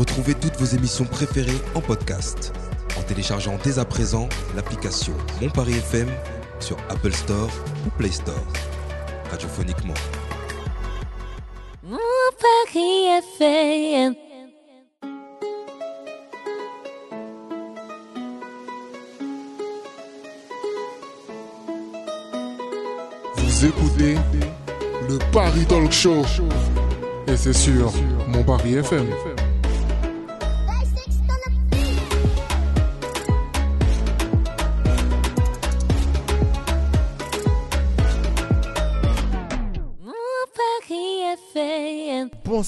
[0.00, 2.54] Retrouvez toutes vos émissions préférées en podcast
[2.98, 5.12] en téléchargeant dès à présent l'application
[5.42, 6.08] Mon Paris FM
[6.58, 7.50] sur Apple Store
[7.86, 8.34] ou Play Store.
[9.30, 9.92] Radiophoniquement.
[11.82, 11.98] Mon
[12.40, 14.14] Paris FM.
[23.36, 24.16] Vous écoutez
[25.10, 26.22] le Paris Talk Show.
[27.26, 27.92] Et c'est sur
[28.28, 29.06] mon Paris FM.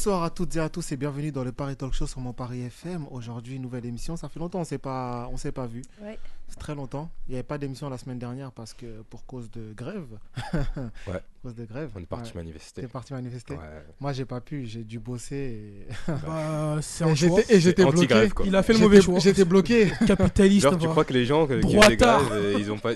[0.04, 2.32] Bonsoir à toutes et à tous et bienvenue dans le Paris Talk Show sur mon
[2.32, 3.06] Paris FM.
[3.12, 4.16] Aujourd'hui, nouvelle émission.
[4.16, 5.82] Ça fait longtemps on s'est pas, s'est pas vu.
[6.52, 7.10] C'est très longtemps.
[7.26, 10.04] Il n'y avait pas d'émission la semaine dernière parce que pour cause de grève.
[11.08, 11.20] Ouais.
[11.42, 11.90] cause de grève.
[11.96, 12.42] On est parti Ouais.
[12.42, 12.82] manifester.
[12.82, 13.54] T'es parti manifester.
[13.54, 13.84] Ouais.
[14.00, 14.66] Moi, j'ai pas pu.
[14.66, 15.34] J'ai dû bosser.
[15.34, 17.40] Et, Bah, c'est et un choix.
[17.48, 18.28] et j'étais bloqué.
[18.30, 18.44] quoi.
[18.46, 19.18] Il a fait le mauvais choix.
[19.18, 19.90] J'étais bloqué.
[20.06, 20.62] Capitaliste.
[20.64, 22.90] Genre, tu crois que les gens que- qui ont des grèves, euh, ils ont pas.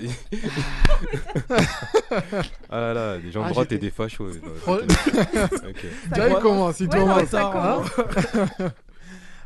[2.69, 4.29] ah là là, des gens de Ah, droite et des fachos.
[4.35, 5.75] non, Fran- c'était- ok.
[6.13, 6.79] Tu vois, il commence.
[6.79, 7.31] Il commence.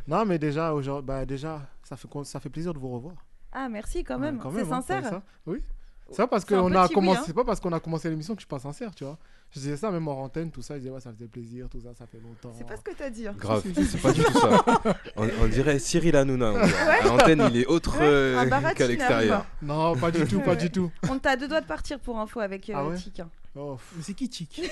[0.07, 3.15] Non, mais déjà, aujourd'hui, bah, déjà, ça fait, ça fait plaisir de vous revoir.
[3.51, 4.37] Ah, merci quand même.
[4.37, 5.03] Ouais, c'est hein, sincère.
[5.03, 5.21] ça?
[5.45, 5.61] Oui.
[6.09, 7.23] C'est pas parce qu'on a commencé, oui, hein.
[7.25, 9.17] c'est pas parce qu'on a commencé l'émission que je suis pas sincère, tu vois.
[9.53, 11.81] Je disais ça même en antenne, tout ça, je disais ouais, ça faisait plaisir, tout
[11.81, 12.53] ça, ça fait longtemps.
[12.57, 13.27] C'est pas ce que t'as dit.
[13.27, 13.35] hein.
[13.37, 14.63] Grave, c'est pas du tout ça.
[15.17, 16.53] On, on dirait Cyril Hanouna.
[16.61, 19.45] À l'antenne, il est autre Ouais, euh, qu'à l'extérieur.
[19.61, 20.89] Non, pas du tout, pas du tout.
[21.09, 23.29] On t'a à deux doigts de partir pour info avec euh, Ah ouais Tic, hein.
[23.53, 23.77] Oh.
[23.97, 24.61] Mais c'est qui Tic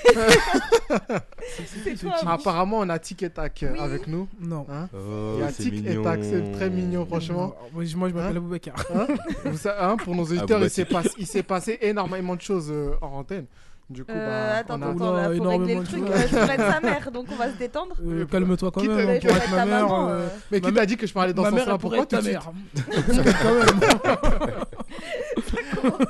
[1.84, 2.14] C'est toi.
[2.22, 3.78] Ah, apparemment, on a Tic et Tac euh, Oui.
[3.78, 4.26] avec nous.
[4.40, 4.64] Non.
[4.70, 6.02] Hein Oh, Il y a Tic et.
[6.02, 7.54] Tac, c'est très mignon, franchement.
[7.74, 8.76] Moi, je m'appelle Hein Aboubacar.
[8.94, 9.06] Hein
[9.44, 10.62] Vous hein, pour nos auditeurs,
[11.18, 13.44] il s'est passé, énormément de choses euh, en antenne.
[13.90, 15.86] Du coup, Euh, bah, attends, on a- attends, Oula, là, faut énormément régler le de
[15.86, 16.06] truc.
[16.06, 16.10] choses.
[16.14, 17.94] Euh, je pourrais être sa mère, donc on va se détendre.
[18.06, 19.08] Euh, Calme-toi quand Quitte- même.
[19.08, 19.82] Euh, je Pour vais être être ma ta mère.
[19.88, 20.28] maman, euh, euh.
[20.52, 21.98] Mais qui ma t'a dit que je parlais dans Ma ce mère, sens-là elle pourrait
[21.98, 22.52] Pourquoi être ta mère.
[23.42, 24.60] Quand même.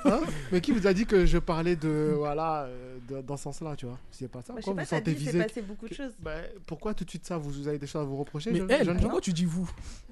[0.04, 0.20] Hein
[0.53, 3.75] Mais qui vous a dit que je parlais de voilà euh, de- dans ce sens-là,
[3.76, 3.98] tu vois?
[4.10, 4.53] C'est pas ça.
[4.53, 4.88] Bah, je sais Pourquoi pas, vous
[5.25, 6.12] sentez passé beaucoup de choses.
[6.20, 6.32] Bah,
[6.66, 8.70] Pourquoi tout de suite ça vous, vous avez des choses à vous reprocher Mais jeune-
[8.70, 9.03] elle, jeune gens?
[9.03, 9.69] pourquoi tu dis vous?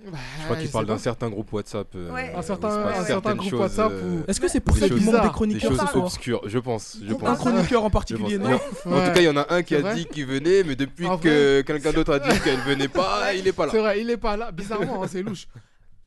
[0.06, 1.88] Bah, Je crois je qu'il parle d'un certain groupe WhatsApp.
[1.94, 2.32] euh, Ouais.
[2.34, 5.06] Un certain- un groupe choses, WhatsApp euh, Est-ce que c'est pour ça qu'il choses manque
[5.06, 6.98] des bizarres, Des chroniqueurs choses obscures, je pense.
[7.04, 7.28] Je pense.
[7.28, 8.54] Un chroniqueur en Je particulier, non?
[8.54, 11.06] En tout cas, il y en a un qui a dit qu'il venait, mais depuis
[11.20, 13.72] que quelqu'un d'autre a dit qu'elle venait pas, il est pas là.
[13.72, 14.50] C'est vrai, il est pas là.
[14.52, 15.46] Bizarrement, hein, c'est louche.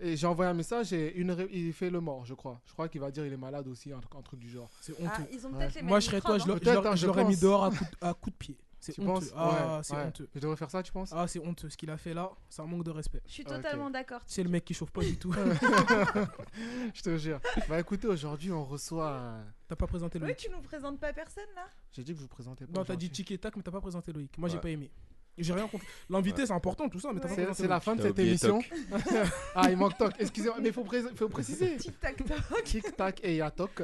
[0.03, 2.59] Et j'ai envoyé un message et une ré- il fait le mort, je crois.
[2.65, 4.69] Je crois qu'il va dire il est malade aussi, un, truc- un truc du genre.
[4.81, 5.29] C'est Ah, honteux.
[5.31, 5.57] ils ont Ouais.
[5.59, 6.45] peut-être les mêmes Moi, je serais toi, je hein.
[6.47, 7.41] je Peut-être, hein, je je l'aurais mis pense.
[7.41, 8.57] dehors à coup de- à coup de pied.
[8.79, 9.11] C'est Tu honteux.
[9.13, 10.03] penses Ah, Ouais, c'est ouais.
[10.05, 10.27] honteux.
[10.33, 11.11] Je devrais faire ça, tu penses?
[11.13, 11.69] Ah, c'est honteux.
[11.69, 13.21] Ce qu'il a fait là, c'est un manque de respect.
[13.27, 13.49] Je suis Ok.
[13.53, 14.21] totalement d'accord.
[14.25, 15.31] C'est le mec qui chauffe pas du tout.
[16.93, 17.39] Je te jure.
[17.69, 19.09] Bah écoutez, aujourd'hui on reçoit.
[19.11, 20.37] euh, T'as pas présenté Oui, Loïc.
[20.37, 21.65] tu nous présentes pas personne là?
[21.91, 22.71] J'ai dit que je vous présentais pas.
[22.79, 23.09] Non, t'as dit aujourd'hui.
[23.11, 24.35] tic et tac, mais t'as pas présenté Loïc.
[24.37, 24.61] Moi, j'ai Ouais.
[24.61, 24.89] pas aimé.
[25.37, 25.87] J'ai rien compris.
[26.09, 27.47] L'invité, c'est important, tout ça, mais Ouais.
[27.53, 28.61] C'est la fin de cette émission.
[29.55, 30.13] ah, il manque toc.
[30.19, 31.77] Excusez-moi, mais il faut, pré- faut préciser.
[31.77, 32.63] Tic tac tac.
[32.63, 33.81] Tic tac et il y a toc.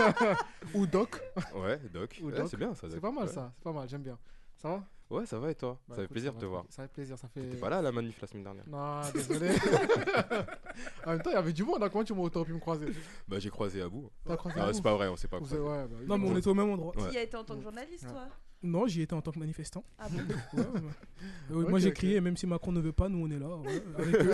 [0.74, 1.20] Ou doc.
[1.54, 2.18] Ouais, Doc.
[2.22, 2.48] Ou Ouais, Doc.
[2.50, 2.88] c'est bien ça.
[2.90, 3.32] C'est pas mal Ouais.
[3.32, 3.52] ça.
[3.56, 4.18] C'est pas mal, j'aime bien.
[4.56, 4.84] Ça va?
[5.10, 5.78] Ouais, ça va et toi?
[5.88, 6.64] Bah, Ça fait écoute, plaisir de te voir.
[6.68, 7.40] Ça fait plaisir, ça fait.
[7.40, 9.48] T'es pas là à la manif la semaine dernière Non, désolé.
[11.06, 11.82] en même temps, il y avait du monde.
[11.82, 12.86] hein, Comment tu m'aurais pu me croiser?
[13.26, 14.08] Bah, j'ai croisé à bout.
[14.24, 15.58] T'as croisé Ah, c'est pas vrai, on s'est pas croisé.
[15.58, 15.96] ouais, bah.
[16.06, 16.94] Non, mais on était au même endroit.
[16.96, 17.10] Ouais.
[17.10, 18.28] Qui a été en tant que journaliste, toi?
[18.62, 19.84] Non, j'y étais en tant que manifestant.
[19.98, 20.80] Ah bon Ouais, ouais.
[21.50, 23.56] Euh, Ok, Moi, j'ai crié, même si Macron ne veut pas, nous, on est là.
[23.56, 24.32] ouais, avec eux.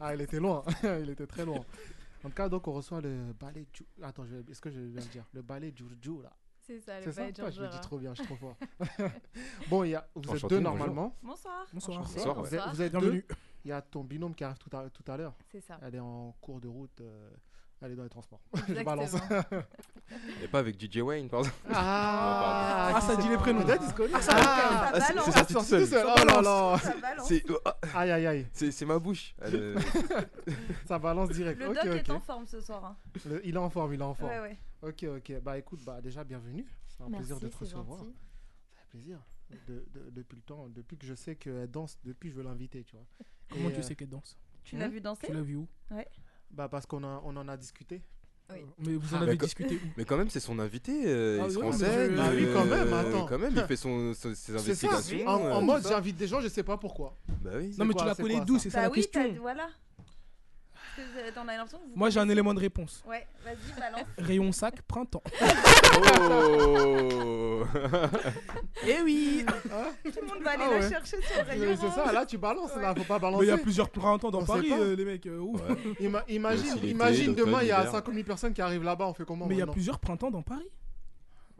[0.00, 0.62] Ah, il était loin.
[1.02, 1.60] il était très loin.
[2.24, 3.66] En tout cas, donc, on reçoit le ballet.
[3.72, 5.24] du- Attends, je est-ce que je viens de dire?
[5.32, 6.32] Le ballet Juju, là.
[6.60, 7.78] C'est ça, le bail Putain, Je le dis Georgera.
[7.80, 8.56] trop bien, je suis trop fort.
[9.68, 10.06] bon, il y a...
[10.14, 10.60] vous êtes deux bonjour.
[10.60, 11.16] normalement.
[11.22, 11.66] Bonsoir.
[11.72, 11.98] Bonsoir.
[12.02, 12.40] Bonsoir.
[12.44, 12.98] Vous êtes, vous êtes deux.
[13.00, 13.24] Bienvenue.
[13.64, 15.34] Il y a ton binôme qui arrive tout à, tout à l'heure.
[15.50, 15.78] C'est ça.
[15.82, 17.00] Elle est en cours de route.
[17.00, 17.30] euh,
[17.84, 18.40] Elle est dans les transports.
[18.68, 18.84] Exactement.
[18.84, 19.14] balance.
[20.42, 21.56] Et pas avec DJ Wayne, par exemple.
[21.72, 23.64] Ah, Ah, ça dit les prénoms.
[23.64, 24.12] Peut-être, il se connaît.
[24.14, 25.24] Ah, ça Ah, Ah, c'est- balance.
[25.34, 26.06] c'est sorti tout seul.
[26.06, 26.78] Oh là là.
[26.78, 27.28] Ça balance.
[27.28, 28.46] C'est oh, ah, Aïe, aïe, aïe.
[28.52, 29.34] c'est- c'est ma bouche.
[29.40, 29.78] Elle, euh,
[30.86, 31.58] Ça balance direct.
[31.60, 32.16] Le ok, doc est ok.
[32.16, 32.84] en forme ce soir.
[32.84, 32.96] hein.
[33.26, 34.30] Le- il est en forme, il est en forme.
[34.30, 34.58] Ouais, ouais.
[34.82, 35.40] Ok, ok.
[35.42, 36.66] Bah écoute, bah déjà bienvenue.
[36.88, 37.98] C'est un plaisir de te recevoir.
[37.98, 39.18] Ça fait plaisir.
[39.68, 42.84] De- de- depuis le temps, depuis que je sais qu'elle danse, depuis je veux l'inviter,
[42.84, 43.04] tu vois.
[43.50, 44.38] Comment Et, tu euh, sais qu'elle danse?
[44.64, 45.26] Tu l'as vu danser?
[45.26, 45.68] Tu l'as vu où?
[46.52, 48.02] Bah parce qu'on a- on en a discuté.
[48.52, 48.58] Oui.
[48.78, 51.04] Mais vous en Ah, avez discuté où Mais quand même, c'est son invité.
[51.06, 52.10] euh, Ah il se oui, renseigne.
[52.10, 53.26] je- Bah oui, quand même, euh, attends.
[53.26, 54.58] Quand même, il fait son, son- ses ça.
[54.58, 55.26] investigations.
[55.26, 55.88] En, euh, en mode ça.
[55.90, 57.16] j'invite des gens, je sais pas pourquoi.
[57.40, 57.74] Bah oui.
[57.78, 59.40] Non, mais quoi, tu la connais d'où ça C'est ça Bah la oui, t'as- question.
[59.42, 59.68] voilà.
[60.94, 63.02] Parce que, t'en as l'impression que vous Moi, j'ai un élément de réponse.
[63.08, 64.02] Ouais, vas-y, balance.
[64.18, 65.22] Rayon sac, printemps.
[66.14, 67.64] Oh
[68.86, 69.44] Eh oui
[70.04, 70.88] Tout le monde va aller Ah ouais.
[70.88, 71.64] chercher sur le rayon.
[71.66, 74.30] Mais C'est ça, là tu balances, là faut pas Mais il y a plusieurs printemps
[74.30, 74.78] dans On sait Paris, pas.
[74.78, 75.26] euh, les mecs.
[75.26, 75.60] euh, ouf.
[75.68, 75.76] Ouais.
[76.00, 77.92] Ima- imagine, demain il y a l'hiver.
[77.92, 79.98] 50 000 personnes qui arrivent là-bas, on fait comment Mais il y a maintenant plusieurs
[79.98, 80.68] printemps dans Paris.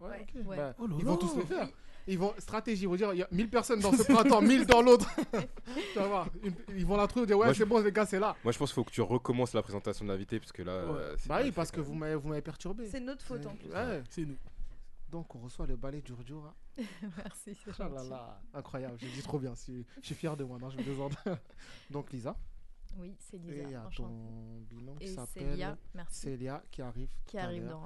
[0.01, 0.47] Ouais, Ouais, ok.
[0.49, 0.57] ouais.
[0.57, 1.19] Bah, Oh là Ils vont là.
[1.21, 1.69] tous les faire.
[2.09, 4.67] Ils vont, stratégie, ils vont dire, il y a 1000 personnes dans ce printemps, 1000
[4.67, 5.09] dans l'autre.
[5.93, 6.29] tu vas voir.
[6.43, 8.35] Une- Ils vont la trouver, dire, ouais, Moi, c'est je- bon, les gars, c'est là.
[8.43, 10.73] Moi, je pense qu'il faut que tu recommences la présentation de l'invité, parce que là.
[10.73, 12.89] euh, c'est Bah oui, fait, parce que quand vous m'avez vous m'avez perturbé.
[12.91, 13.69] C'est notre faute en plus.
[13.71, 14.03] Ouais.
[14.11, 14.37] C'est nous.
[15.11, 16.55] Donc, on reçoit le balai du Rudjura.
[16.79, 18.11] Merci, c'est Ah là gentil.
[18.11, 19.53] là, incroyable, j'ai dit trop bien.
[19.55, 21.17] Je suis, je suis fier de moi, non, je me désordre.
[21.91, 22.35] Donc, Lisa.
[22.99, 23.63] Oui, c'est Et Lisa.
[23.65, 24.09] il y a enchantée.
[24.09, 26.21] ton binôme qui Et s'appelle Célia, merci.
[26.21, 27.09] Célia qui arrive.
[27.27, 27.83] Qui arrive dans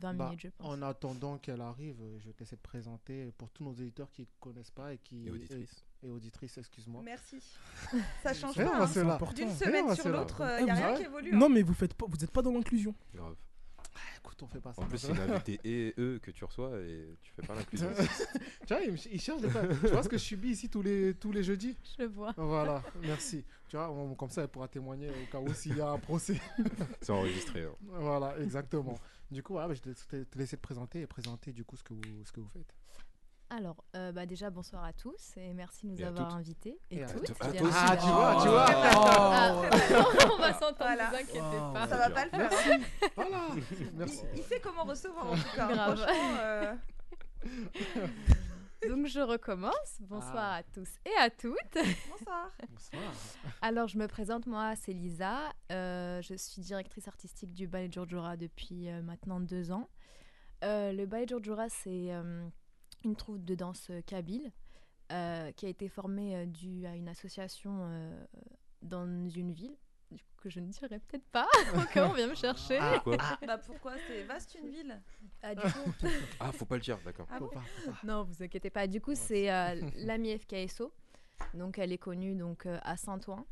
[0.00, 0.66] 20 Bah, minutes, je pense.
[0.66, 4.22] En attendant qu'elle arrive, je vais te laisser te présenter pour tous nos éditeurs qui
[4.22, 5.84] ne connaissent pas et qui Et auditrice.
[6.02, 7.02] et, et auditrices, excuse-moi.
[7.04, 7.38] Merci.
[8.22, 8.70] Ça change Eh, pas.
[8.70, 8.86] bah, hein.
[8.88, 9.14] c'est là.
[9.14, 9.34] important.
[9.34, 11.32] D'une Eh, semaine bah, sur l'autre, Eh, il n'y a rien qui évolue.
[11.34, 11.38] hein.
[11.38, 12.94] Non, mais vous faites pas, vous n'êtes pas dans l'inclusion.
[13.14, 13.36] Grave.
[14.18, 14.82] Écoute, on fait pas ça.
[14.82, 17.88] En plus, c'est une invité et eux que tu reçois et tu fais pas l'inclusion.
[18.66, 19.48] tu vois, il, me- il cherche des.
[19.48, 21.76] Tu vois ce que je subis ici tous les, tous les jeudis?
[21.98, 22.32] Je vois.
[22.36, 23.44] Voilà, merci.
[23.68, 25.98] Tu vois, on- comme ça, elle pourra témoigner au cas où s'il y a un
[25.98, 26.40] procès.
[27.02, 27.64] C'est enregistré.
[27.64, 27.74] hein.
[27.82, 28.98] voilà, exactement.
[29.30, 31.76] Du coup, voilà, bah, je vais te, te laisser te présenter et présenter du coup
[31.76, 32.74] ce que vous, ce que vous faites.
[33.54, 36.78] Alors, euh, bah, déjà, bonsoir à tous et merci de nous Et avoir invités.
[36.90, 37.36] Et, Et à toutes, toutes.
[37.40, 37.46] Ah.
[37.50, 38.66] Ah, tu vois, tu vois.
[38.68, 39.54] Ah,
[40.32, 41.04] on va s'entendre, Voilà.
[41.04, 41.72] ne vous inquiétez Wow.
[41.74, 41.86] pas.
[41.88, 42.50] Ça va pas le faire.
[42.50, 43.08] hein.
[43.14, 43.40] Voilà,
[43.94, 44.20] merci.
[44.32, 45.68] Il, il sait comment recevoir en tout cas.
[45.68, 45.96] Grave.
[45.98, 46.74] Franchement, euh,
[48.88, 49.98] Donc, je recommence.
[50.00, 50.54] Bonsoir Ah.
[50.56, 51.52] à tous et à toutes.
[52.10, 52.50] bonsoir.
[52.70, 53.12] Bonsoir.
[53.60, 55.52] Alors, je me présente, moi, c'est Lisa.
[55.70, 59.90] Euh, je suis directrice artistique du Ballet Giorgiora depuis euh, maintenant deux ans.
[60.64, 62.44] Euh, le Ballet Giorgiora, c'est euh,
[63.04, 64.52] une troupe de danse euh, kabyle
[65.10, 68.24] euh, qui a été formée euh, due à une association euh,
[68.82, 69.76] dans une ville
[70.10, 72.76] du que je ne dirai peut-être pas, où on vient me chercher.
[72.80, 73.16] Ah, Quoi
[73.46, 75.00] Bah pourquoi C'est vaste une ville?
[75.42, 75.92] Ah, du coup,
[76.40, 77.26] Ah, faut pas le dire, d'accord.
[77.30, 77.48] Ah bon
[78.04, 78.86] non, vous inquiétez pas.
[78.88, 80.92] Du coup, c'est euh, l'ami FKSO.
[81.54, 83.46] Donc, elle est connue donc, euh, à Saint-Ouen.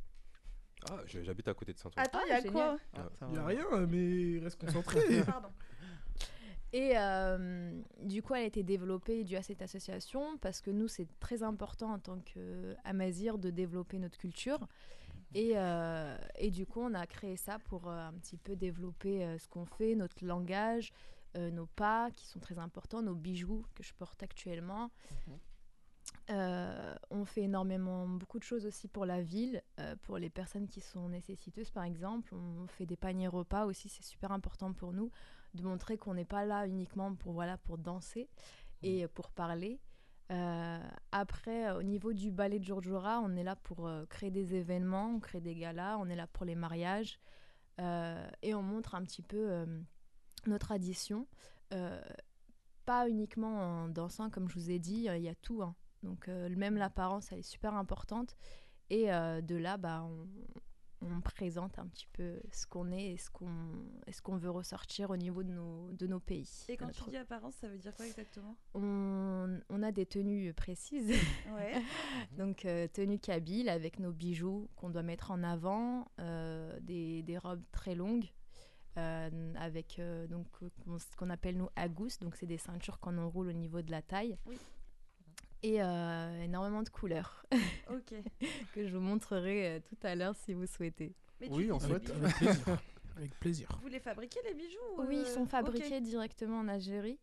[0.90, 2.02] Ah, j'habite à côté de Saint-Ouen.
[2.02, 2.52] Attends, Ah, il y a génial.
[2.52, 5.22] quoi Ah, Il y a rien, mais reste concentré.
[5.24, 5.48] Pardon.
[6.72, 7.72] Et euh,
[8.02, 11.42] du coup, elle a été développée dû à cette association parce que nous, c'est très
[11.42, 14.60] important en tant qu'Amazir de développer notre culture.
[15.34, 19.36] Et, euh, et du coup, on a créé ça pour euh, un petit peu développer
[19.38, 20.92] ce qu'on fait, notre langage,
[21.36, 24.90] nos pas qui sont très importants, nos bijoux que je porte actuellement.
[25.28, 25.38] Mhm.
[27.10, 29.62] On fait énormément, beaucoup de choses aussi pour la ville,
[30.02, 32.34] pour les personnes qui sont nécessiteuses par exemple.
[32.34, 35.10] On fait des paniers repas aussi, c'est super important pour nous
[35.54, 38.28] de montrer qu'on n'est pas là uniquement pour, voilà, pour danser
[38.82, 39.80] et pour parler.
[40.30, 40.78] Euh,
[41.10, 45.14] après, au niveau du ballet de Giorgiora, on est là pour euh, créer des événements,
[45.16, 47.18] on crée des galas, on est là pour les mariages
[47.80, 49.66] euh, et on montre un petit peu
[50.46, 51.26] nos traditions.
[52.86, 55.62] Pas uniquement en dansant, comme je vous ai dit, il y a tout.
[55.62, 55.74] hein.
[56.02, 58.36] Donc, même l'apparence, elle est super importante.
[58.88, 60.26] Et de là, bah, on,
[61.02, 63.48] on présente un petit peu ce qu'on est et ce qu'on
[64.10, 66.48] ce qu'on veut ressortir au niveau de nos, de nos pays.
[66.68, 68.54] Et quand de tu notre- dis apparence, ça veut dire quoi exactement?
[68.74, 71.10] On, on a des tenues précises,
[71.54, 71.72] Ouais.
[72.38, 77.38] donc euh, tenues kabyle avec nos bijoux qu'on doit mettre en avant, euh, des, des
[77.38, 78.30] robes très longues
[78.98, 80.46] euh, avec euh, donc
[80.98, 84.02] ce qu'on appelle nous agous, donc c'est des ceintures qu'on enroule au niveau de la
[84.02, 84.36] taille.
[84.46, 84.58] Oui.
[85.62, 87.44] Et euh, énormément de couleurs
[87.90, 88.14] Ok.
[88.74, 91.14] que je vous montrerai euh, tout à l'heure si vous souhaitez.
[91.40, 92.10] Mais Oui, en fait.
[92.10, 92.78] Avec plaisir.
[93.16, 93.78] Avec plaisir.
[93.82, 97.18] Vous les fabriquez les bijoux Oui, ils euh, sont fabriqués directement en Algérie.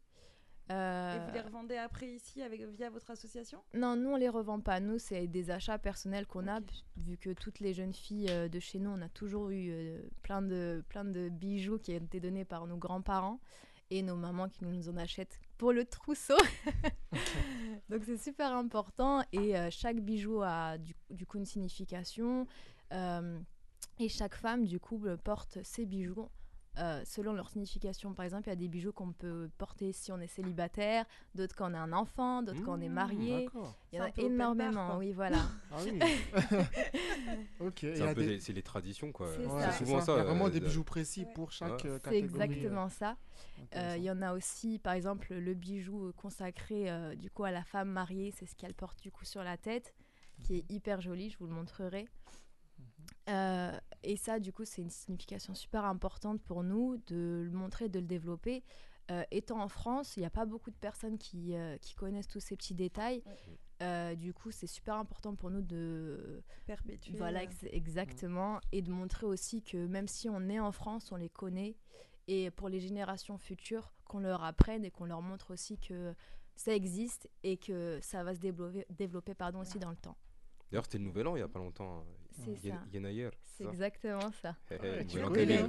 [0.69, 3.63] Et vous les revendez après ici avec, via votre association?
[3.73, 4.81] Non, nous on les revend pas.
[4.81, 6.59] Nous c'est des achats personnels qu'on a,
[6.97, 10.01] vu que toutes les jeunes filles euh, de chez nous, on a toujours eu euh,
[10.23, 13.39] plein de plein de bijoux qui ont été donnés par nos grands-parents
[13.91, 16.37] et nos mamans qui nous en achètent pour le trousseau.
[17.89, 22.45] Donc c'est super important et euh, chaque bijou a du, du coup une signification
[22.91, 23.39] euh,
[23.99, 26.29] et chaque femme du coup euh, porte ses bijoux.
[26.79, 30.11] euh, selon leur signification, par exemple, il y a des bijoux qu'on peut porter si
[30.11, 33.49] on est célibataire, d'autres quand on est un enfant, d'autres quand on est Mmh, marié.
[33.91, 35.39] Il y en a énormément, oui, voilà.
[35.71, 35.99] Ah oui.
[37.81, 39.27] C'est a des- les, traditions, quoi.
[39.35, 40.05] C'est Ouais, souvent ça.
[40.05, 40.13] ça.
[40.13, 41.33] Il y a vraiment euh, des de- bijoux précis Ouais.
[41.33, 41.99] pour chaque Ouais.
[42.03, 43.17] C'est exactement ça.
[43.75, 43.95] Euh.
[43.97, 47.63] Il y en a aussi, par exemple, le bijou consacré euh, du coup à la
[47.63, 49.93] femme mariée, c'est ce qu'elle porte du coup sur la tête,
[50.43, 52.07] qui est hyper joli, je vous le montrerai.
[53.29, 57.89] Euh, et ça, du coup, c'est une signification super importante pour nous de le montrer,
[57.89, 58.63] de le développer.
[59.09, 62.27] Euh, étant en France, il n'y a pas beaucoup de personnes qui, euh, qui connaissent
[62.27, 63.23] tous ces petits détails.
[63.81, 67.17] Euh, du coup, c'est super important pour nous de, Perpétuer.
[67.17, 68.59] voilà, euh, ex- exactement.
[68.71, 71.75] Et de montrer aussi que même si on est en France, on les connaît.
[72.27, 76.13] Et pour les générations futures, qu'on leur apprenne et qu'on leur montre aussi que
[76.55, 80.17] ça existe et que ça va se développer, développer pardon, aussi dans le temps.
[80.71, 82.03] D'ailleurs, c'était le nouvel an il y a pas longtemps.
[82.45, 82.75] C'est ça.
[82.93, 83.29] Yenayer.
[83.43, 84.55] C'est exactement ça.
[84.69, 85.63] Eh, eh, Ouais, nouvel tu connais.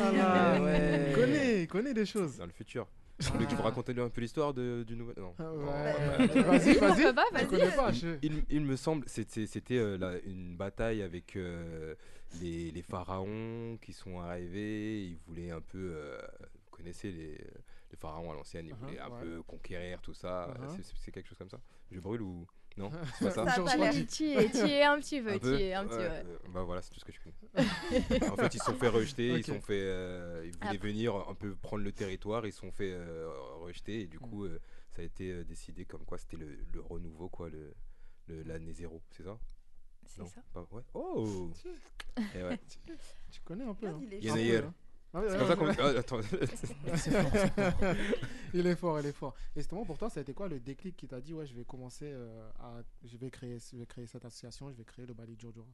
[0.00, 1.06] Ah ouais.
[1.08, 2.36] Il connaît, il connaît des choses.
[2.36, 2.86] Dans le futur.
[3.18, 5.34] Que je vous raconte un peu l'histoire du nouvel Non.
[5.38, 7.02] Ah, bah, Vas-y, vas-y.
[7.04, 7.46] peut pas, Je vas-y.
[7.46, 7.92] connais pas.
[7.92, 11.94] je- Il, il me semble, c'était euh, la- une bataille avec euh,
[12.40, 15.04] les, les pharaons qui sont arrivés.
[15.06, 18.98] Ils voulaient un peu, euh, vous connaissez les, les pharaons à l'ancienne, ils Uh-huh, voulaient
[19.00, 19.20] un ouais.
[19.22, 20.54] peu conquérir tout ça.
[20.60, 20.82] Uh-huh.
[20.96, 21.60] C'est- quelque chose comme ça
[21.90, 25.20] Je brûle ou non C'est pas ça Ça a pas Tu y es, un petit
[25.22, 26.22] peu, Un tu peu y es un petit Ouais, ouais.
[26.26, 27.34] euh, Bah voilà, c'est tout ce que je connais.
[28.30, 31.14] en fait, ils se sont fait rejeter, ils sont fait, euh, ils voulaient Après- venir
[31.28, 34.20] un peu prendre le territoire, ils se sont fait euh, rejeter et du Mm.
[34.20, 34.58] coup, euh,
[34.96, 37.74] ça a été décidé comme quoi c'était le, le renouveau quoi, le
[38.26, 39.38] le- l'année zéro, c'est ça?
[40.06, 40.42] C'est ça.
[40.52, 40.82] Pas- ouais.
[40.94, 41.50] Oh
[42.34, 42.58] Et ouais.
[43.30, 43.86] Tu connais un peu.
[43.86, 44.06] Regarde, hein?
[44.10, 44.74] il est hein.
[45.16, 45.84] Ah ouais, C'est ouais, comme ça qu'on.
[45.84, 46.20] Ah, attends.
[48.54, 49.34] il est fort, il est fort.
[49.54, 51.54] Et justement, pour toi, ça a été quoi le déclic qui t'a dit, ouais, je
[51.54, 52.82] vais commencer euh, à.
[53.04, 55.66] Je vais, créer, je vais créer cette association, je vais créer le Bali Djurdjura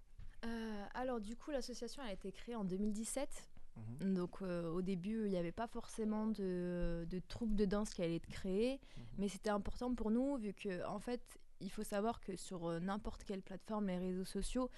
[0.44, 3.28] Euh, alors du coup, l'association a été créée en 2017.
[4.00, 4.14] Mhm.
[4.14, 8.02] Donc euh, au début, il n'y avait pas forcément de, de troupe de danse qui
[8.02, 9.02] allait être créée, Mhm.
[9.18, 11.22] mais c'était important pour nous vu que en fait,
[11.60, 14.70] il faut savoir que sur euh, n'importe quelle plateforme, les réseaux sociaux,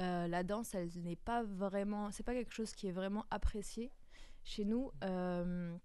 [0.00, 3.92] euh, la danse, elle n'est pas vraiment, c'est pas quelque chose qui est vraiment apprécié
[4.42, 5.76] chez nous euh,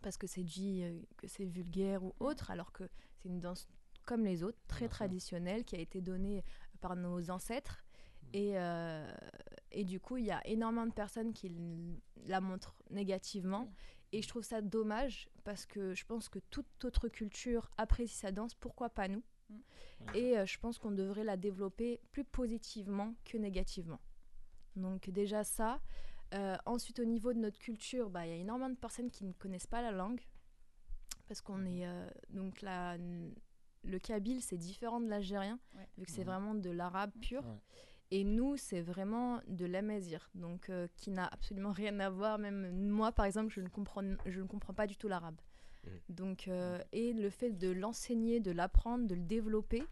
[0.00, 0.84] parce que c'est dit
[1.16, 2.84] que c'est vulgaire ou autre, alors que
[3.16, 3.68] c'est une danse
[4.04, 6.44] comme les autres, très traditionnelle, qui a été donnée
[6.80, 7.84] par nos ancêtres.
[8.22, 8.28] Mhm.
[8.34, 9.12] Et, euh,
[9.70, 11.54] et du coup, il y a énormément de personnes qui
[12.26, 13.72] la montrent négativement.
[14.12, 18.30] Et je trouve ça dommage parce que je pense que toute autre culture apprécie sa
[18.30, 19.22] danse, pourquoi pas nous?
[19.41, 19.41] Mm.
[20.14, 24.00] Et euh, je pense qu'on devrait la développer plus positivement que négativement.
[24.76, 25.80] Donc déjà ça.
[26.34, 29.24] Euh, ensuite, au niveau de notre culture, bah, il y a énormément de personnes qui
[29.24, 30.20] ne connaissent pas la langue.
[31.28, 31.86] Parce qu'on est...
[31.86, 35.88] euh, donc la, le kabyle, c'est différent de l'algérien, Ouais.
[35.98, 37.44] vu que c'est vraiment de l'arabe pur.
[37.44, 37.60] Ouais.
[38.10, 42.38] Et nous, c'est vraiment de l'amazir, donc euh, qui n'a absolument rien à voir.
[42.38, 45.40] Même moi, par exemple, je ne comprends, je ne comprends pas du tout l'arabe.
[45.84, 46.00] Mhm.
[46.10, 49.82] Donc, euh, et le fait de l'enseigner, de l'apprendre, de le développer,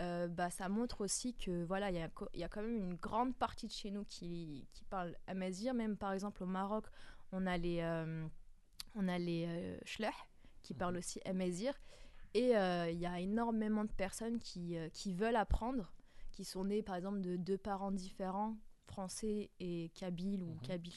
[0.00, 3.34] euh, bah, ça montre aussi que voilà, il y y a quand même une grande
[3.36, 5.74] partie de chez nous qui, qui parle amazir.
[5.74, 6.86] Même par exemple au Maroc,
[7.32, 8.26] on a les, euh,
[8.94, 10.10] on a les euh, Shleh
[10.62, 11.74] qui parlent aussi amazir.
[12.34, 15.92] Et il y a énormément de personnes qui, qui veulent apprendre,
[16.30, 18.56] qui sont nées par exemple de deux parents différents,
[18.86, 20.60] français et kabyle ou Mhm.
[20.60, 20.92] kabyle.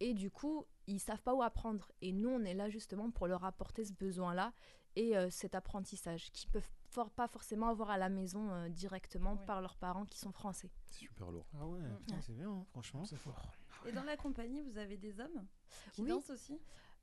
[0.00, 1.90] Et du coup, ils savent pas où apprendre.
[2.02, 4.52] Et nous, on est là justement pour leur apporter ce besoin-là
[4.96, 9.34] et euh, cet apprentissage qu'ils peuvent for- pas forcément avoir à la maison euh, directement
[9.34, 9.44] Ouais.
[9.46, 10.70] par leurs parents qui sont français.
[10.86, 11.46] C'est super lourd.
[11.60, 13.04] Ah ouais, putain, c'est bien, hein, franchement.
[13.04, 13.50] C'est fort.
[13.86, 15.46] Et dans la compagnie, vous avez des hommes
[15.92, 16.08] qui Oui.
[16.10, 16.58] dansent aussi?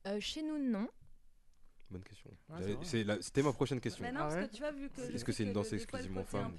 [0.08, 0.88] Euh, chez nous, non.
[1.90, 2.32] Bonne question.
[2.48, 2.78] Ouais,
[3.22, 4.06] C'était ma prochaine question.
[4.06, 5.02] Bah non, Ah parce ouais que tu vois, vu que.
[5.02, 6.56] Est-ce que c'est une danse exclusivement femme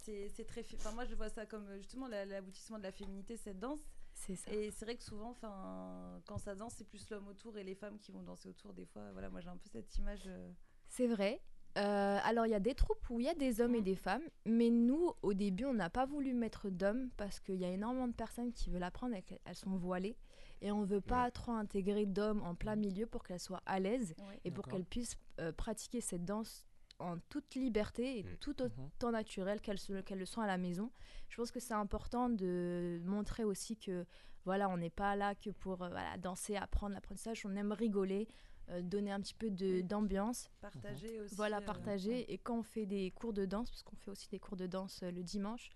[0.00, 0.64] c'est très.
[0.74, 3.78] Enfin, moi, je vois ça comme justement la- l'aboutissement de la féminité, cette danse.
[4.26, 4.52] C'est ça.
[4.52, 7.74] Et c'est vrai que souvent, enfin, quand ça danse, c'est plus l'homme autour et les
[7.74, 8.72] femmes qui vont danser autour.
[8.72, 10.22] Des fois, voilà, moi j'ai un peu cette image.
[10.26, 10.50] euh,
[10.86, 11.40] C'est vrai.
[11.78, 13.96] Euh, alors, il y a des troupes où il y a des hommes et des
[13.96, 17.70] femmes, mais nous, au début, on n'a pas voulu mettre d'hommes parce qu'il y a
[17.70, 20.16] énormément de personnes qui veulent apprendre et qu'elles sont voilées.
[20.60, 24.14] Et on veut pas trop intégrer d'hommes en plein milieu pour qu'elles soient à l'aise
[24.28, 24.40] ouais.
[24.44, 26.64] et pour qu'elles puissent euh, pratiquer cette danse
[27.02, 28.36] en toute liberté et Mm.
[28.40, 28.70] tout Mhm.
[28.86, 29.78] autant naturel qu'elles
[30.18, 30.90] le sont à la maison.
[31.28, 34.04] Je pense que c'est important de montrer aussi que
[34.44, 38.26] voilà, on n'est pas là que pour euh, voilà, danser, apprendre l'apprentissage, on aime rigoler,
[38.70, 39.50] euh, donner un petit peu
[39.82, 40.50] d'ambiance.
[40.60, 41.34] Partager aussi.
[41.36, 42.32] Voilà, euh, partager.
[42.32, 44.66] Et quand on fait des cours de danse, parce qu'on fait aussi des cours de
[44.66, 45.70] danse euh, le dimanche,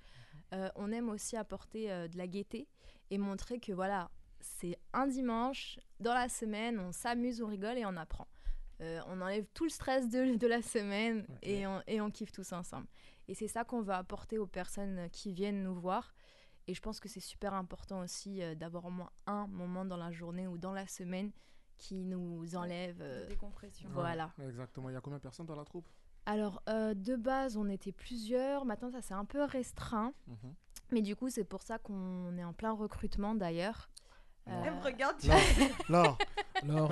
[0.52, 2.68] euh, on aime aussi apporter euh, de la gaieté
[3.10, 7.86] et montrer que voilà, c'est un dimanche dans la semaine, on s'amuse, on rigole et
[7.86, 8.26] on apprend.
[8.82, 12.32] Euh, on enlève tout le stress de, de la semaine et, on, et on kiffe
[12.32, 12.86] tous ensemble.
[13.28, 16.14] Et c'est ça qu'on veut apporter aux personnes qui viennent nous voir.
[16.68, 19.96] Et je pense que c'est super important aussi euh, d'avoir au moins un moment dans
[19.96, 21.30] la journée ou dans la semaine
[21.78, 22.98] qui nous enlève.
[23.00, 23.88] euh, décompression.
[23.92, 24.32] voilà.
[24.38, 24.88] Ouais, exactement.
[24.90, 25.86] Il y a combien de personnes dans la troupe?
[26.26, 28.64] Alors, euh, de base, on était plusieurs.
[28.64, 30.12] Maintenant, ça s'est un peu restreint.
[30.26, 30.54] Mhm.
[30.90, 33.88] Mais du coup, c'est pour ça qu'on est en plein recrutement d'ailleurs.
[34.46, 35.36] Elle me regarde, tu Là,
[35.88, 36.16] là.
[36.62, 36.90] Alors,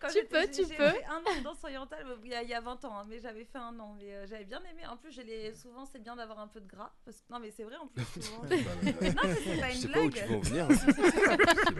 [0.00, 0.88] Quand Tu peux, j'ai- tu j'ai peux.
[0.88, 3.04] fait un an de danse orientale il y, a, il y a 20 ans, hein,
[3.08, 3.94] mais j'avais fait un an.
[3.98, 4.86] Mais euh, j'avais bien aimé.
[4.86, 6.90] En plus, je l'ai- souvent, c'est bien d'avoir un peu de gras.
[7.04, 7.18] Parce...
[7.18, 8.02] que- Non, mais c'est vrai en plus.
[8.22, 8.42] Souvent.
[8.42, 10.12] non, mais c'est pas Je une sais pas où blague.
[10.14, 10.68] tu veux en venir.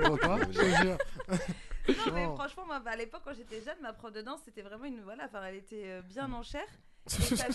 [0.08, 0.98] Bon, toi, je te jure.
[1.88, 4.62] Non, mais franchement, moi, bah, à l'époque, quand j'étais jeune, ma prof de danse, c'était
[4.62, 5.00] vraiment une.
[5.02, 6.66] Voilà, enfin, elle était euh, bien en chair.
[7.10, 7.46] Et ça-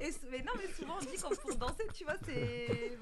[0.00, 2.98] et mais non, mais souvent, on dit quand pour danser, tu vois, c'est.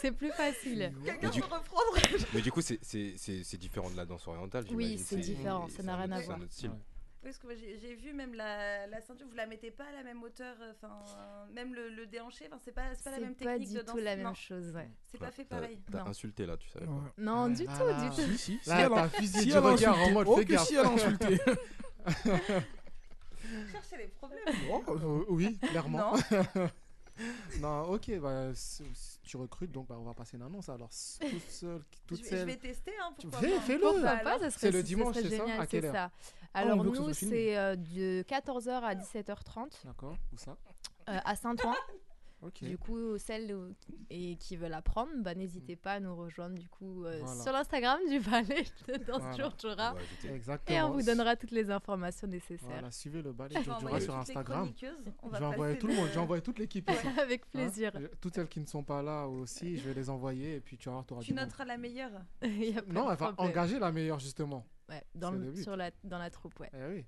[0.00, 0.92] c'est plus facile.
[1.04, 1.96] Quelqu'un du- peut reprendre.
[2.34, 4.64] Mais du coup, c'est- c'est c'est- c'est différent de la danse orientale.
[4.72, 6.38] Oui, c'est différent, ça n'a rien à c'est voir.
[6.38, 6.70] un autre style.
[6.70, 6.76] Ouais.
[7.24, 9.92] Oui, parce que moi, j'ai vu même la, la ceinture, vous la mettez pas à
[9.92, 13.16] la même hauteur, euh, enfin, même le, le déhanché, enfin, c'est pas, c'est pas la
[13.18, 14.90] C'est même pas technique du de tout la non, même chose, ouais.
[15.08, 15.78] C'est pas fait pareil.
[15.90, 17.12] T'as insulté là, tu savais pas.
[17.18, 18.02] Non, du Ah tout, là.
[18.02, 18.22] du tout.
[18.32, 20.14] Si, si, si, Là, elle t'as a- fusillé si du elle a regard en insulté.
[20.14, 20.66] mode, Oh, fais gaffe.
[20.66, 21.40] si elle a insulté.
[23.72, 24.40] Cherchez les problèmes.
[24.70, 26.14] Oh, euh, oui, clairement.
[26.14, 26.66] Non.
[27.60, 28.82] Non, ok, bah, si-
[29.22, 30.70] tu recrutes, donc bah, on va passer une annonce.
[30.70, 33.60] Alors, s- toute seule, toute je, vais, je vais tester, hein, pourquoi fais- pas.
[33.60, 33.80] fais-le.
[33.80, 35.28] Pourquoi Bah, pas, alors, ça serait, C'est le dimanche, c'est ça?
[35.28, 35.92] génial, À quelle heure?
[35.94, 36.10] ça.
[36.54, 40.56] on Alors nous, c'est euh, de 14h à 17h30 D'accord, où ça?
[41.10, 41.74] Euh, à Saint-Ouen.
[42.60, 43.72] Du coup, celles où-
[44.10, 47.40] et qui veulent apprendre, bah, n'hésitez pas à nous rejoindre du coup euh, Voilà.
[47.42, 49.30] sur l'Instagram du ballet de danse Voilà.
[49.92, 50.28] On va ajouter.
[50.34, 50.78] Exactement.
[50.78, 52.68] Et on vous donnera toutes les informations nécessaires.
[52.68, 54.72] Voilà, suivez le ballet envoyer sur Instagram.
[55.46, 57.06] envoyer passer tout le monde, j'ai envoyé toute l'équipe ici.
[57.20, 57.92] Avec Hein plaisir.
[58.20, 60.88] Toutes celles qui ne sont pas là aussi, je vais les envoyer et puis tu
[60.88, 62.10] auras Tu noteras la meilleure.
[62.88, 63.34] Non, elle va problème.
[63.38, 64.66] engager la meilleure justement.
[64.88, 66.70] Ouais, dans le- sur la, dans la troupe, ouais.
[66.74, 67.04] Eh oui.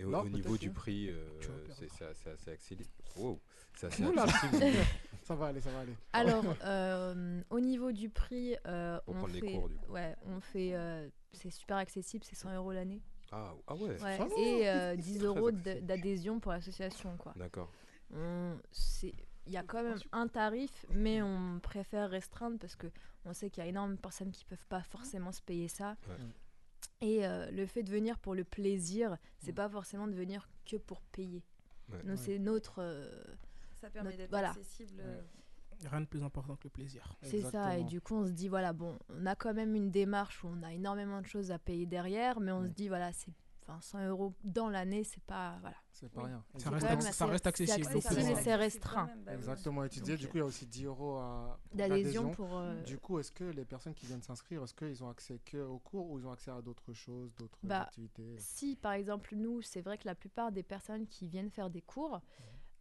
[0.00, 1.26] Et au, Non, au niveau du prix, euh,
[1.68, 2.84] c'est assez accessible.
[3.16, 3.40] Wow,
[3.78, 4.84] c'est assez accessible.
[5.22, 5.94] Ça va aller, ça va aller.
[6.12, 9.92] Alors, euh, au niveau du prix, euh, on prendre les fait, cours, du coup.
[9.92, 13.02] ouais, on fait, euh, c'est super accessible, c'est 100 euros l'année.
[13.30, 14.34] Ah, ah ouais, Ouais, Ça va.
[14.38, 17.34] et euh, 10 Très euros d'adhésion pour l'association, quoi.
[17.36, 17.70] d'accord.
[18.14, 19.12] On- c'est-
[19.46, 22.86] Il y a quand même un tarif, mais on préfère restreindre parce que
[23.24, 25.96] on sait qu'il y a énormément de personnes qui peuvent pas forcément se payer ça.
[26.08, 26.16] Ouais.
[27.00, 29.56] Et euh, le fait de venir pour le plaisir, c'est Mm.
[29.56, 31.42] pas forcément de venir que pour payer.
[31.90, 31.98] Ouais.
[32.04, 32.16] Nous, Ouais.
[32.18, 32.80] c'est notre.
[32.82, 33.22] euh,
[33.80, 34.50] Ça permet d'être voilà.
[34.50, 35.00] accessible.
[35.00, 35.20] euh,
[35.84, 37.14] Rien de plus important que le plaisir.
[37.22, 39.90] C'est ça, et du coup, on se dit, voilà, bon, on a quand même une
[39.92, 43.12] démarche où on a énormément de choses à payer derrière, mais on se dit, voilà,
[43.12, 43.32] c'est.
[43.70, 45.58] Enfin, 100 euros dans l'année, c'est pas.
[45.60, 45.76] Voilà.
[45.92, 46.28] C'est pas Oui.
[46.28, 46.42] rien.
[46.54, 49.10] Ça C'est reste même ça reste c'est accessible, ça accessible c'est restreint.
[49.26, 49.34] bah.
[49.34, 49.84] Exactement.
[49.84, 52.56] Et tu disais, Donc, du coup, il y a aussi 10 euros à, D'adhésion pour.
[52.56, 55.58] euh, Du coup, est-ce que les personnes qui viennent s'inscrire, est-ce qu'ils ont accès que
[55.58, 58.36] aux cours ou ils ont accès à d'autres choses, d'autres Bah, activités?
[58.38, 61.82] Si, par exemple, nous, c'est vrai que la plupart des personnes qui viennent faire des
[61.82, 62.22] cours,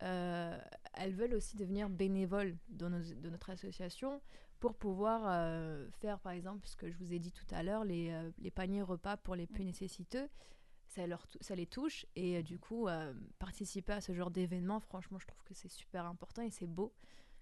[0.03, 0.57] euh,
[0.93, 2.55] elles veulent aussi devenir bénévoles
[2.87, 4.21] nos- de notre association
[4.59, 7.83] pour pouvoir euh, faire, par exemple, ce que je vous ai dit tout à l'heure,
[7.85, 10.29] les, euh, les paniers repas pour les plus nécessiteux.
[10.87, 12.87] Ça, leur ça les touche et du coup,
[13.39, 16.93] participer à ce genre d'événement, franchement, je trouve que c'est super important et c'est beau.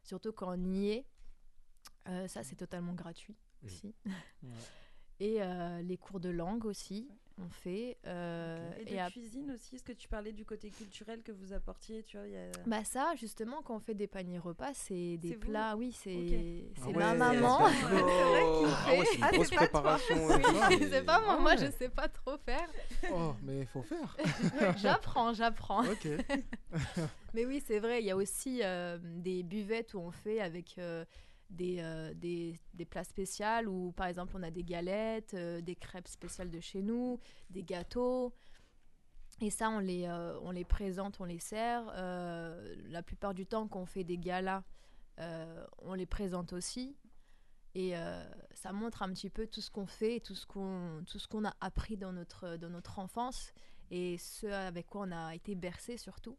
[0.03, 1.05] Surtout quand on y est.
[2.27, 3.94] Ça, c'est totalement gratuit aussi.
[4.03, 4.50] Ouais.
[5.20, 5.39] Et
[5.83, 7.98] les cours de langue aussi, on fait.
[8.07, 11.31] euh, Et de et ap- cuisine aussi, est-ce que tu parlais du côté culturel que
[11.31, 12.50] vous apportiez tu vois, il y a...
[12.65, 16.15] Bah ça, justement, quand on fait des paniers repas, c'est des vous plats, oui, c'est
[16.15, 16.29] Ok.
[16.29, 17.17] c'est Ah ma ouais.
[17.17, 17.63] maman.
[17.65, 17.87] Ouais, c'est
[18.57, 19.98] qu'il Ah ouais, c'est une Ah, pas.
[20.69, 22.69] Oui, c'est pas moi, moi Ah je sais pas trop faire.
[23.11, 24.15] Oh, mais il faut faire.
[24.77, 25.83] j'apprends, j'apprends.
[25.83, 26.07] ok.
[27.33, 30.77] Mais oui, c'est vrai, il y a aussi euh, des buvettes où on fait avec
[30.77, 31.03] euh,
[31.50, 35.75] des, euh, des, des plats spéciaux où par exemple on a des galettes, euh, des
[35.75, 38.34] crêpes spéciales de chez nous, des gâteaux.
[39.42, 41.86] Et ça, on les, euh, on les présente, on les sert.
[41.86, 44.64] La plupart du temps, quand on fait des galas,
[45.79, 46.96] on les présente aussi.
[47.74, 47.94] Et
[48.53, 51.27] ça montre un petit peu tout ce qu'on fait et tout ce qu'on tout ce
[51.27, 53.51] qu'on a appris dans notre, dans notre enfance
[53.92, 56.38] et ce avec quoi on a été bercé surtout.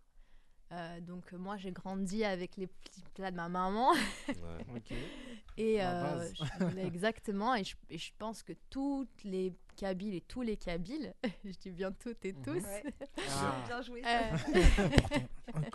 [0.72, 4.34] Euh, donc moi j'ai grandi avec les petits plats de ma maman ouais.
[4.74, 4.90] Ok.
[5.56, 10.42] et euh, je- exactement et je, et je pense que toutes les Kabyles et tous
[10.42, 12.82] les Kabyles, je dis bien toutes et tous, Ouais.
[13.30, 13.54] Ah.
[13.66, 14.02] Bien joué.
[14.04, 14.78] euh,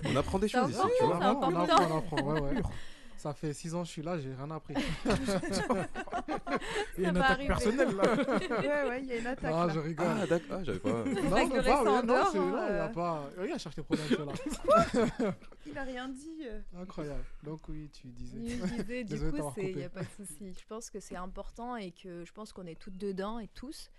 [0.05, 2.61] On apprend des choses ici, on apprend, on apprend, on apprend, ouais, ouais.
[3.17, 4.73] Ça fait 6 ans que je suis là, j'ai rien appris.
[6.97, 7.47] Il y a une attaque arriver.
[7.47, 8.03] personnelle là.
[8.83, 9.53] ouais, ouais, il y a une attaque.
[9.53, 9.73] Ah, là.
[9.73, 10.07] je rigole.
[10.09, 10.89] Ah, d'accord, ah, j'avais pas.
[10.89, 12.87] non, le pas, non, hein, non, il y a euh.
[12.89, 13.29] pas.
[13.37, 15.33] Regarde, cherche tes problèmes, ceux-là.
[15.65, 16.43] Il a rien dit.
[16.45, 16.59] euh.
[16.81, 17.23] Incroyable.
[17.43, 18.37] Donc, oui, tu disais.
[18.37, 20.53] Je disais, du coup, il n'y a pas de souci.
[20.59, 23.89] Je pense que c'est important et que je pense qu'on est toutes dedans et tous.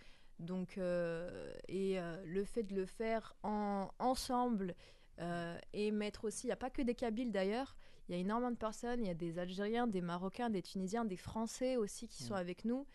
[0.42, 4.74] Donc, euh, et euh, le fait de le faire en, ensemble
[5.20, 7.76] euh, et mettre aussi, il n'y a pas que des Kabyles d'ailleurs,
[8.08, 11.04] il y a énormément de personnes, il y a des Algériens, des Marocains, des Tunisiens,
[11.04, 12.38] des Français aussi qui sont Mm.
[12.38, 12.86] avec nous.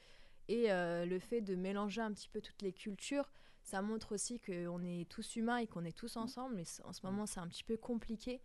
[0.49, 3.29] Et euh, le fait de mélanger un petit peu toutes les cultures,
[3.63, 6.55] ça montre aussi qu'on est tous humains et qu'on est tous ensemble.
[6.55, 8.41] Mais en ce moment, c'est un petit peu compliqué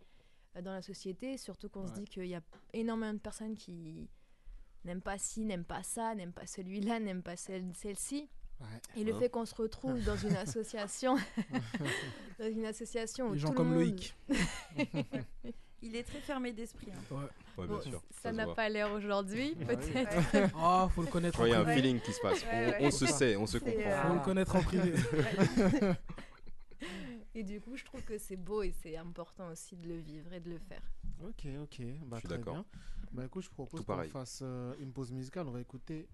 [0.57, 2.41] euh, dans la société, surtout qu'on se dit qu'il y a
[2.73, 4.09] énormément de personnes qui
[4.83, 8.27] n'aiment pas ci, n'aiment pas ça, n'aiment pas celui-là, n'aiment pas celle- celle-ci.
[8.59, 8.67] Ouais.
[9.01, 11.15] Et le fait qu'on se retrouve dans une association,
[12.39, 14.13] dans une association où Les gens tout le comme monde- Loïc.
[15.83, 16.87] Il est très fermé d'esprit.
[16.91, 17.15] hein.
[17.15, 17.17] Ouais.
[17.57, 18.01] Ouais, Bon, bien sûr.
[18.09, 19.75] ça n'a pas l'air aujourd'hui, Ah oui.
[19.75, 20.51] peut-être.
[20.57, 22.41] Ah, faut le connaître qu'il y a un feeling qui se passe.
[22.43, 22.87] Ouais, On, ouais.
[22.87, 23.79] on se sait, on se comprend.
[23.79, 24.93] euh, Faut le connaître en privé.
[27.35, 30.31] Et du coup, je trouve que c'est beau et c'est important aussi de le vivre
[30.33, 30.81] et de le faire.
[31.23, 31.81] Ok, ok.
[32.05, 32.63] Bah, Je suis d'accord.
[33.11, 35.47] Bah, écoute, je propose qu'on fasse euh, une pause musicale.
[35.47, 36.07] On va écouter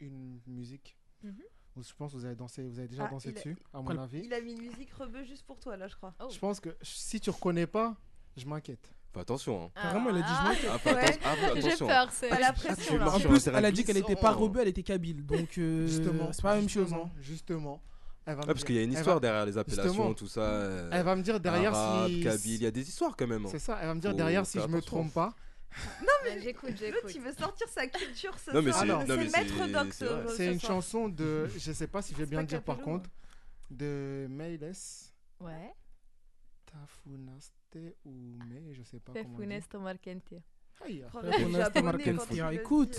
[0.00, 1.34] une musique Mhm.
[1.78, 3.80] Je pense que vous avez dansé, vous avez déjà Ah, dansé il a- dessus, à
[3.82, 4.20] mon avis.
[4.24, 6.14] Il a mis une musique rebeu juste pour toi, là, je crois.
[6.20, 6.28] Oh.
[6.30, 7.96] Je pense que si tu reconnais pas,
[8.36, 8.90] je m'inquiète.
[9.12, 9.64] Fais attention.
[9.64, 9.70] Hein.
[9.80, 10.70] Carrément, elle a dit, je Ah, m'inquiète.
[10.72, 11.04] Ah, fais Ouais.
[11.04, 11.86] atten- ah, fais J'ai attention.
[11.86, 12.28] peur, c'est.
[12.40, 13.08] La pression, là.
[13.08, 15.24] En sur un plus, elle a dit qu'elle était pas rebeu, elle était kabyle.
[15.24, 16.32] Donc, euh, Justement.
[16.32, 16.84] c'est pas la même chose.
[16.88, 17.20] justement, hein.
[17.20, 17.82] Justement.
[18.28, 19.56] Elle va Ah, me parce dire- qu'il y a une elle histoire va- derrière les
[19.56, 20.40] appellations, tout ça.
[20.40, 22.22] euh, Elle va me dire derrière arabe, si.
[22.22, 23.46] kabyle, il y a des histoires quand même.
[23.46, 23.48] hein.
[23.50, 24.96] C'est ça, elle va me dire Faut derrière si faire je me attention.
[24.96, 25.32] trompe pas.
[26.24, 27.12] Mais J'écoute, L'autre, j'écoute.
[27.14, 28.82] il veut sortir sa culture ce Non, mais soir.
[28.82, 30.72] c'est- non, mais c'est- maître doc c'est ce C'est une soir.
[30.72, 31.46] chanson de.
[31.56, 33.10] Je sais pas si je vais bien pas dire par Capello, contre.
[33.70, 34.72] De Meiles.
[35.40, 35.72] Ouais.
[38.04, 39.24] Ou Me, je sais pas comment.
[39.34, 39.46] on dit.
[39.48, 40.34] Tefunes Tomarkente.
[40.84, 42.90] Aïe, Faut Ouais, arrêter on le a japonais Marquez quand qui il le écoute.
[42.90, 42.96] dit.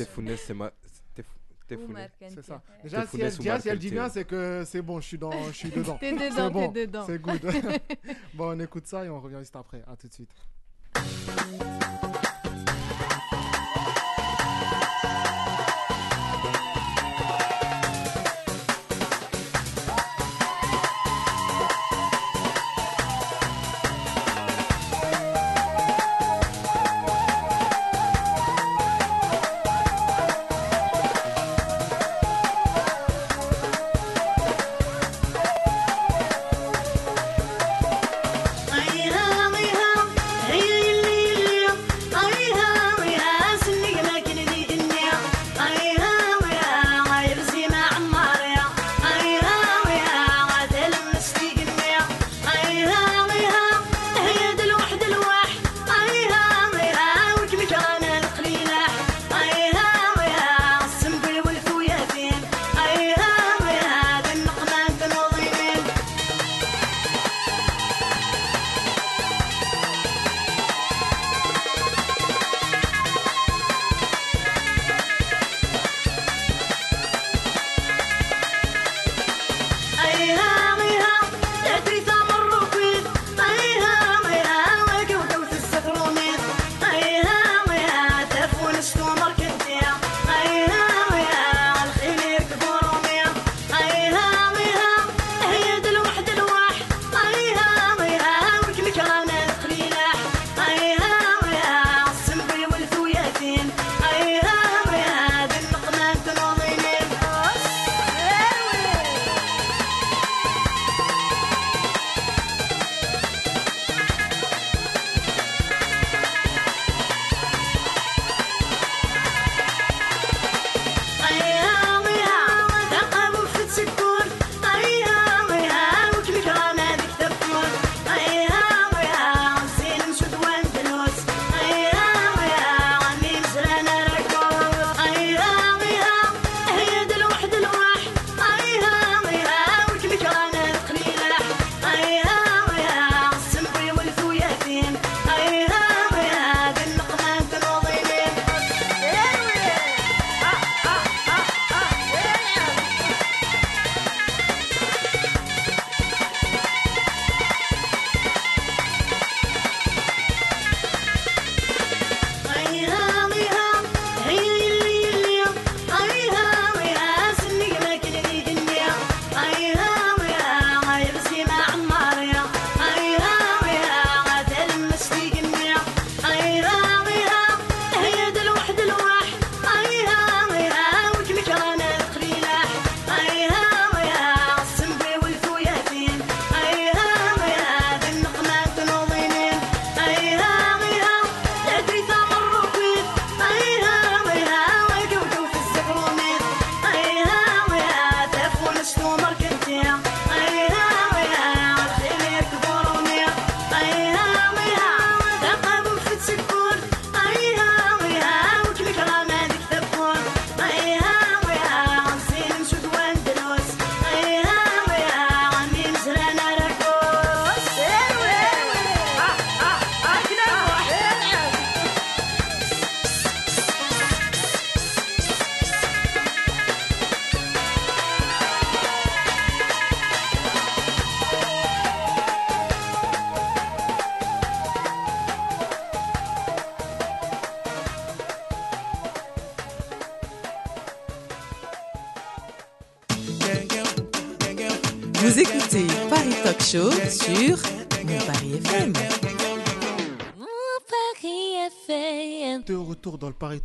[1.67, 1.99] Tefounes,
[2.29, 2.61] c'est ça.
[2.81, 5.17] Déjà, si Tefunes elle, déjà, si elle dit bien, c'est que c'est bon, je suis,
[5.17, 5.97] dans, je suis dedans.
[5.99, 7.05] T'es C'est dedans, bon, t'es dedans.
[7.05, 7.41] C'est good.
[8.33, 9.83] bon, on écoute ça et on revient juste après.
[9.87, 10.31] À tout de suite.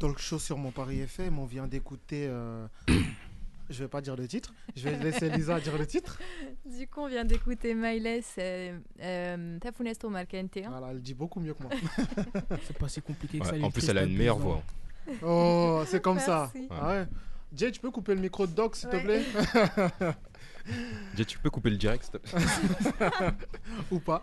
[0.03, 2.67] Talk Show sur mon Paris FM, on vient d'écouter euh,
[3.71, 4.53] je vais pas dire le titre.
[4.75, 6.19] Je vais laisser Lisa dire le titre.
[6.67, 10.59] Du coup, on vient d'écouter Miles euh, euh, Tafunesto Marquente.
[10.67, 11.71] Voilà, elle dit beaucoup mieux que moi.
[12.67, 13.65] C'est pas si compliqué que Ouais, ça.
[13.65, 14.61] en plus, elle a une meilleure voix.
[15.09, 15.13] hein.
[15.23, 16.51] Oh, c'est comme ça.
[16.53, 16.69] Merci.
[16.73, 17.07] Ah ouais.
[17.55, 19.23] Jay, tu peux couper le micro de Doc, s'il te plaît?
[21.15, 23.31] Jay, tu peux couper le direct s'il te plaît
[23.93, 24.21] Ou pas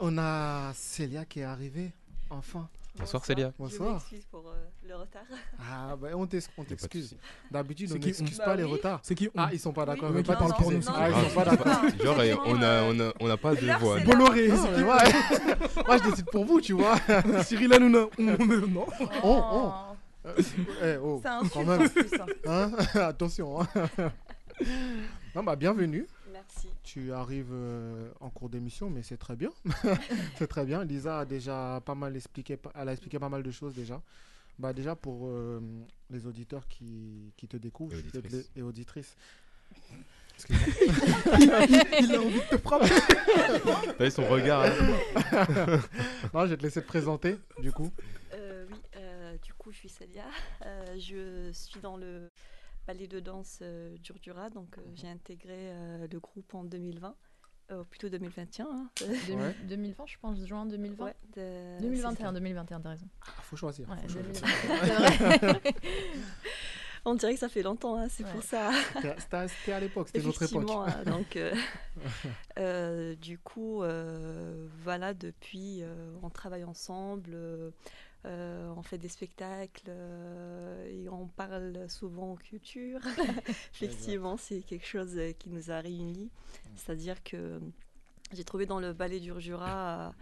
[0.00, 1.92] On a Célia qui est arrivée,
[2.28, 2.68] enfin.
[2.98, 3.52] Bonsoir Célia.
[3.56, 3.94] Je Bonsoir.
[3.94, 5.22] m'excuse pour euh, le retard.
[5.58, 7.16] Ah, bah, on a t'excuse.
[7.50, 8.72] D'habitude, on qui- n'excuse Bah pas les oui.
[8.72, 9.00] retards.
[9.02, 10.10] C'est qui on- Ah, ils sont pas d'accord.
[10.12, 10.24] Oui, ils
[10.54, 10.80] pour nous.
[10.88, 11.82] Ah, ils sont pas d'accord.
[12.04, 14.00] Genre, euh, on a, on a, on n'a pas de voix.
[14.00, 14.82] Bolloré, c'est.
[15.86, 16.96] Moi, je décide pour vous, tu vois.
[17.44, 18.06] Cyril Hanouna.
[18.18, 18.86] On- on- Non.
[19.22, 19.72] Oh, oh.
[20.82, 22.28] Eh, oh, C'est un quand insulte même.
[22.46, 22.70] hein.
[22.94, 23.00] Hein?
[23.00, 23.60] Attention.
[23.62, 23.66] hein.
[25.34, 26.06] non, bah, bienvenue.
[26.32, 26.68] Merci.
[26.82, 29.50] Tu arrives euh, en cours d'émission, mais c'est très bien.
[30.36, 30.84] c'est très bien.
[30.84, 34.00] Lisa a déjà pas mal expliqué, elle a expliqué pas mal de choses déjà.
[34.60, 35.58] Bah déjà pour euh,
[36.10, 38.50] les auditeurs qui, qui te découvrent Et auditrices.
[38.56, 39.16] et auditrices.
[40.50, 42.86] Il a envie de te frapper.
[43.96, 44.70] T'as vu son regard hein
[46.34, 47.90] non, je vais te laisser te présenter du coup.
[48.34, 50.24] Euh, oui, euh, du coup, je suis Célia.
[50.66, 52.30] Euh, je suis dans le
[52.86, 54.50] ballet de danse euh, Durdura.
[54.50, 57.14] Donc, euh, j'ai intégré euh, le groupe en 2020,
[57.70, 58.64] euh, plutôt 2021.
[58.66, 58.88] hein.
[59.26, 59.54] Deux- Ouais.
[59.64, 61.04] 2020, je pense, juin 2020.
[61.04, 63.06] Ouais, de- 2021, c'est 2021, t'as raison.
[63.22, 63.88] Ah, faut choisir.
[63.88, 64.32] Ouais, faut choisir.
[64.32, 65.60] 2021, c'est vrai.
[65.64, 65.70] ça.
[67.06, 68.30] On dirait que ça fait longtemps, hein, c'est Ouais.
[68.32, 68.70] pour ça.
[68.92, 70.70] C'était- à l'époque, c'était notre époque.
[70.70, 71.54] Hein, donc, euh,
[72.58, 77.34] euh, du coup, euh, voilà, depuis, euh, on travaille ensemble,
[78.26, 83.00] euh, on fait des spectacles euh, et on parle souvent culture.
[83.74, 86.30] Effectivement, c'est quelque chose euh, qui nous a réunis.
[86.76, 87.60] C'est-à-dire que
[88.32, 90.14] j'ai trouvé dans le ballet du Jura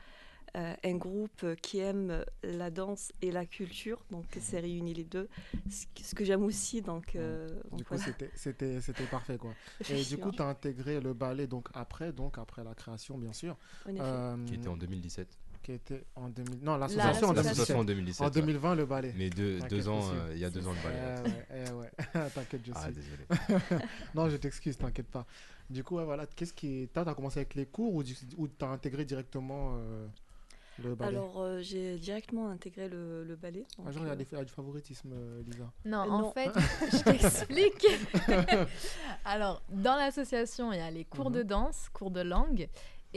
[0.57, 5.29] euh, un groupe qui aime la danse et la culture, donc c'est réuni les deux.
[5.69, 8.05] Ce que- j'aime aussi, donc, euh, donc Du coup, voilà.
[8.05, 9.53] c'était- c'était c'était parfait quoi.
[9.91, 13.35] Et du coup, tu as intégré le ballet donc après, donc après la création bien
[13.35, 13.59] sûr.
[13.87, 14.01] En effet.
[14.03, 15.29] Euh, Qui était en 2017.
[15.69, 17.83] Qui était en 2000 Non, l'association en l'association.
[17.83, 17.85] L'association 2017.
[17.85, 18.21] en 2017.
[18.23, 18.31] En ouais.
[18.31, 19.15] 2020 le ballet.
[19.19, 21.31] Mais deux, deux ans, euh, il y a deux ans le Eh ballet.
[21.31, 22.31] ouais, eh ouais.
[22.35, 22.93] T'inquiète, je Ah, sais.
[22.93, 23.83] désolé.
[24.15, 25.27] non, je t'excuse, t'inquiète pas.
[25.69, 26.89] Du coup, ouais, voilà, qu'est-ce qui.
[26.95, 30.07] Toi, t'as commencé avec les cours ou, du- ou t'as intégré directement euh,
[30.83, 31.19] le ballet?
[31.19, 33.67] Alors, euh, j'ai directement intégré le, le ballet.
[33.87, 35.71] Ah, genre, il y, a euh, des- du favoritisme, euh, Lisa.
[35.85, 36.33] Non, Euh, en non.
[36.33, 36.51] fait,
[36.93, 37.87] je t'explique.
[39.27, 42.69] Alors, dans l'association, il y a les cours de danse, cours de langue.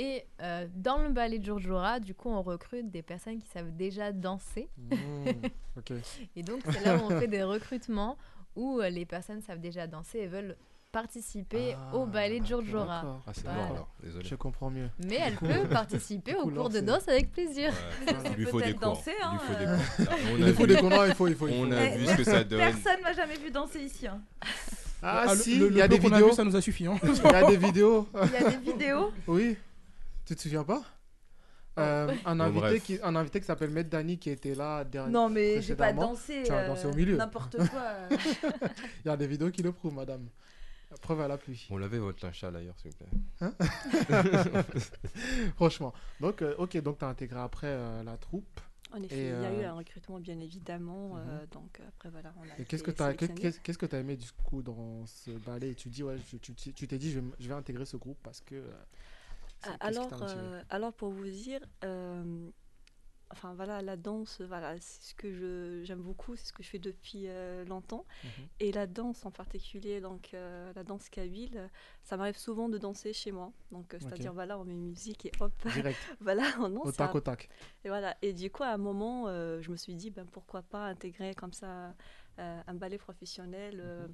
[0.04, 3.72] Et euh, dans le ballet de Jurjura, du coup, on recrute des personnes qui savent
[3.76, 4.68] déjà danser.
[4.78, 4.96] Mmh.
[6.36, 8.18] Et donc, c'est là où on fait des recrutements
[8.56, 10.56] où euh, les personnes savent déjà danser et veulent
[10.92, 12.96] participer au ballet de Jurjura.
[13.02, 13.22] D'accord.
[13.28, 13.64] Ah, c'est Voilà.
[13.68, 14.28] alors, désolé.
[14.28, 14.90] Je comprends mieux.
[15.08, 17.72] Mais elle peut participer au cours de danse avec plaisir.
[18.08, 18.88] Ouais, il lui faut des peut-être cours.
[18.96, 20.16] danser, Il hein, lui faut des cours.
[20.34, 21.48] On Il a faut vu- des cours, il faut, il faut.
[21.48, 22.60] on a Eh, vu ce que ça donne.
[22.60, 24.08] Personne m'a jamais vu danser ici.
[24.08, 24.20] hein.
[25.04, 26.28] Ah, Ah, si, il y a des vidéos.
[26.30, 26.86] vu, ça nous a suffi.
[26.88, 27.00] hein.
[27.04, 28.08] Il y a des vidéos.
[28.26, 29.12] Il y a des vidéos.
[29.28, 29.56] Oui.
[30.32, 30.82] Tu te souviens pas?
[31.78, 35.12] Euh, un, invité qui, un invité qui s'appelle Maître Dani qui était là derrière.
[35.12, 36.44] Non, mais j'ai pas dansé.
[36.46, 37.18] tu as euh, dansé au milieu.
[37.18, 37.82] N'importe quoi.
[37.82, 38.10] euh.
[39.04, 40.30] Il y a des vidéos qui le prouvent, madame.
[41.02, 41.68] Preuve à l'appui.
[41.70, 43.52] On l'avait votre linge sale d'ailleurs, s'il vous plaît.
[45.58, 45.94] Franchement.
[46.22, 48.62] Donc, euh, ok, donc tu as intégré après euh, la troupe.
[48.94, 51.18] En effet, Et, il y a eu euh, un recrutement, bien évidemment.
[51.18, 54.62] euh, donc, après, voilà, on a Et qu'est-ce que tu as, que aimé du coup
[54.62, 55.72] dans ce ballet?
[55.72, 57.84] Et tu dis, ouais, je- tu, tu t'es dit, je vais, m- je vais intégrer
[57.86, 58.56] ce groupe parce que.
[59.80, 62.50] Alors, euh, alors, pour vous dire, euh,
[63.30, 66.70] enfin voilà, la danse, voilà, c'est ce que je, j'aime beaucoup, c'est ce que je
[66.70, 68.06] fais depuis euh, longtemps.
[68.24, 68.30] Mhm.
[68.60, 71.70] Et la danse en particulier, donc la danse kabyle,
[72.04, 73.52] ça m'arrive souvent de danser chez moi.
[73.72, 75.54] Donc, c'est-à-dire, voilà, on met une musique et hop,
[76.20, 76.88] voilà, on danse.
[76.88, 77.50] au tac au tac.
[77.84, 78.16] Et voilà.
[78.22, 81.54] Et du coup, à un moment, je me suis dit, ben, pourquoi pas intégrer comme
[81.54, 81.94] ça
[82.38, 83.82] un ballet professionnel.
[83.84, 84.08] euh,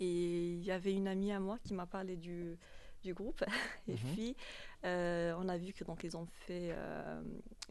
[0.00, 2.58] et il y avait une amie à moi qui m'a parlé du,
[3.04, 3.44] du groupe.
[3.88, 3.98] et Mhm.
[4.14, 4.36] puis,
[4.84, 7.22] euh, on a vu que donc ils ont fait euh,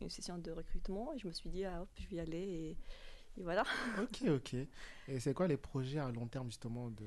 [0.02, 1.14] une session de recrutement.
[1.14, 2.38] Et je me suis dit, ah, hop, je vais y aller.
[2.38, 2.78] Et,
[3.40, 3.64] et voilà.
[4.02, 4.54] Ok, ok.
[5.08, 7.06] Et c'est quoi les projets à long terme justement de,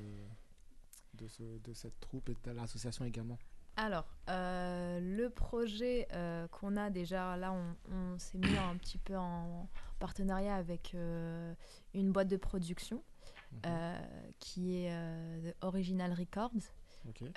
[1.15, 3.39] de, ce, de cette troupe et de l'association également?
[3.79, 8.97] Alors, euh, le projet euh, qu'on a déjà, là, on, on s'est mis un petit
[8.97, 11.53] peu en partenariat avec euh,
[11.93, 13.03] une boîte de production
[13.51, 13.59] Mhm.
[13.67, 13.99] euh,
[14.39, 16.51] qui est euh, The Original Records,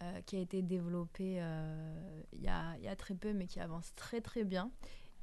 [0.02, 3.46] Euh, qui a été développée euh, il y, a, il y a très peu, mais
[3.46, 4.70] qui avance très très bien.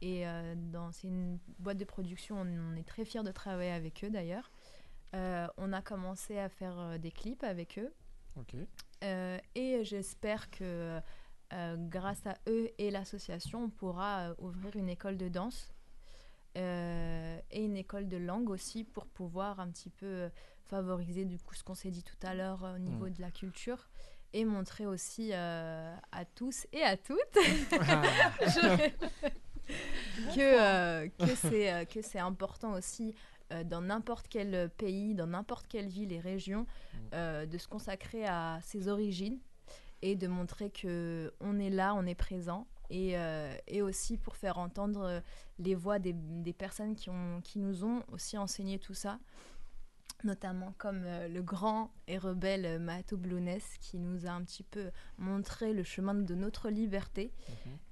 [0.01, 3.71] Et euh, dans- c'est une boîte de production, on, on est très fiers de travailler
[3.71, 4.51] avec eux d'ailleurs.
[5.13, 7.91] On a commencé à faire des clips avec eux.
[9.55, 10.99] Et j'espère que
[11.89, 15.73] grâce à eux et l'association, on pourra ouvrir une école de danse
[16.57, 20.29] euh, et une école de langue aussi pour pouvoir un petit peu
[20.65, 23.13] favoriser du coup ce qu'on s'est dit tout à l'heure au niveau Mm.
[23.13, 23.87] de la culture
[24.33, 27.17] et montrer aussi euh, à tous et à toutes
[27.79, 28.01] Ah.
[28.41, 28.89] Je-
[30.35, 33.13] que, euh, que c'est euh, que c'est important aussi
[33.51, 36.65] euh, dans n'importe quel pays, dans n'importe quelle ville et région,
[37.13, 39.39] euh, de se consacrer à ses origines
[40.01, 42.67] et de montrer que on est là, on est présent.
[42.89, 45.21] Et, euh, et aussi pour faire entendre
[45.59, 49.19] les voix des, des personnes qui, ont, qui nous ont aussi enseigné tout ça,
[50.23, 54.63] notamment comme euh, le grand et rebelle euh, Mahato Blounes qui nous a un petit
[54.63, 57.31] peu montré le chemin de notre liberté.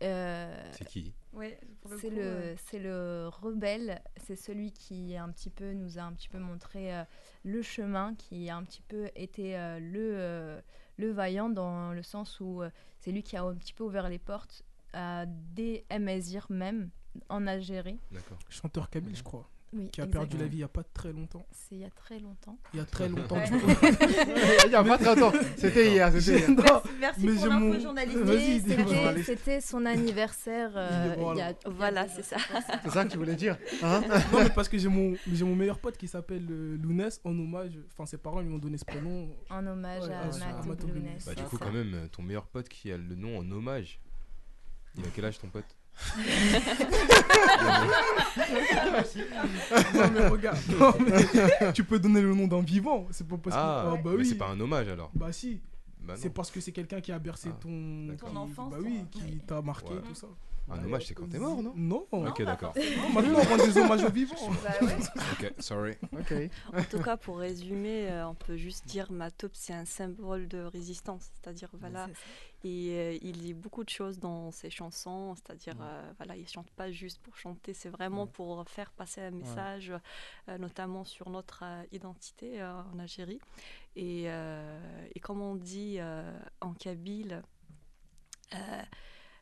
[0.02, 1.14] Euh, C'est qui?
[1.34, 1.60] Ouais,
[2.00, 6.14] c'est le, euh, c'est le rebelle, c'est celui qui un petit peu nous a un
[6.14, 7.04] petit peu montré euh,
[7.44, 10.62] le chemin, qui a un petit peu été euh, le, euh,
[10.98, 14.08] le vaillant dans le sens où euh, c'est lui qui a un petit peu ouvert
[14.10, 16.90] les portes à des Mzir même
[17.30, 18.00] en Algérie.
[18.12, 18.40] D'accord.
[18.50, 19.50] Chanteur Kabyle, je crois.
[19.78, 21.46] Oui, qui a perdu la vie il n'y a pas très longtemps.
[21.52, 22.58] C'est il y a très longtemps.
[22.74, 23.36] Il y a très longtemps.
[23.36, 23.50] Ouais.
[23.50, 23.68] du coup.
[24.66, 25.38] Il y a pas très longtemps.
[25.58, 26.50] C'était hier, c'était hier.
[26.50, 28.64] Non, Merci, merci mais pour j'ai l'info mon- journalistique.
[28.68, 29.26] C'était- journaliste.
[29.26, 30.72] C'était son anniversaire.
[30.76, 31.34] euh, Voilà.
[31.34, 32.38] il y a- c'est ça.
[32.84, 35.56] C'est ça que tu voulais dire hein non, mais parce que j'ai mon, j'ai mon
[35.56, 37.78] meilleur pote qui s'appelle euh, Lounès en hommage.
[37.92, 39.28] Enfin, ses parents lui ont donné ce prénom.
[39.50, 40.62] En hommage Ouais, à.
[40.62, 41.10] Blounes.
[41.26, 44.00] Bah, du coup, quand même, euh, ton meilleur pote qui a le nom en hommage.
[44.98, 45.66] Il a quel âge ton pote?
[49.94, 50.58] Non, mais regarde.
[50.80, 53.08] non, mais tu peux donner le nom d'un vivant.
[53.12, 53.62] C'est pas parce que.
[53.62, 54.26] Ah, Ah, bah mais oui.
[54.26, 55.12] c'est pas un hommage alors.
[55.14, 55.62] Bah si.
[56.02, 58.36] Bah c'est parce que c'est quelqu'un qui a bercé Ah, ton.
[58.36, 60.02] enfance, Bah oui, qui t'a marqué Ouais.
[60.08, 60.28] tout ça.
[60.68, 62.08] Un hommage, c'est quand t'es mort, non Non.
[62.12, 62.74] Ok, d'accord.
[62.76, 64.36] Non, Maintenant, on rend des hommages aux vivants.
[64.64, 64.98] Bah ouais.
[65.34, 65.96] Ok, sorry.
[66.12, 66.34] Ok.
[66.74, 70.60] En tout cas, pour résumer, euh, on peut juste dire Matop, c'est un symbole de
[70.60, 71.30] résistance.
[71.34, 72.08] C'est-à-dire, voilà,
[72.64, 75.36] et euh, il dit beaucoup de choses dans ses chansons.
[75.36, 79.32] C'est-à-dire, euh, voilà, il chante pas juste pour chanter, c'est vraiment pour faire passer un
[79.32, 79.94] message,
[80.60, 83.40] notamment sur notre identité en Algérie.
[83.96, 86.00] Et, et comme on dit
[86.62, 87.44] en kabyle,
[88.54, 88.82] euh,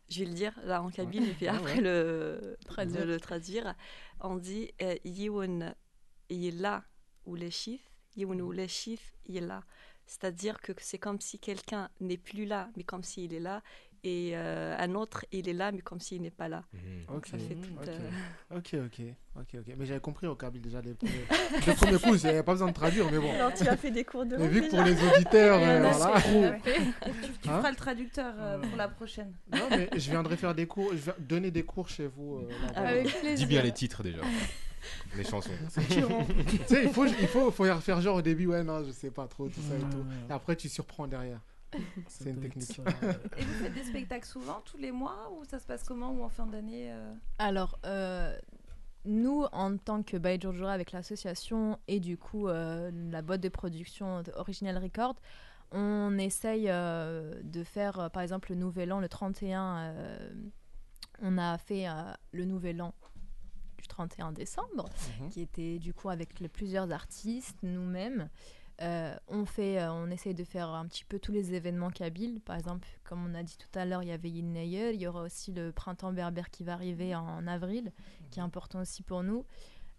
[0.10, 1.82] je vais le dire là en kabyle et puis Ouais, après ouais.
[1.82, 3.06] le, Traduire.
[3.06, 3.76] le, le traduire.
[4.20, 4.72] On dit
[5.06, 5.74] Yiwoun
[6.30, 6.84] Yila
[7.26, 9.64] ou les chiffres, Yiwoun ou les chiffres Yila.
[10.06, 13.64] C'est-à-dire que c'est comme si quelqu'un n'est plus là, mais comme s'il est là,
[14.06, 16.64] et euh, un autre, il est là, mais comme s'il n'est pas là.
[16.74, 17.16] Mhm.
[17.18, 17.28] Ok.
[17.28, 17.88] Ça fait tout, ok.
[17.88, 19.06] euh, Ok, ok,
[19.40, 19.76] ok, ok.
[19.78, 21.14] Mais j'avais compris au Kabyle déjà des premiers,
[21.66, 23.32] des premiers coups, il n'y avait pas besoin de traduire, mais bon.
[23.32, 25.92] Alors, tu as fait des cours de Mais vu que pour les auditeurs, euh, a
[25.92, 26.22] voilà.
[26.22, 26.72] Tu,
[27.42, 29.34] tu Hein feras le traducteur euh, pour la prochaine.
[29.52, 32.46] Non, mais je viendrai faire des cours, je vais donner des cours chez vous.
[32.78, 33.04] euh,
[33.36, 34.22] Dis bien les titres déjà.
[35.16, 35.50] les chansons.
[36.48, 39.12] tu sais, il faut, il faut, faut faire genre au début, ouais, non, je sais
[39.12, 40.06] pas trop, tout ça et tout.
[40.30, 41.40] Et après, tu surprends derrière.
[42.08, 42.80] C'est une technique.
[43.38, 46.24] Et vous faites des spectacles souvent, tous les mois, ou ça se passe comment, ou
[46.24, 48.38] en fin d'année euh Alors, euh,
[49.06, 53.50] nous, en tant que Baï Jourjoura avec l'association et du coup euh, la boîte de
[53.50, 55.16] production de Original Record,
[55.72, 60.34] on essaye euh, de faire, euh, par exemple, le Nouvel An, le 31, euh,
[61.22, 61.94] on a fait euh,
[62.32, 62.94] le Nouvel An
[63.80, 64.88] du 31 décembre,
[65.20, 65.30] Mhm.
[65.30, 68.30] qui était du coup avec le- plusieurs artistes, nous-mêmes.
[68.82, 72.42] Euh, on fait, euh, on essaye de faire un petit peu tous les événements kabyles.
[72.42, 75.08] Par exemple, comme on a dit tout à l'heure, il y avait Yilneyer, il y
[75.08, 77.92] aura aussi le printemps berbère qui va arriver en avril,
[78.32, 79.46] qui est important aussi pour nous.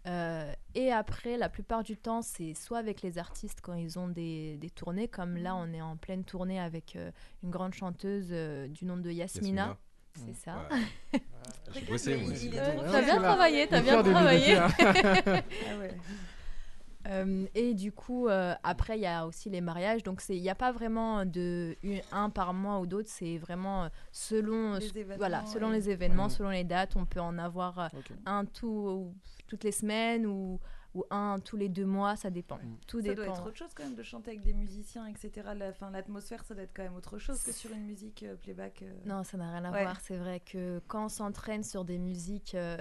[0.07, 4.07] Euh, et après, la plupart du temps, c'est soit avec les artistes quand ils ont
[4.07, 7.11] des, des tournées, comme là, on est en pleine tournée avec euh,
[7.43, 9.77] une grande chanteuse euh, du nom de Yasmina.
[10.13, 10.69] C'est ça.
[10.71, 11.19] Ouais.
[11.73, 12.31] J'ai bossé moi
[12.89, 14.57] t'as bien travaillé, t'as bien cœur de travaillé.
[17.07, 20.03] Euh, et du coup, euh, après, il y a aussi les mariages.
[20.03, 23.09] Donc, il n'y a pas vraiment de une- un par mois ou d'autres.
[23.09, 25.73] C'est vraiment euh, selon, Les événements, voilà, selon ouais.
[25.75, 26.95] les événements, selon les dates.
[26.95, 27.89] On peut en avoir
[28.25, 29.13] un tout,
[29.47, 30.59] toutes les semaines ou,
[30.95, 32.15] ou un tous les deux mois.
[32.15, 32.57] Ça dépend.
[32.87, 35.49] Tout Ça doit être autre chose quand même de chanter avec des musiciens, etc.
[35.55, 38.35] La, fin, l'atmosphère, ça doit être quand même autre chose que sur une musique euh,
[38.35, 38.81] playback.
[38.81, 38.91] euh.
[39.05, 39.83] Non, ça n'a rien à Ouais.
[39.83, 39.99] voir.
[40.01, 42.77] C'est vrai que quand on s'entraîne sur des musiques, euh,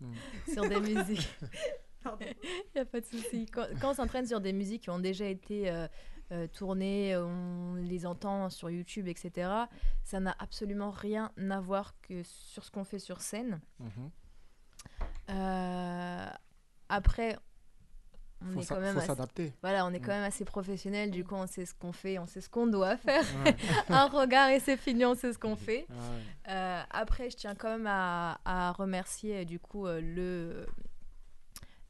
[0.00, 0.12] Mhm.
[0.52, 1.28] sur des musiques,
[2.20, 2.34] il
[2.74, 3.46] n'y a pas de souci.
[3.46, 5.86] Quand, quand on s'entraîne sur des musiques qui ont déjà été euh,
[6.32, 9.50] euh, tournées, on les entend sur YouTube, etc.,
[10.02, 13.60] ça n'a absolument rien à voir que sur ce qu'on fait sur scène.
[13.78, 14.10] Mhm.
[15.30, 16.26] Euh,
[16.88, 17.36] après,
[18.40, 19.52] on Faut est quand même faut assez, s'adapter.
[19.62, 21.10] voilà, on est quand même assez professionnel.
[21.10, 23.24] Du coup, on sait ce qu'on fait, on sait ce qu'on doit faire.
[23.44, 23.56] Ouais.
[23.88, 25.86] Un regard et c'est fini, on sait ce qu'on fait.
[25.88, 26.50] Ouais.
[26.52, 30.66] Euh, après, je tiens quand même à, à remercier du coup le,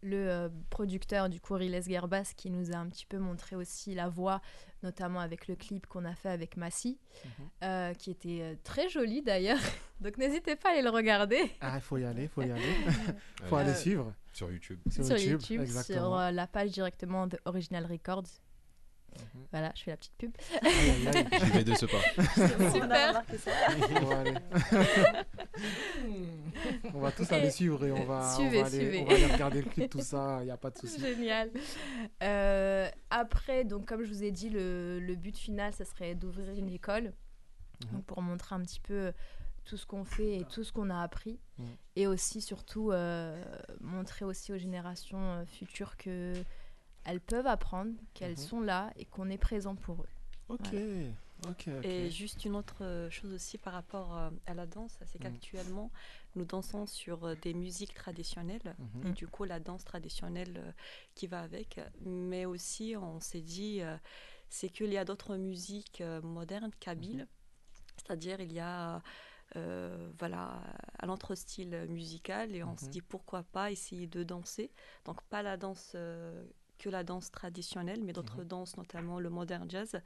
[0.04, 3.94] le euh, producteur du coup Riles Gerbas qui nous a un petit peu montré aussi
[3.94, 4.40] la voix,
[4.82, 7.48] notamment avec le clip qu'on a fait avec Massy, Mhm.
[7.64, 9.58] euh, qui était euh, très joli d'ailleurs.
[10.00, 11.50] Donc n'hésitez pas à aller le regarder.
[11.60, 12.60] Ah, il faut y aller, il faut y aller.
[13.44, 14.12] faut Euh, aller suivre.
[14.32, 14.80] Sur YouTube.
[14.90, 16.20] sur YouTube, sur exactement.
[16.20, 18.24] euh, la page directement de Original Records.
[19.16, 19.44] Mhm.
[19.52, 20.32] Voilà, je fais la petite pub.
[20.62, 21.26] Aïe.
[21.44, 22.00] J'y vais de ce pas.
[22.72, 23.22] Super.
[24.02, 24.34] On va aller.
[26.94, 29.00] on va tous aller suivre et on va, on Suivez, va aller, suivez.
[29.02, 31.00] on va aller regarder le clip, tout ça, il n'y a pas de souci.
[31.00, 31.50] Génial.
[32.22, 36.50] Euh, après, donc comme je vous ai dit, le, le but final, ça serait d'ouvrir
[36.50, 37.12] une école
[37.86, 37.90] Mhm.
[37.92, 39.12] donc pour montrer un petit peu
[39.64, 41.40] tout ce qu'on fait et tout ce qu'on a appris.
[41.58, 41.66] Mhm.
[41.96, 43.42] Et aussi, surtout, euh,
[43.80, 46.34] montrer aussi aux générations euh, futures que
[47.04, 48.36] elles peuvent apprendre, qu'elles Mhm.
[48.36, 50.08] sont là et qu'on est présent pour eux.
[50.48, 50.78] Ok, Voilà.
[51.50, 51.84] ok, ok.
[51.84, 55.32] Et juste une autre euh, chose aussi par rapport euh, à la danse, c'est Mhm.
[55.32, 55.90] qu'actuellement,
[56.34, 59.10] nous dansons sur euh, des musiques traditionnelles, Mhm.
[59.10, 60.74] et du coup, la danse traditionnelle
[61.14, 61.80] qui va avec.
[62.00, 63.80] Mais aussi, on s'est dit,
[64.48, 67.26] c'est qu'il y a d'autres musiques modernes, kabyles,
[67.96, 69.02] c'est-à-dire il y a
[69.56, 70.60] euh, voilà,
[71.00, 74.72] un autre style musical, et on se dit pourquoi pas essayer de danser.
[75.04, 75.92] Donc, pas la danse.
[75.94, 76.44] euh,
[76.84, 78.48] que la danse traditionnelle, mais d'autres Mhm.
[78.48, 79.96] danses, notamment le modern jazz,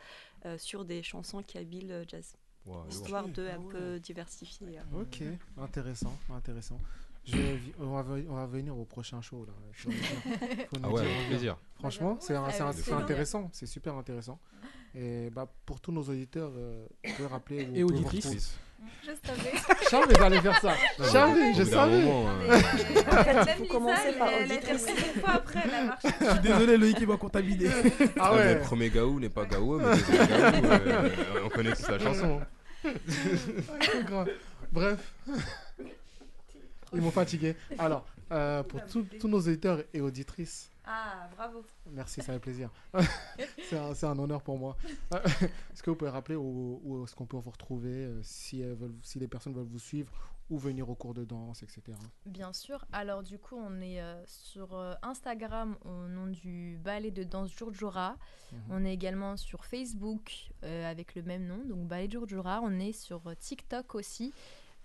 [0.47, 3.73] euh, sur des chansons kabyles euh, jazz, Wow, histoire de ah un ouais.
[3.73, 4.79] peu diversifier.
[4.79, 5.03] euh.
[5.03, 5.23] Ok,
[5.57, 6.79] intéressant, intéressant.
[7.25, 7.37] Je
[7.81, 9.53] on, va, ve- on va venir au prochain show là.
[10.71, 11.59] Faut nous Ah ouais, dire, avec on plaisir.
[11.75, 14.39] Franchement, c'est Ah oui, c'est intéressant, c'est super intéressant.
[14.95, 17.69] Et bah, pour tous nos auditeurs, euh, vous pouvez rappeler.
[17.75, 18.57] Et auditrices.
[19.03, 19.53] Je savais.
[19.89, 20.75] Savais que j'allais faire ça.
[20.99, 22.03] Je savais, Au je savais.
[22.03, 24.79] moment, euh, Même Lisa, commencer par elle a
[25.21, 25.63] fois après.
[26.21, 27.71] Je suis désolé, Loïc, il va comptabiliser.
[28.19, 28.55] Ah ah, ouais.
[28.55, 31.11] Le premier Gaou n'est pas Gaou, mais le deuxième Gaou, euh,
[31.45, 32.41] on connaît tous la chanson.
[34.73, 35.13] Bref.
[36.93, 37.57] Ils m'ont fatigué.
[37.79, 41.63] Alors, euh, pour tous tous nos auditeurs et auditrices, Ah, bravo.
[41.91, 42.71] merci, ça fait plaisir.
[43.69, 44.77] c'est un, honneur pour moi.
[45.13, 48.75] Est-ce que vous pouvez rappeler où, où est-ce qu'on peut vous retrouver euh, si, elles
[48.75, 50.11] veulent, si les personnes veulent vous suivre
[50.51, 51.83] ou venir au cours de danse, etc.
[52.25, 52.85] Bien sûr.
[52.93, 57.51] Alors du coup, on est euh, sur euh, Instagram au nom du ballet de danse
[57.51, 58.17] Jurjura.
[58.53, 58.59] Mhm.
[58.71, 62.61] On est également sur Facebook euh, avec le même nom, donc ballet Jurjura.
[62.63, 64.33] On est sur euh, TikTok aussi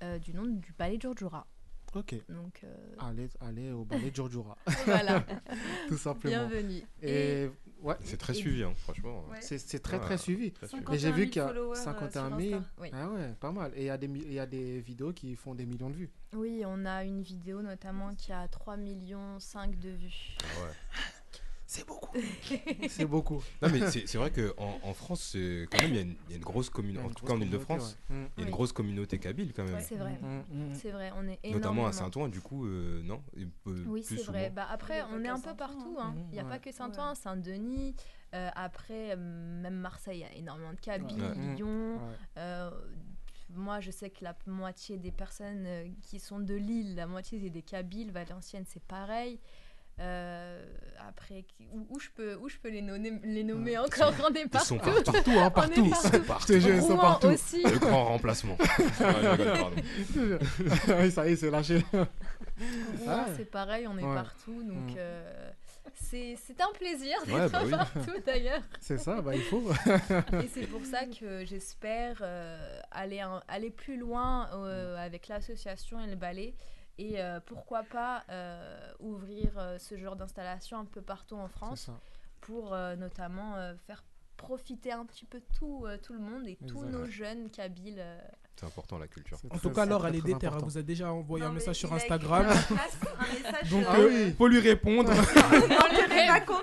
[0.03, 1.47] euh, du nom du ballet Jurjura.
[1.95, 2.15] Ok.
[2.29, 4.57] Donc euh, Allez, allez au ballet de Jurjura.
[4.85, 5.23] voilà.
[5.87, 6.47] Tout simplement.
[6.47, 6.81] Bienvenue.
[7.01, 7.49] Et
[7.81, 9.25] ouais, C'est très Et- suivi, hein, franchement.
[9.29, 9.37] Ouais.
[9.41, 10.51] c'est très Ah, très suivi.
[10.51, 10.83] très suivi.
[10.91, 12.55] Et j'ai vu 51 qu'il y 000 a followers, euh, 51 sur 000.
[12.55, 12.69] Insta.
[12.81, 12.89] Oui.
[12.93, 13.71] Ah ouais, pas mal.
[13.75, 15.89] Et il y, a des mi- il y a des vidéos qui font des millions
[15.89, 16.09] de vues.
[16.35, 20.35] Oui, on a une vidéo notamment qui a 3 millions 5 de vues.
[20.41, 20.71] Ah ouais.
[21.74, 22.11] C'est beaucoup.
[22.88, 23.41] C'est beaucoup.
[23.61, 25.32] Non, mais c'est vrai qu'en en France,
[25.71, 27.34] quand même, il y, a une- il y a une grosse communauté, en tout cas
[27.34, 28.15] en Ile-de-France, ouais.
[28.15, 28.19] Mm.
[28.19, 28.51] il y a une Oui.
[28.51, 29.82] grosse communauté kabyle quand même.
[29.82, 30.19] C'est vrai.
[30.21, 30.74] Mm, mm.
[30.76, 31.53] C'est vrai, on est énormément.
[31.71, 33.47] Notamment à Saint-Ouen, du coup, euh, non Et
[33.88, 34.51] Oui, c'est vrai.
[34.51, 35.97] Bah, après, on est un peu partout.
[35.99, 36.13] hein.
[36.15, 36.26] hein.
[36.32, 37.95] Il n'y a pas que Saint-Ouen, Saint-Denis.
[38.36, 41.55] Euh, après, euh, même Marseille, il y a énormément de Kabyles, Ouais.
[41.55, 41.95] Lyon.
[41.95, 42.15] Ouais.
[42.38, 42.69] Euh,
[43.49, 45.67] moi, je sais que la moitié des personnes
[46.03, 48.11] qui sont de Lille, la moitié c'est des Kabyles.
[48.11, 49.39] Valenciennes, c'est pareil.
[49.99, 50.63] Euh,
[51.07, 54.13] après, où, où je peux, où je peux les nommer, les nommer encore?
[54.27, 54.93] On est Ils sont partout.
[55.03, 55.11] partout.
[55.11, 55.89] Partout, hein, partout.
[56.27, 56.53] partout.
[56.53, 57.27] ils sont partout.
[57.27, 57.63] aussi.
[57.63, 58.57] Le grand remplacement.
[58.99, 60.39] Ouais,
[61.01, 61.83] oui, ça y est, c'est lâché.
[63.07, 63.25] Ah.
[63.37, 64.15] c'est pareil, on est Ouais.
[64.15, 64.63] partout.
[64.63, 64.95] Donc, Mm.
[64.97, 65.51] euh,
[65.95, 67.71] c'est c'est un plaisir d'être Ouais, bah oui.
[67.71, 68.61] partout d'ailleurs.
[68.79, 69.63] C'est ça, bah il faut.
[70.41, 76.07] Et c'est pour ça que j'espère euh, aller, aller plus loin euh, avec l'association et
[76.07, 76.53] le ballet.
[76.97, 81.89] Et euh, pourquoi pas euh, ouvrir euh, ce genre d'installation un peu partout en France
[82.41, 83.55] pour notamment
[83.87, 84.03] faire
[84.35, 88.03] profiter un petit peu tout, tout le monde et tous nos jeunes kabyles.
[88.55, 89.37] C'est important la culture.
[89.49, 90.53] En tout cas, Laure, elle est déterre.
[90.57, 92.45] Elle vous a déjà envoyé Non, un message sur Instagram.
[92.45, 94.35] place un message, Donc, euh, Ah oui.
[94.37, 95.11] faut lui répondre.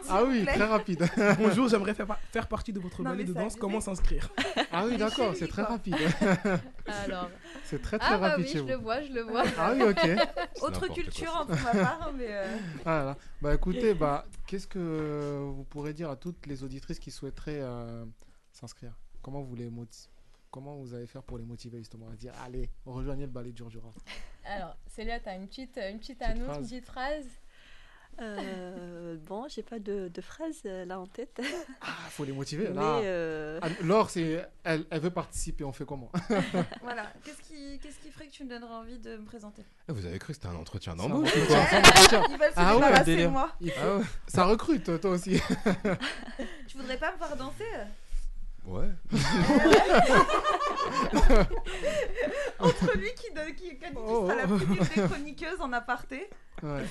[0.09, 1.09] Ah oui, très rapide.
[1.39, 3.57] Bonjour, j'aimerais faire, faire partie de votre ballet de danse.
[3.57, 4.31] Comment s'inscrire?
[4.73, 5.97] Ah oui, d'accord, c'est très rapide.
[6.87, 7.29] Alors,
[7.65, 8.69] C'est très très ah bah rapide oui, chez je vous.
[8.69, 9.43] le vois, je le vois.
[9.59, 10.63] Ah oui, ok.
[10.63, 11.57] Autre culture quoi.
[11.57, 13.17] pour ma part, hein, mais euh, Ah là.
[13.43, 18.05] Bah écoutez, bah qu'est-ce que vous pourrez dire à toutes les auditrices qui souhaiteraient euh,
[18.53, 18.93] s'inscrire?
[19.23, 20.09] Comment vous les moti-
[20.51, 23.57] Comment vous allez faire pour les motiver justement à dire allez, rejoignez le ballet de
[23.57, 23.89] Jurjura?
[24.45, 26.59] Alors, Célia, tu as une petite, une petite Petite annonce, phrase.
[26.59, 27.25] une petite phrase?
[28.21, 31.41] Euh, bon, j'ai pas de, de phrase euh, là en tête.
[31.81, 32.69] Ah, faut les motiver.
[32.71, 35.63] Mais Là, euh, Ah, Laure, c'est elle, elle veut participer.
[35.63, 36.11] On fait comment?
[36.83, 37.13] Voilà.
[37.25, 39.63] Qu'est-ce qui, qu'est-ce qui ferait que tu me donnerais envie de me présenter?
[39.89, 41.59] Eh, Vous avez cru que c'était un entretien d'embauche ou quoi?
[42.29, 43.31] Ils veulent se Ah ouais, délire.
[43.31, 43.53] moi.
[43.61, 44.05] Il faut- Ah ouais.
[44.27, 45.41] Ça recrute, toi aussi.
[46.67, 47.65] Tu voudrais pas me voir danser?
[48.71, 48.89] Ouais.
[52.61, 56.31] Entre lui qui, donne, qui, qu'il Oh, la des chroniqueuses en aparté.
[56.63, 56.85] Ouais.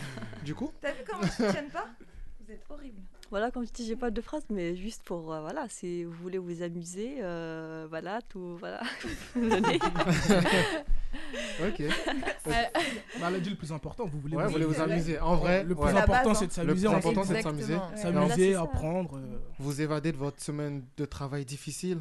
[0.43, 1.87] Du coup T'as vu comment tu tiennes pas?
[2.41, 3.01] Vous êtes horrible.
[3.29, 6.13] Voilà, comme je dis, j'ai pas de phrase, mais juste pour, euh, voilà, si vous
[6.13, 8.81] voulez vous amuser, euh, voilà, tout, voilà.
[9.35, 9.79] Venez.
[11.61, 11.81] Ok.
[12.45, 12.53] Bah,
[13.27, 15.19] elle a dit le plus important, vous voulez Ouais, vous vous voulez vous amuser.
[15.19, 15.93] En vrai, le plus ouais.
[15.93, 16.33] Base, important hein.
[16.35, 16.73] c'est de s'amuser.
[16.87, 17.73] Le plus important, c'est de s'amuser.
[17.75, 17.97] Ouais.
[17.97, 19.17] S'amuser, apprendre.
[19.17, 21.99] euh, Vous évadez de votre semaine de travail difficile.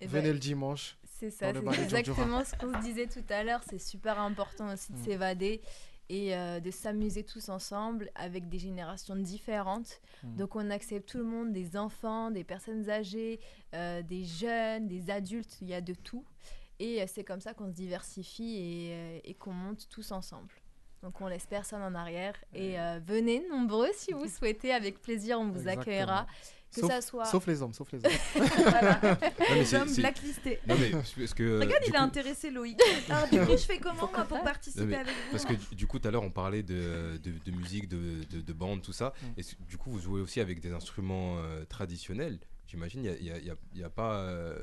[0.00, 0.96] Venez bah, le dimanche.
[1.18, 3.60] C'est ça, dans le c'est balai exactement ce qu'on se disait tout à l'heure.
[3.68, 5.04] C'est super important aussi de Mm.
[5.04, 5.60] s'évader
[6.08, 10.00] et euh, de s'amuser tous ensemble avec des générations différentes.
[10.22, 10.36] Mm.
[10.36, 13.40] Donc on accepte tout le monde, des enfants, des personnes âgées,
[13.74, 16.24] euh, des jeunes, des adultes, il y a de tout.
[16.78, 20.54] Et euh, c'est comme ça qu'on se diversifie et, et qu'on monte tous ensemble.
[21.04, 22.34] Donc on laisse personne en arrière.
[22.54, 25.82] Et euh, venez nombreux si vous souhaitez, avec plaisir, on vous Exactement.
[25.82, 26.26] accueillera.
[26.74, 27.24] Que sauf, ça soit...
[27.26, 28.12] sauf les hommes, sauf les hommes.
[28.56, 29.00] Voilà.
[29.02, 29.16] Non,
[29.50, 30.58] mais Les hommes blacklistés.
[30.66, 31.60] Non, mais parce que.
[31.60, 32.80] Regarde, du il a coup- intéressé Loïc.
[33.08, 35.74] Alors du coup, je fais comment moi, pour Non, participer mais avec vous Parce que
[35.74, 38.82] du- coup, tout à l'heure, on parlait de, de, de musique, de, de, de bande,
[38.82, 39.12] tout ça.
[39.22, 39.40] Mm.
[39.40, 42.38] Et du coup, vous jouez aussi avec des instruments euh, traditionnels.
[42.66, 44.58] J'imagine, il n'y a, il y a- il y a pas euh,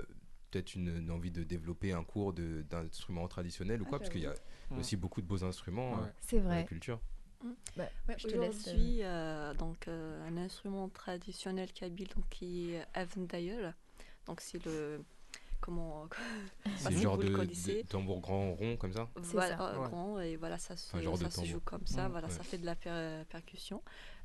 [0.50, 4.10] peut-être une, une envie de développer un cours de- d'instruments traditionnels ou Ah, quoi Parce
[4.10, 4.34] qu'il y a
[4.78, 6.12] aussi beaucoup de beaux instruments euh, Ouais.
[6.22, 6.66] C'est dans la vrai.
[6.66, 7.00] culture.
[7.76, 12.28] Bah, Ouais, je te laisse, euh, Aujourd'hui, euh, donc euh, un instrument traditionnel kabyle donc
[12.30, 13.74] qui est Aventaïeul.
[14.28, 15.04] Donc c'est le
[15.60, 16.08] comment
[16.78, 19.08] C'est le genre de, tambour grand rond comme ça?
[19.22, 19.70] C'est voilà, ça.
[19.74, 19.88] euh, Ouais.
[19.88, 22.08] grand et voilà ça se, ça se joue comme ça.
[22.08, 22.12] Mm.
[22.12, 22.34] Voilà, Ouais.
[22.34, 23.82] ça fait de la per- percussion.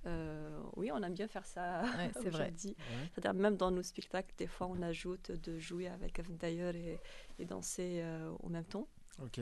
[0.07, 1.83] Euh, oui, on aime bien faire ça.
[1.83, 2.53] Ouais, c'est vrai.
[2.57, 6.99] C'est-à-dire même dans nos spectacles, des fois on ajoute de jouer avec Aventaïeul et,
[7.39, 8.87] et danser euh, en même temps.
[9.23, 9.41] Ok.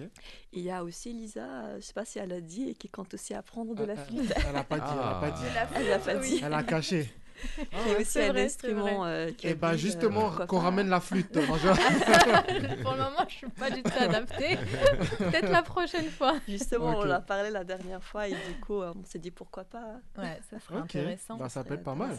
[0.53, 2.89] Il y a aussi Lisa, euh, je sais pas si elle a dit, et qui
[2.89, 4.33] compte aussi apprendre de la Euh, flûte.
[4.49, 5.31] Elle a pas dit, elle a pas Ah.
[5.31, 5.45] dit.
[5.77, 6.41] Elle a pas dit.
[6.45, 7.12] Elle a caché.
[7.59, 10.61] Il y a aussi c'est un vrai, instrument euh, qui Et bah justement, pourquoi qu'on
[10.61, 11.35] ramène la flûte.
[11.35, 11.41] Je-
[12.83, 14.57] Pour le moment, je suis pas du tout adaptée.
[15.18, 16.35] Peut-être la prochaine fois.
[16.49, 19.33] Justement, on en a parlé la dernière fois et du coup, euh, on s'est dit
[19.33, 20.01] pourquoi pas.
[20.16, 21.37] Ouais, ça serait intéressant.
[21.37, 22.16] Bah, ça peut être pas mal.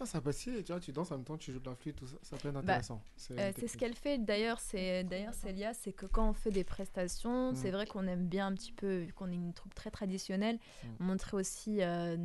[0.00, 1.96] Ah, ça si, tu vois, tu danses en même temps, tu joues de la flûte,
[1.96, 3.02] tout ça, ça peut être Bah, intéressant.
[3.16, 6.62] C'est Euh, ce qu'elle fait d'ailleurs, c'est d'ailleurs Célia, c'est que quand on fait des
[6.64, 7.54] prestations, Mm.
[7.56, 10.58] c'est vrai qu'on aime bien un petit peu, vu qu'on est une troupe très traditionnelle,
[10.84, 10.88] Mm.
[11.04, 12.16] montrer aussi euh,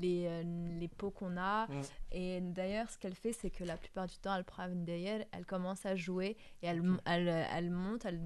[0.00, 0.42] les, euh,
[0.78, 1.66] les pots qu'on a.
[1.66, 1.82] Mm.
[2.12, 5.24] Et d'ailleurs, ce qu'elle fait, c'est que la plupart du temps, elle prend une derrière,
[5.32, 8.20] elle commence à jouer et elle, elle, euh, elle monte, elle,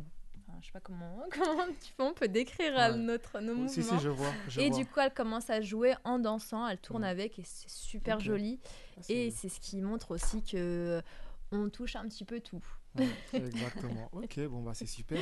[0.47, 2.97] enfin, je sais pas comment, comment tu peux, on peut décrire Ouais.
[2.97, 3.69] notre, nos mouvements.
[3.69, 4.33] Si, si, je vois.
[4.49, 4.79] je et vois.
[4.79, 8.61] du coup, elle commence à jouer en dansant, elle tourne avec et c'est super joli.
[8.97, 11.03] Ah, Et c'est ce qui montre aussi que
[11.51, 12.65] on touche un petit peu tout.
[12.97, 14.09] Ouais, exactement.
[14.13, 15.21] Ok, bon, bah, c'est super.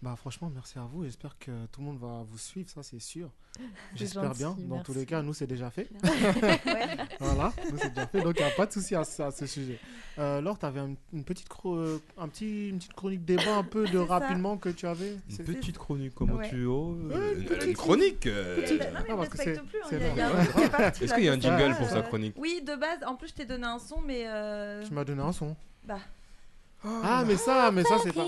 [0.00, 1.02] Bah, franchement, merci à vous.
[1.04, 3.30] J'espère que tout le monde va vous suivre, ça, c'est sûr.
[3.96, 4.56] J'espère bien.
[4.68, 5.88] Dans tous les cas, nous, c'est déjà fait.
[6.04, 6.96] Ouais.
[7.20, 8.20] Voilà, nous, c'est déjà fait.
[8.20, 9.80] Donc, il n'y a pas de souci à, ce- à ce sujet.
[10.20, 10.80] Euh, Laure, tu avais
[11.12, 14.18] une petite, euh, un petit, une petite chronique débat un peu de ça.
[14.18, 15.16] rapidement que tu avais?
[15.30, 16.48] Une petite chronique, comment Ouais.
[16.48, 19.38] tu oh, Ouais, euh, une une, petite chronique euh, Non, mais il Ah, parce que
[19.38, 19.78] c'est- plus.
[19.82, 23.00] hein, est Est-ce qu'il y a un jingle pour sa chronique Oui, de base.
[23.04, 24.24] En plus, je t'ai donné un son, mais.
[24.86, 25.56] Tu m'as donné un son.
[25.84, 25.98] Bah.
[26.84, 28.24] Ah, mais ça, mais ça, c'est pas.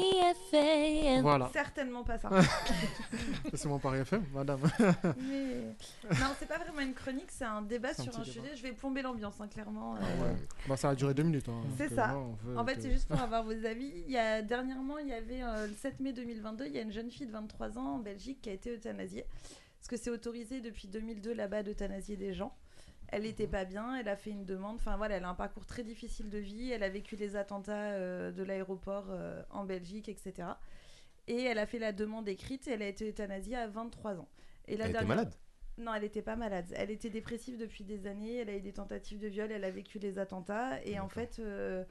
[0.53, 1.23] FM.
[1.23, 2.29] Voilà, Certainement pas ça.
[3.55, 4.61] c'est mon Paris FM, madame.
[5.19, 5.75] Mais-
[6.19, 8.41] Non, c'est pas vraiment une chronique, c'est un débat sur un sujet.
[8.57, 9.95] Je vais plomber l'ambiance, hein, clairement.
[9.95, 9.99] euh.
[10.01, 10.37] Ouais.
[10.69, 11.49] Bah, ça a duré deux minutes.
[11.49, 12.13] hein, C'est ça.
[12.15, 13.93] euh, En fait, que- c'est juste pour avoir vos avis.
[14.07, 16.83] Il y a, dernièrement, il y avait euh, le 7 mai 2022, il y a
[16.83, 19.25] une jeune fille de 23 ans en Belgique qui a été euthanasiée.
[19.79, 22.53] Parce que c'est autorisé depuis 2002 là-bas d'euthanasier des gens.
[23.13, 23.51] Elle n'était Mhm.
[23.51, 24.77] pas bien, elle a fait une demande.
[24.77, 26.71] Enfin voilà, elle a un parcours très difficile de vie.
[26.71, 30.49] Elle a vécu les attentats euh, de l'aéroport euh, en Belgique, etc.
[31.27, 34.29] Et elle a fait la demande écrite et elle a été euthanasiée à 23 ans.
[34.69, 35.35] Et la Elle était malade?
[35.79, 36.67] Non, elle n'était pas malade.
[36.77, 38.37] Elle était dépressive depuis des années.
[38.37, 39.51] Elle a eu des tentatives de viol.
[39.51, 40.83] Elle a vécu les attentats.
[40.85, 41.11] Et en D'accord.
[41.11, 41.85] fait, euh,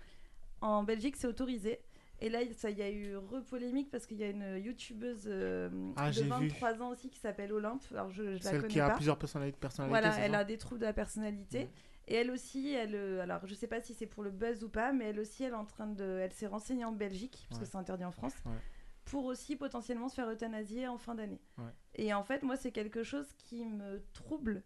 [0.61, 1.79] en Belgique, c'est autorisé.
[2.21, 6.07] Et là, ça y a eu re-polémique parce qu'il y a une youtubeuse euh, Ah,
[6.07, 6.29] de j'ai vu.
[6.29, 7.81] 23 ans aussi qui s'appelle Olympe.
[7.91, 8.95] Alors, je, je la Celle connais qui a pas.
[8.95, 9.57] plusieurs personnalités.
[9.59, 11.69] personnalités Voilà, elle ça a des troubles de la personnalité.
[12.07, 14.69] Et elle aussi, elle, euh, alors je sais pas si c'est pour le buzz ou
[14.69, 17.61] pas, mais elle aussi, elle est en train de, elle s'est renseignée en Belgique parce
[17.61, 17.65] Ouais.
[17.65, 18.51] que c'est interdit en France, Ouais.
[19.05, 21.39] pour aussi potentiellement se faire euthanasier en fin d'année.
[21.59, 21.71] Ouais.
[21.95, 24.63] Et en fait, moi, c'est quelque chose qui me trouble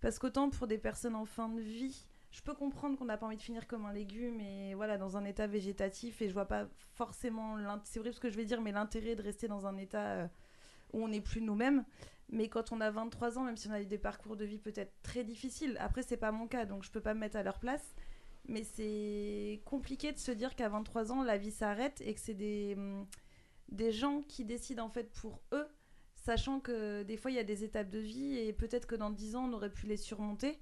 [0.00, 3.24] parce qu'autant pour des personnes en fin de vie, je peux comprendre qu'on n'a pas
[3.24, 6.44] envie de finir comme un légume et voilà dans un état végétatif et je vois
[6.44, 9.78] pas forcément, c'est vrai ce que je vais dire, mais l'intérêt de rester dans un
[9.78, 10.28] état euh,
[10.92, 11.82] où on n'est plus nous-mêmes.
[12.28, 14.58] Mais quand on a 23 ans, même si on a eu des parcours de vie
[14.58, 17.42] peut-être très difficiles, après c'est pas mon cas, donc je peux pas me mettre à
[17.42, 17.94] leur place.
[18.44, 22.34] Mais c'est compliqué de se dire qu'à 23 ans, la vie s'arrête et que c'est
[22.34, 23.06] des, hum,
[23.70, 25.66] des gens qui décident en fait pour eux,
[26.16, 29.10] sachant que des fois il y a des étapes de vie et peut-être que dans
[29.10, 30.60] 10 ans on aurait pu les surmonter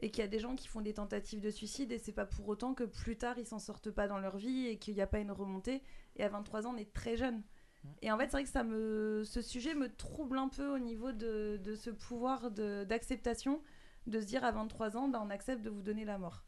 [0.00, 2.26] et qu'il y a des gens qui font des tentatives de suicide et c'est pas
[2.26, 5.00] pour autant que plus tard ils s'en sortent pas dans leur vie et qu'il n'y
[5.00, 5.82] a pas une remontée.
[6.16, 7.42] Et à 23 ans, on est très jeune.
[8.02, 10.78] Et en fait, c'est vrai que ça me, ce sujet me trouble un peu au
[10.78, 13.62] niveau de, de ce pouvoir de- d'acceptation,
[14.08, 16.42] de, se dire à 23 ans, bah, on accepte de vous donner la mort.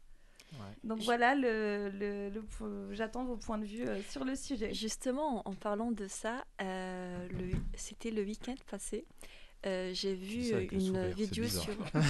[0.83, 4.73] Donc voilà, le, le- j'attends vos points de vue euh, sur le sujet.
[4.73, 9.05] Justement, en parlant de ça, euh, le- c'était le week-end passé.
[9.65, 11.73] Euh, j'ai vu le une sourire, c'est vidéo sur.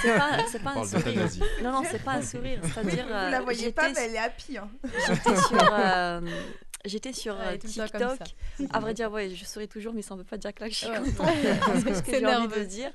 [0.00, 1.28] c'est pas, c'est un sourire.
[1.62, 2.60] Non, non, c'est pas un sourire.
[2.62, 3.06] C'est-à-dire.
[3.06, 4.56] Vous euh, la voyez pas, j'étais- mais elle est happy.
[4.58, 4.70] Hein.
[5.06, 6.20] J'étais sur, euh,
[6.84, 8.18] j'étais Ouais, euh, TikTok.
[8.70, 10.70] À vrai dire, ouais, je souris toujours, mais ça ne veut pas dire que là
[10.70, 10.98] je suis Ouais.
[10.98, 11.26] contente.
[11.66, 12.92] Parce que ce que C'est j'ai envie de dire,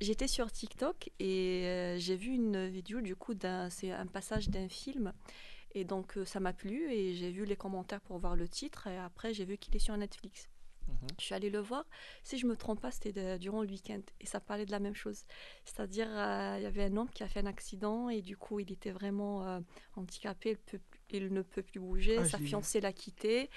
[0.00, 3.32] j'étais sur TikTok et euh, j'ai vu une vidéo du coup
[3.70, 5.12] c'est un passage d'un film.
[5.74, 8.88] Et donc euh, ça m'a plu et j'ai vu les commentaires pour voir le titre
[8.88, 10.48] et après j'ai vu qu'il est sur Netflix.
[11.18, 11.84] Je suis allée le voir.
[12.22, 14.94] Si je me trompe pas, c'était durant le week-end et ça parlait de la même
[14.94, 15.24] chose.
[15.64, 18.60] C'est-à-dire, euh, il y avait un homme qui a fait un accident et du coup,
[18.60, 19.60] il était vraiment euh,
[19.96, 20.50] handicapé.
[20.52, 20.80] Il, peut-
[21.10, 22.18] il ne peut plus bouger.
[22.18, 23.50] Ah, sa fiancée l'a quitté.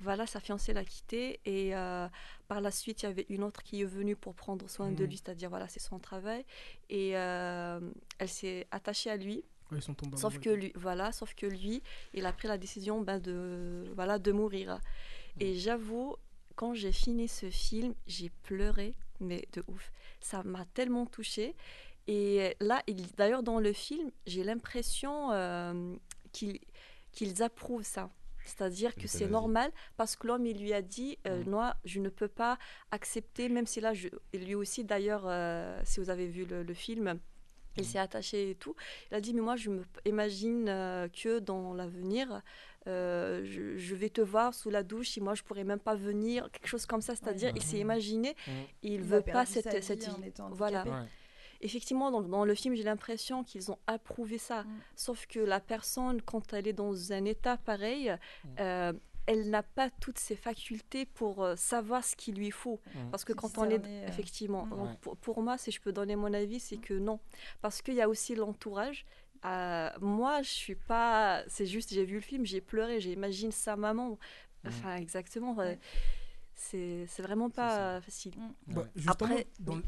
[0.00, 1.40] Voilà, sa fiancée l'a quitté.
[1.44, 2.08] Et euh,
[2.48, 5.02] par la suite, il y avait une autre qui est venue pour prendre soin de
[5.02, 5.08] Mhm.
[5.10, 6.44] lui, c'est-à-dire, voilà, c'est son travail.
[6.88, 9.44] Et elle s'est attachée à lui.
[9.74, 13.00] Ils sont tombés Sauf que lui, voilà, sauf que lui, il a pris la décision
[13.00, 14.80] ben, de, voilà, de mourir.
[15.40, 16.16] Et j'avoue,
[16.54, 19.90] quand j'ai fini ce film, j'ai pleuré, mais de ouf.
[20.20, 21.54] Ça m'a tellement touchée.
[22.08, 25.94] Et là, il- d'ailleurs, dans le film, j'ai l'impression euh,
[26.32, 28.10] qu'ils approuvent ça.
[28.44, 32.08] C'est-à-dire que c'est normal parce que l'homme, il lui a dit euh, Moi, je ne
[32.08, 32.58] peux pas
[32.90, 36.74] accepter, même si là, je, lui aussi, d'ailleurs, euh, si vous avez vu le, le
[36.74, 37.20] film,
[37.76, 38.74] il s'est attaché et tout.
[39.10, 42.42] Il a dit, mais moi, je me imagine euh, que dans l'avenir,
[42.86, 45.94] euh, je, je vais te voir sous la douche et moi, je pourrais même pas
[45.94, 47.14] venir, quelque chose comme ça.
[47.14, 48.34] C'est-à-dire, il s'est imaginé, et
[48.82, 50.28] il, Il veut pas cette, cette en vie.
[50.28, 50.84] étant Voilà.
[50.84, 51.06] Ouais.
[51.64, 54.64] Effectivement, dans, dans le film, j'ai l'impression qu'ils ont approuvé ça.
[54.96, 58.12] Sauf que la personne, quand elle est dans un état pareil,
[58.58, 58.92] euh,
[59.26, 62.80] elle n'a pas toutes ses facultés pour euh, savoir ce qu'il lui faut.
[62.94, 63.10] Mm.
[63.10, 63.80] Parce que quand on est...
[63.84, 64.66] Euh, Effectivement.
[64.66, 64.70] mm.
[64.70, 64.96] Donc, Ouais.
[65.00, 67.20] pour, pour moi, si je peux donner mon avis, c'est que non.
[67.60, 69.04] Parce qu'il y a aussi l'entourage.
[69.44, 71.42] Euh, moi, je suis pas...
[71.48, 74.18] C'est juste, j'ai vu le film, j'ai pleuré, j'imagine sa maman.
[74.66, 75.56] Enfin, exactement.
[76.54, 78.34] C'est c'est vraiment pas facile.
[78.68, 79.82] Bah, Après, dans le-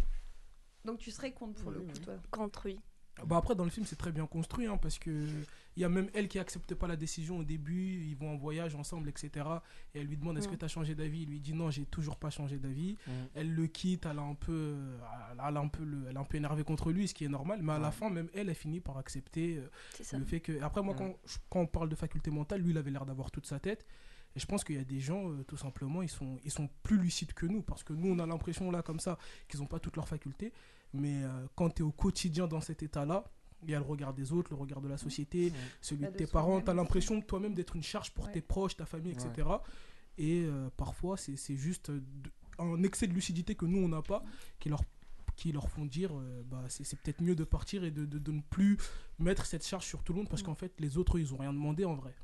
[0.85, 2.14] Donc tu serais contre pour le coup, toi?
[2.30, 2.80] Contre, oui.
[3.26, 5.24] Bah après, dans le film, c'est très bien construit, hein, parce que
[5.76, 8.36] il y a même elle qui accepte pas la décision au début, ils vont en
[8.36, 9.30] voyage ensemble, etc.
[9.94, 10.50] Et elle lui demande est-ce Mm.
[10.52, 11.22] que tu as changé d'avis?
[11.22, 12.96] Il lui dit non, j'ai toujours pas changé d'avis.
[13.06, 13.10] Mm.
[13.34, 14.76] Elle le quitte, elle a un peu,
[15.32, 17.28] elle a un peu, le, elle est un peu énervée contre lui, ce qui est
[17.28, 17.60] normal.
[17.62, 19.68] Mais à la fin, même elle, elle finit par accepter euh,
[20.18, 20.60] le fait que.
[20.62, 20.98] Après, moi, Mm.
[20.98, 21.14] quand,
[21.50, 23.86] quand on parle de faculté mentale, lui, il avait l'air d'avoir toute sa tête.
[24.36, 26.68] Et je pense qu'il y a des gens, euh, tout simplement, ils sont, ils sont
[26.82, 27.62] plus lucides que nous.
[27.62, 29.16] Parce que nous, on a l'impression, là, comme ça,
[29.48, 30.52] qu'ils n'ont pas toutes leurs facultés.
[30.95, 33.24] Mais euh, quand tu es au quotidien dans cet état-là,
[33.62, 36.26] il y a le regard des autres, le regard de la société, celui de tes
[36.26, 36.61] parents.
[36.61, 38.32] Tu as l'impression de toi-même d'être une charge pour Ouais.
[38.32, 39.49] tes proches, ta famille, etc.
[40.18, 43.88] Et euh, parfois, c'est c'est juste euh, de- un excès de lucidité que nous, on
[43.88, 44.22] n'a pas,
[44.61, 44.82] qui leur
[45.36, 48.18] qui leur font dire euh, bah, c'est c'est peut-être mieux de partir et de, de-
[48.20, 48.78] de ne plus
[49.18, 50.47] mettre cette charge sur tout le monde parce Mm.
[50.47, 52.14] qu'en fait les autres ils ont rien demandé en vrai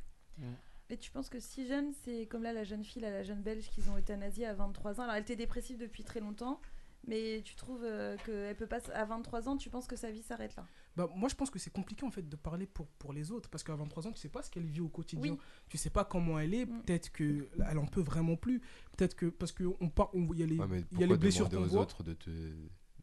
[0.91, 3.43] Et tu penses que si jeune, c'est comme là la jeune fille, là, la jeune
[3.43, 5.05] belge qu'ils ont euthanasiée à 23 ans.
[5.05, 6.61] Alors elle était dépressive depuis très longtemps,
[7.07, 8.79] mais tu trouves euh, qu'elle peut pas.
[8.79, 10.65] s- À 23 ans, tu penses que sa vie s'arrête là?
[10.97, 13.49] Bah, moi je pense que c'est compliqué en fait de parler pour, pour les autres
[13.49, 15.39] parce qu'à 23 ans tu sais pas ce qu'elle vit au quotidien Oui.
[15.69, 16.83] tu sais pas comment elle est Mm.
[16.83, 18.61] peut-être que elle en peut vraiment plus
[18.97, 21.07] peut-être que parce que on part on- y a les Ouais, mais il y a
[21.07, 22.31] les blessures qu'on voit autres de, te,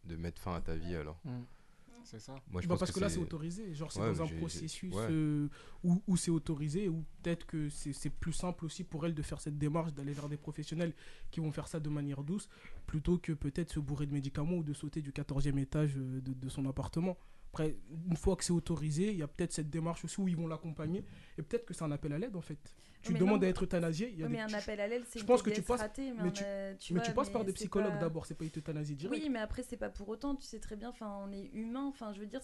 [0.03, 1.17] de mettre fin à ta vie alors?
[1.23, 1.43] Mm.
[2.09, 2.35] C'est ça.
[2.49, 4.93] Moi, je Bah, pense parce que, là c'est autorisé genre c'est Ouais, dans un processus
[4.95, 5.07] ouais.
[5.11, 5.49] euh,
[5.83, 9.21] où, où c'est autorisé ou peut-être que c'est c'est plus simple aussi pour elle de
[9.21, 10.93] faire cette démarche d'aller vers des professionnels
[11.31, 12.47] qui vont faire ça de manière douce
[12.85, 16.33] plutôt que peut-être se bourrer de médicaments ou de sauter du 14e étage euh, de,
[16.33, 17.17] de son appartement
[17.53, 17.75] après
[18.09, 20.47] une fois que c'est autorisé il y a peut-être cette démarche aussi où ils vont
[20.47, 21.03] l'accompagner
[21.37, 22.59] et peut-être que c'est un appel à l'aide en fait
[23.03, 23.47] tu Mais demandes non.
[23.47, 25.41] à être euthanasié il y a des- mais un appel à l'aide, c'est une pense
[25.41, 26.43] que tu passes ratée, mais tu,
[26.79, 29.23] tu mais vois, tu passes par des psychologues pas- d'abord c'est pas une euthanasie directe
[29.23, 31.85] Oui, mais après, c'est pas pour autant, tu sais très bien, enfin, on est humain,
[31.85, 32.41] enfin, je veux dire,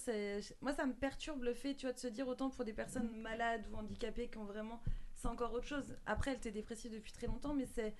[0.61, 3.09] moi, ça me perturbe le fait, tu vois, de se dire autant pour des personnes
[3.19, 4.79] malades ou handicapées qui ont vraiment,
[5.15, 5.97] c'est encore autre chose.
[6.05, 7.93] Après, elle était dépressive depuis très longtemps, mais c'est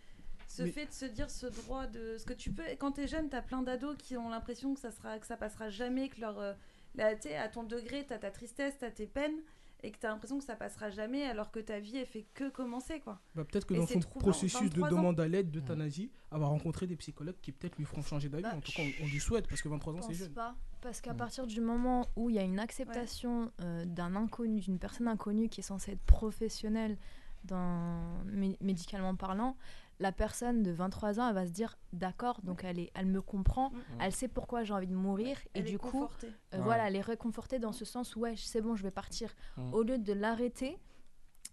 [0.47, 2.63] ce Mais- fait de se dire ce droit de ce que tu peux.
[2.79, 5.69] Quand t'es jeune, t'as plein d'ados qui ont l'impression que ça sera, que ça passera
[5.69, 6.53] jamais, que leur, euh,
[6.95, 9.39] là, tu sais, à ton degré, t'as ta tristesse, t'as tes peines.
[9.85, 12.47] Et que t'as l'impression que ça passera jamais alors que ta vie elle fait que
[12.49, 13.19] commencer quoi.
[13.35, 14.91] Bah, peut-être que Et dans c'est son processus de 23 ans.
[14.95, 18.43] demande à l'aide d'euthanasie, avoir rencontré des psychologues qui peut-être lui feront changer d'avis.
[18.43, 20.31] Bah, en tout cas, on, on lui souhaite parce que 23 ans, Je c'est jeune.
[20.33, 20.55] pas.
[20.79, 21.17] Parce qu'à Mm.
[21.17, 25.49] partir du moment où il y a une acceptation euh, d'un inconnu, d'une personne inconnue
[25.49, 26.97] qui est censée être professionnelle
[27.43, 28.23] dans,
[28.61, 29.57] médicalement parlant,
[29.99, 33.21] la personne de 23 ans, elle va se dire d'accord, donc elle, est, elle me
[33.21, 33.75] comprend, Mm.
[34.01, 36.27] elle sait pourquoi j'ai envie de mourir, et Elle est du coup, euh,
[36.57, 36.63] Ouais.
[36.63, 39.33] voilà, elle est réconfortée dans ce sens où ouais, c'est bon, je vais partir.
[39.57, 39.73] Mm.
[39.73, 40.77] Au lieu de l'arrêter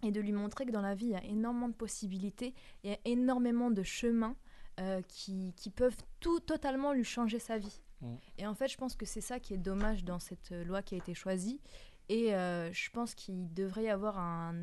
[0.02, 2.90] et de lui montrer que dans la vie, il y a énormément de possibilités, il
[2.90, 4.36] y a énormément de chemins
[4.78, 7.82] euh, qui, qui peuvent tout totalement lui changer sa vie.
[8.00, 8.14] Mm.
[8.38, 10.80] Et en fait, je pense que c'est ça qui est dommage dans cette euh, loi
[10.82, 11.60] qui a été choisie.
[12.08, 14.54] Et euh, je pense qu'il devrait y avoir un,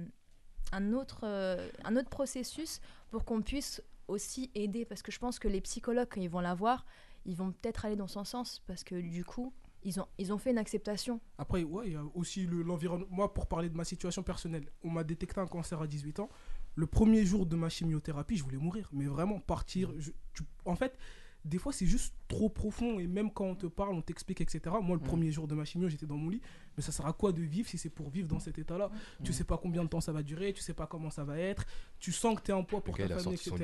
[0.72, 4.86] un, autre, euh, un autre processus pour qu'on puisse aussi aider.
[4.86, 6.86] Parce que je pense que les psychologues, quand ils vont la voir,
[7.26, 8.62] ils vont peut-être aller dans son sens.
[8.68, 9.54] Parce que du coup,
[9.84, 11.20] ils ont, ils ont fait une acceptation.
[11.38, 13.08] Après, ouais, il y a aussi le- l'environnement.
[13.10, 16.30] Moi, pour parler de ma situation personnelle, on m'a détecté un cancer à 18 ans.
[16.76, 18.90] Le premier jour de ma chimiothérapie, je voulais mourir.
[18.94, 19.92] Mais vraiment, partir.
[19.98, 20.98] je- tu- en fait,
[21.46, 23.00] des fois, c'est juste trop profond.
[23.00, 24.60] Et même quand on te parle, on t'explique, etc.
[24.82, 25.08] Moi, le Mm.
[25.08, 26.42] premier jour de ma chimio, j'étais dans mon lit.
[26.76, 28.92] Mais ça sert à quoi de vivre si c'est pour vivre dans cet état-là?
[29.24, 29.34] Tu Mm.
[29.34, 31.66] sais pas combien de temps ça va durer, tu sais pas comment ça va être.
[32.00, 33.56] Tu sens que tu es un poids pour gars, ta famille, etc.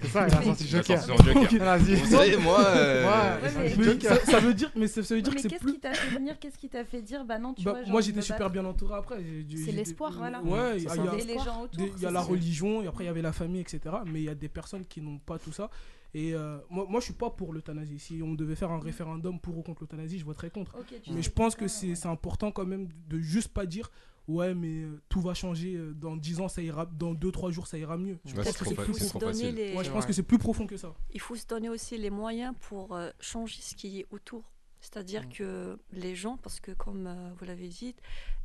[0.00, 1.06] C'est ça, il a sorti Il a Joker.
[1.24, 1.58] Joker.
[1.64, 1.94] Vas-y.
[1.94, 4.16] Vous savez, moi, euh, Ouais, Ouais, mais- Mais Joker.
[4.16, 5.72] ça, ça veut dire, mais ça, ça veut dire que mais c'est qu'est-ce plus.
[5.74, 6.38] qui t'a fait venir?
[6.38, 7.86] Qu'est-ce qui t'a fait dire Bah non, tu Bah, vois.
[7.90, 9.16] moi j'étais me super bien entouré après.
[9.48, 10.12] C'est l'espoir.
[10.16, 10.42] Voilà.
[10.42, 11.86] Ouais, il y a- les gens autour.
[11.96, 13.80] il y a la religion, et après il y avait la famille, etc.
[14.06, 15.70] Mais il y a des personnes qui n'ont pas tout ça.
[16.14, 17.98] Et euh, moi, moi je suis pas pour l'euthanasie.
[17.98, 20.76] Si on devait faire un référendum pour ou contre l'euthanasie, je voterais contre.
[21.10, 23.90] Mais je pense que c'est important quand même de juste pas dire
[24.26, 27.66] ouais, mais euh, tout va changer euh, dans 10 ans, ça ira, dans 2-3 jours,
[27.66, 28.18] ça ira mieux.
[28.26, 29.08] Je Ouais, pense que trop c'est plus profond.
[29.08, 29.54] trop donner facile.
[29.54, 30.06] les- Ouais, je C'est pense vrai.
[30.06, 30.94] que c'est plus profond que ça.
[31.14, 34.42] Il faut se donner aussi les moyens pour changer ce qui est autour.
[34.90, 35.32] C'est-à-dire Mm.
[35.32, 37.94] que les gens, parce que comme euh, vous l'avez dit,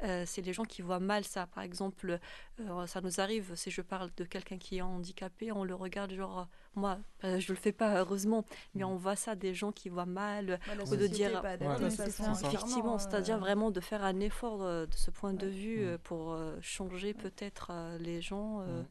[0.04, 1.48] euh, c'est les gens qui voient mal ça.
[1.48, 2.20] Par exemple,
[2.60, 6.12] euh, ça nous arrive, si je parle de quelqu'un qui est handicapé, on le regarde
[6.12, 8.44] genre, moi, euh, je le fais pas heureusement,
[8.76, 11.90] mais on voit ça des gens qui voient mal, Bah, ou de dire- pas Ouais,
[11.90, 12.08] ça.
[12.08, 15.52] Effectivement, c'est-à-dire vraiment de faire un effort euh, de ce point de Ouais.
[15.52, 15.88] vue Mm.
[15.88, 18.86] euh, pour euh, changer peut-être euh, les gens, euh, Mm.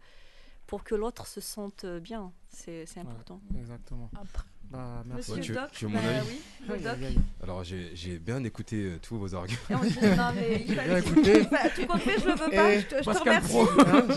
[0.67, 2.33] pour que l'autre se sente bien.
[2.49, 3.41] C'est important.
[3.59, 4.11] Exactement.
[4.19, 5.33] Après, Bah, merci.
[5.33, 6.93] Monsieur Ouais, tu veux- Doc, tu veux mon bah avis oui, le Aïe, Doc.
[6.95, 7.19] aïe, aïe.
[7.43, 9.59] Alors, j'ai bien écouté euh, tous vos arguments.
[9.71, 11.43] Non, mais il fallait- écouté.
[11.51, 12.73] Bah, tu comptes fait, je le veux pas.
[12.75, 13.57] Et Je te, je te Pascal remercie.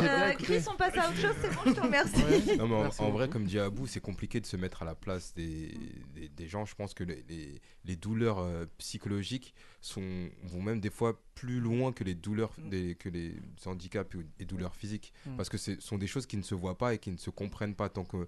[0.03, 0.33] Euh.
[0.39, 2.15] Chris, on passe à autre chose, c'est bon, je te remercie.
[2.49, 2.55] Ouais.
[2.57, 5.33] Non, mais en, vrai, comme dit Abou, c'est compliqué de se mettre à la place
[5.33, 5.77] des,
[6.13, 6.65] des, des gens.
[6.65, 9.53] Je pense que les, les, les douleurs euh, psychologiques
[9.85, 14.45] sont, vont même des fois plus loin que les douleurs, des, que les handicaps et,
[14.45, 15.13] douleurs physiques.
[15.25, 15.35] Mm.
[15.37, 17.29] Parce que ce sont des choses qui ne se voient pas et qui ne se
[17.29, 17.89] comprennent pas.
[17.89, 18.25] Tant qu'on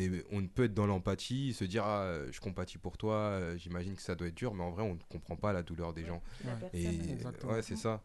[0.00, 3.56] est, on peut être dans l'empathie, se dire ah, euh, je compatis pour toi, euh,
[3.56, 5.92] j'imagine que ça doit être dur, mais en vrai, on ne comprend pas la douleur
[5.92, 6.22] des gens.
[6.44, 6.58] La Ouais.
[6.72, 8.02] personne, Et ouais, c'est ça.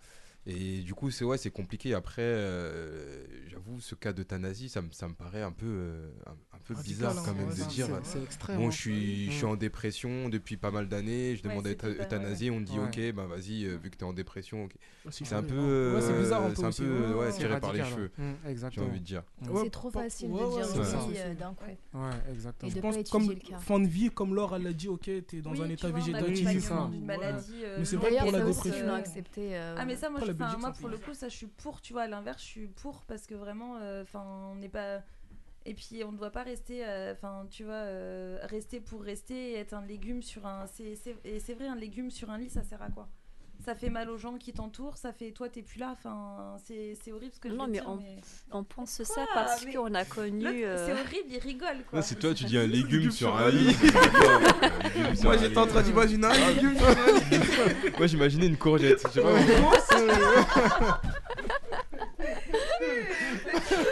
[0.48, 1.94] Et du coup, c'est ouais, c'est compliqué.
[1.94, 6.32] Après, euh, j'avoue, ce cas d'euthanasie, ça, me- ça me paraît un peu, euh, un,
[6.32, 7.88] un peu Radical, bizarre hein, quand même ouais, de dire.
[8.04, 8.58] C'est- extrême.
[8.58, 8.72] Bon, hein.
[8.72, 9.50] je suis, je suis Mm.
[9.50, 12.80] en dépression depuis pas mal d'années, je Ouais, demande à être euthanasié, on me dit
[12.80, 12.86] Ouais.
[13.12, 14.72] ok, bah vas-y, euh, vu que t'es en dépression, ok.
[15.12, 15.96] C'est c'est un peu, hein.
[15.96, 17.14] Ouais, c'est bizarre un peu c'est un aussi, peu, ouais.
[17.14, 18.34] ouais, C'est tiré par les cheveux, hein.
[18.44, 19.24] Mm, j'ai envie de dire.
[19.48, 21.66] Ouais, c'est trop facile ouais, de ouais, dire d'un coup.
[21.94, 22.72] Ouais, exactement.
[22.72, 25.70] Je pense comme fin de vie, comme Laure elle l'a dit, ok, t'es dans un
[25.70, 26.48] état végétatif.
[26.48, 26.56] Ouais.
[27.78, 28.86] Mais c'est vrai pour la dépression.
[29.78, 31.82] Ah mais ça moi, la enfin, Belgique, moi pour le coup ça je suis pour
[31.82, 35.04] tu vois à l'inverse je suis pour parce que vraiment euh, enfin on n'est pas
[35.66, 39.52] et puis on ne doit pas rester euh, enfin tu vois euh, rester pour rester
[39.54, 42.50] et être un légume sur un c'est- et c'est vrai un légume sur un lit
[42.50, 43.10] ça sert à quoi?
[43.64, 46.98] Ça fait mal aux gens qui t'entourent ça fait toi t'es plus là enfin c'est
[47.04, 48.18] c'est horrible ce que je Non, veux mais dire on- mais
[48.52, 50.46] On pense Quoi ça parce qu'on a connu.
[50.66, 53.74] Euh, c'est horrible il rigole quoi c'est toi, tu dis un Légume sur un lit.
[55.16, 56.94] Sur Moi j'étais en train d'imaginer un légume sur un
[57.30, 57.94] lit.
[57.98, 59.02] Moi, j'imaginais une courgette.
[59.08, 61.02] Je sais pas pourquoi.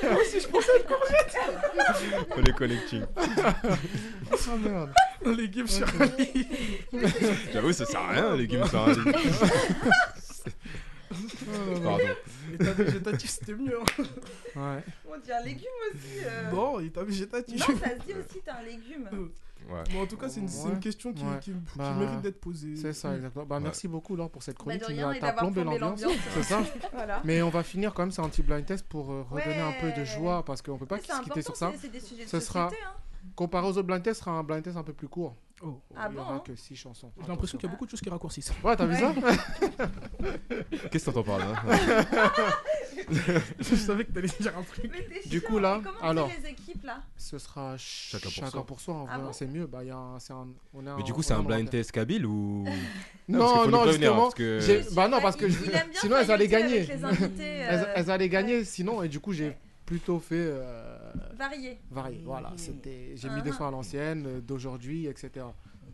[0.03, 2.27] Moi aussi je pensais à une courgette.
[2.29, 3.03] Pour les collecting.
[4.31, 4.91] Oh merde.
[5.25, 6.47] Un légume sur un lit.
[7.53, 9.11] J'avoue, ça sert à rien, un légume sur un lit.
[11.83, 11.97] Pardon.
[12.51, 13.77] L'état végétatif c'était mieux.
[13.79, 14.03] hein.
[14.55, 14.83] Ouais.
[15.07, 16.51] on dit un légume aussi euh.
[16.51, 17.59] Non, état végétatif.
[17.67, 19.09] non ça se dit aussi t'es un légume
[19.67, 19.83] Ouais.
[19.93, 20.73] Bon, en tout cas, c'est une, c'est Ouais.
[20.73, 21.39] une question qui, Ouais.
[21.41, 22.75] qui- qui Bah, mérite d'être posée.
[22.75, 23.45] C'est ça, exactement.
[23.45, 23.61] Bah, Ouais.
[23.63, 24.81] Merci beaucoup, Laure, pour cette Bah, chronique.
[24.81, 26.01] de qui rien t'as plombé l'ambiance.
[26.33, 26.61] C'est ça.
[26.93, 29.61] voilà Mais on va finir quand même, c'est un petit blind test pour euh, redonner
[29.61, 31.71] un peu de joie parce qu'on peut pas se quitter sur ça.
[31.73, 32.93] c'est- c'est des sujets de Ce sera- hein.
[33.35, 35.35] Comparé aux autres blind tests, ce sera un blind test un peu plus court.
[35.61, 35.79] Oh.
[35.95, 37.11] Ah Il y bon, aura hein que 6 chansons.
[37.21, 38.51] J'ai l'impression qu'il y a beaucoup de choses qui raccourcissent.
[38.63, 39.13] Ouais, t'as vu ça
[40.91, 41.53] Qu'est-ce que t'entends par là
[43.59, 44.91] je savais que t'allais dire un truc.
[45.27, 46.29] Du coup, là, alors.
[46.43, 48.65] les équipes là Ce sera ch- Chacun pour chacun soi.
[48.65, 49.05] pour soi.
[49.09, 49.65] Ah bon c'est mieux.
[49.65, 51.91] Bah, il y a un- c'est un- on Mais du coup, c'est un blind test
[51.91, 52.65] kabyle ou.
[53.27, 54.29] Non, non, hein, justement.
[54.93, 56.87] Bah non, parce que sinon elles allaient gagner.
[57.39, 59.55] Elles, euh, allaient gagner sinon, et du coup, j'ai.
[59.89, 61.79] Plutôt fait euh, variés.
[61.89, 62.21] varié.
[62.23, 63.53] Voilà, c'était, j'ai mis des Ah.
[63.57, 65.47] sons à l'ancienne, euh, d'aujourd'hui, etc.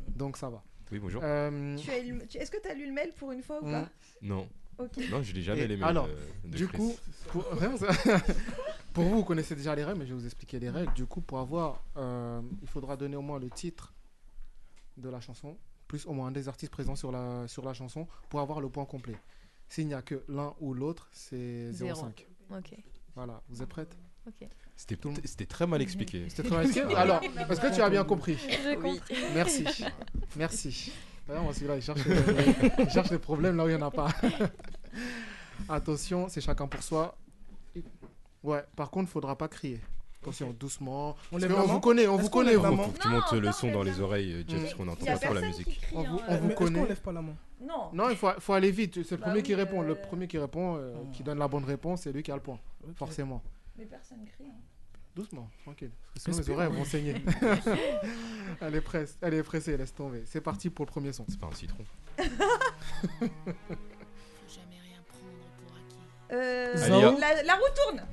[0.09, 0.61] Donc ça va.
[0.91, 1.21] Oui, bonjour.
[1.23, 3.63] Euh, Tu as lu- tu- Est-ce que tu as lu le mail pour une fois
[3.63, 3.71] ou Mm.
[3.71, 3.89] pas?
[4.21, 4.97] Non, Ok.
[5.09, 6.77] non, je l'ai jamais Et les mails alors, euh, de du Chris.
[6.77, 6.93] coup,
[7.29, 7.45] pour,
[8.93, 10.93] pour vous, vous connaissez déjà les règles, mais je vais vous expliquer les règles.
[10.93, 13.93] Du coup, pour avoir, euh, il faudra donner au moins le titre
[14.97, 18.07] de la chanson, plus au moins un des artistes présents sur la, sur la chanson,
[18.29, 19.15] pour avoir le point complet.
[19.69, 22.01] S'il n'y a que l'un ou l'autre, c'est Zéro.
[22.01, 22.25] 0,5.
[22.51, 22.77] Ok.
[23.15, 23.97] Voilà, vous êtes prête?
[24.27, 24.47] Ok.
[24.75, 26.25] C'était c'était très mal expliqué.
[26.29, 28.37] C'était très mal expliqué Alors, est-ce que tu as bien compris?
[28.49, 28.97] J'ai Oui.
[28.99, 29.15] compris.
[29.33, 29.65] Merci.
[30.35, 30.91] Merci.
[31.27, 32.83] D'ailleurs, moi, celui-là, il cherche, les...
[32.83, 34.09] il cherche les problèmes là où il n'y en a pas.
[35.69, 37.17] Attention, c'est chacun pour soi.
[38.43, 39.79] Ouais, par contre, il faudra pas crier.
[40.21, 41.15] Attention, doucement.
[41.31, 43.83] On Parce on vous connaît, on vous connaît, Faut que tu montes le son dans
[43.83, 44.61] les oreilles, euh, Jess, Mm.
[44.63, 45.67] parce qu'on n'entend pas trop la musique.
[45.67, 46.87] crie, On vous, hein, on connaît.
[46.87, 47.35] lève pas la main?
[47.65, 47.89] Non.
[47.93, 49.01] Non, il faut, faut aller vite.
[49.03, 49.81] C'est le Bah premier oui, qui répond.
[49.81, 52.35] Le euh, premier qui répond, euh, qui donne la bonne réponse, c'est lui qui a
[52.35, 52.59] le point.
[52.95, 53.41] Forcément.
[53.77, 54.45] Mais personne crie.
[54.49, 54.55] hein.
[55.15, 55.91] Doucement, tranquille.
[56.13, 57.15] Parce que sinon, les oreilles vont saigner.
[58.61, 60.23] elle, est presse, elle est pressée, laisse tomber.
[60.25, 61.25] C'est parti pour le premier son.
[61.29, 61.83] C'est pas un citron.
[66.31, 66.73] Euh,
[67.19, 68.03] la, la roue tourne.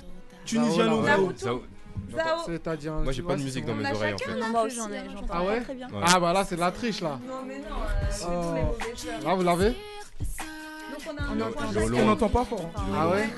[0.45, 1.25] Tunisien Zao, au La Zao.
[1.25, 1.67] roue tourne.
[2.15, 2.39] Zao.
[2.45, 2.93] C'est-à-dire.
[2.93, 5.01] Moi, j'ai pas de musique dans mes oreilles en Moi aussi, j'en ai-
[5.31, 5.87] Ah ouais très bien.
[5.89, 6.01] Ouais.
[6.05, 7.19] Ah bah là, c'est de la triche là.
[7.27, 7.75] Non mais non.
[7.75, 9.25] euh, c'est Oh.
[9.27, 9.75] Là, vous l'avez
[11.73, 12.69] Donc on n'entend pas fort.
[12.95, 13.29] Ah ouais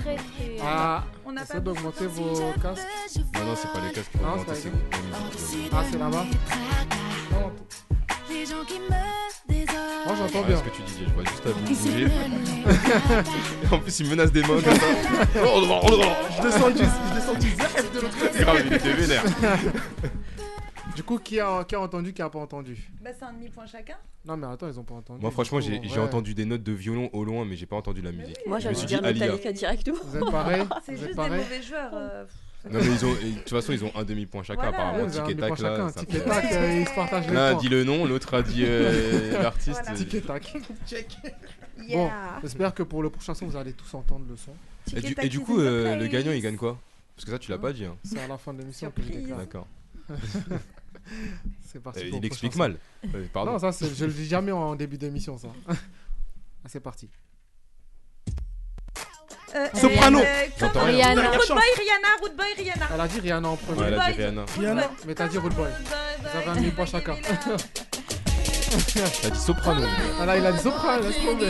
[0.64, 2.86] Ah, On essayez d'augmenter vos casques.
[3.34, 4.12] Non, non, c'est pas les casques.
[4.22, 4.38] Non,
[5.38, 5.82] c'est pas
[8.40, 8.56] musique.
[8.92, 9.74] Ah, c'est là-bas
[10.06, 10.58] Non, Moi, j'entends bien.
[10.58, 12.08] ce que tu disais, je vois juste à vous bouger.
[13.72, 14.88] en plus, il menace des mains comme ça.
[15.34, 18.40] Je descends du je descends du zef de l'autre côté.
[18.40, 19.24] Grave, il était vénère.
[20.96, 22.90] Du coup, qui a, qui a entendu, qui a pas entendu?
[23.02, 23.98] Bah c'est un demi-point chacun.
[24.26, 25.22] Non, mais attends, ils ont pas entendu.
[25.22, 26.00] Moi, franchement, j'ai j'ai ouais.
[26.00, 28.38] entendu des notes de violon au loin, mais j'ai pas entendu la musique.
[28.48, 29.26] Moi, me suis dire dit Alia.
[29.26, 29.98] Metallica directement.
[30.06, 31.92] Vous êtes pareil C'est juste des mauvais joueurs.
[31.94, 32.26] euh,
[32.72, 34.78] Non, mais ils ont, et de toute façon, ils ont un demi-point chacun, Voilà.
[34.90, 35.08] apparemment.
[35.08, 35.56] Tic et tac, là.
[35.76, 35.90] chacun.
[35.90, 38.06] ça Tic et fait- tac, euh, ils se partagent les L'un a dit le nom,
[38.06, 39.82] l'autre a dit euh, l'artiste.
[39.84, 39.98] Voilà.
[39.98, 40.54] Tic et tac.
[40.88, 41.18] Check.
[41.24, 42.40] Bon, Yeah.
[42.42, 44.54] j'espère que pour le prochain son, vous allez tous entendre le son.
[44.96, 46.80] Et du, et coup, euh, le gagnant, il gagne quoi?
[47.16, 47.86] Parce que ça, tu l'as pas dit.
[47.86, 47.96] hein.
[48.04, 49.24] C'est à la fin de l'émission que je Surprise.
[49.24, 49.40] déclare.
[49.40, 49.68] D'accord.
[51.66, 52.00] C'est parti.
[52.06, 52.78] Euh, pour il explique mal.
[53.14, 53.26] Euh.
[53.32, 53.52] Pardon.
[53.54, 55.50] Non, ça, c'est- je le dis jamais en début d'émission, ça.
[56.64, 57.08] Ah, c'est parti.
[59.56, 60.20] Euh, Soprano.
[60.20, 60.24] euh,
[60.86, 61.10] rien.
[61.14, 61.22] Rihanna.
[61.32, 62.86] Root Boy, Rihanna, Root Boy, Rihanna.
[62.94, 63.84] Elle a dit Rihanna en premier.
[63.88, 64.18] Elle a dit.
[64.18, 64.46] Rihanna.
[64.60, 64.84] Rihanna.
[65.08, 65.68] Mais t'as dit Rude Boy.
[66.22, 67.16] Vous avez un demi-point chacun.
[69.22, 69.82] T'as dit soprano.
[70.20, 71.48] Ah là, il a dit soprano, laisse tomber.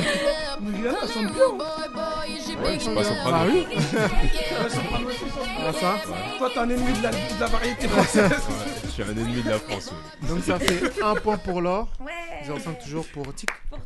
[0.61, 2.63] Mais Rihanna, elle chante bien.
[2.63, 3.51] Ouais, c'est pas Ah soprano.
[3.51, 3.79] oui pas
[4.99, 5.41] mal, c'est ça.
[5.67, 8.31] Ah ça Toi, t'es un ennemi de la, de la variété française.
[8.85, 9.91] Je suis un ennemi de la France.
[10.23, 11.87] Donc ça fait un point pour l'or.
[11.99, 12.11] Ouais.
[12.47, 13.49] 0,5 toujours pour Tic.
[13.69, 13.79] Pour-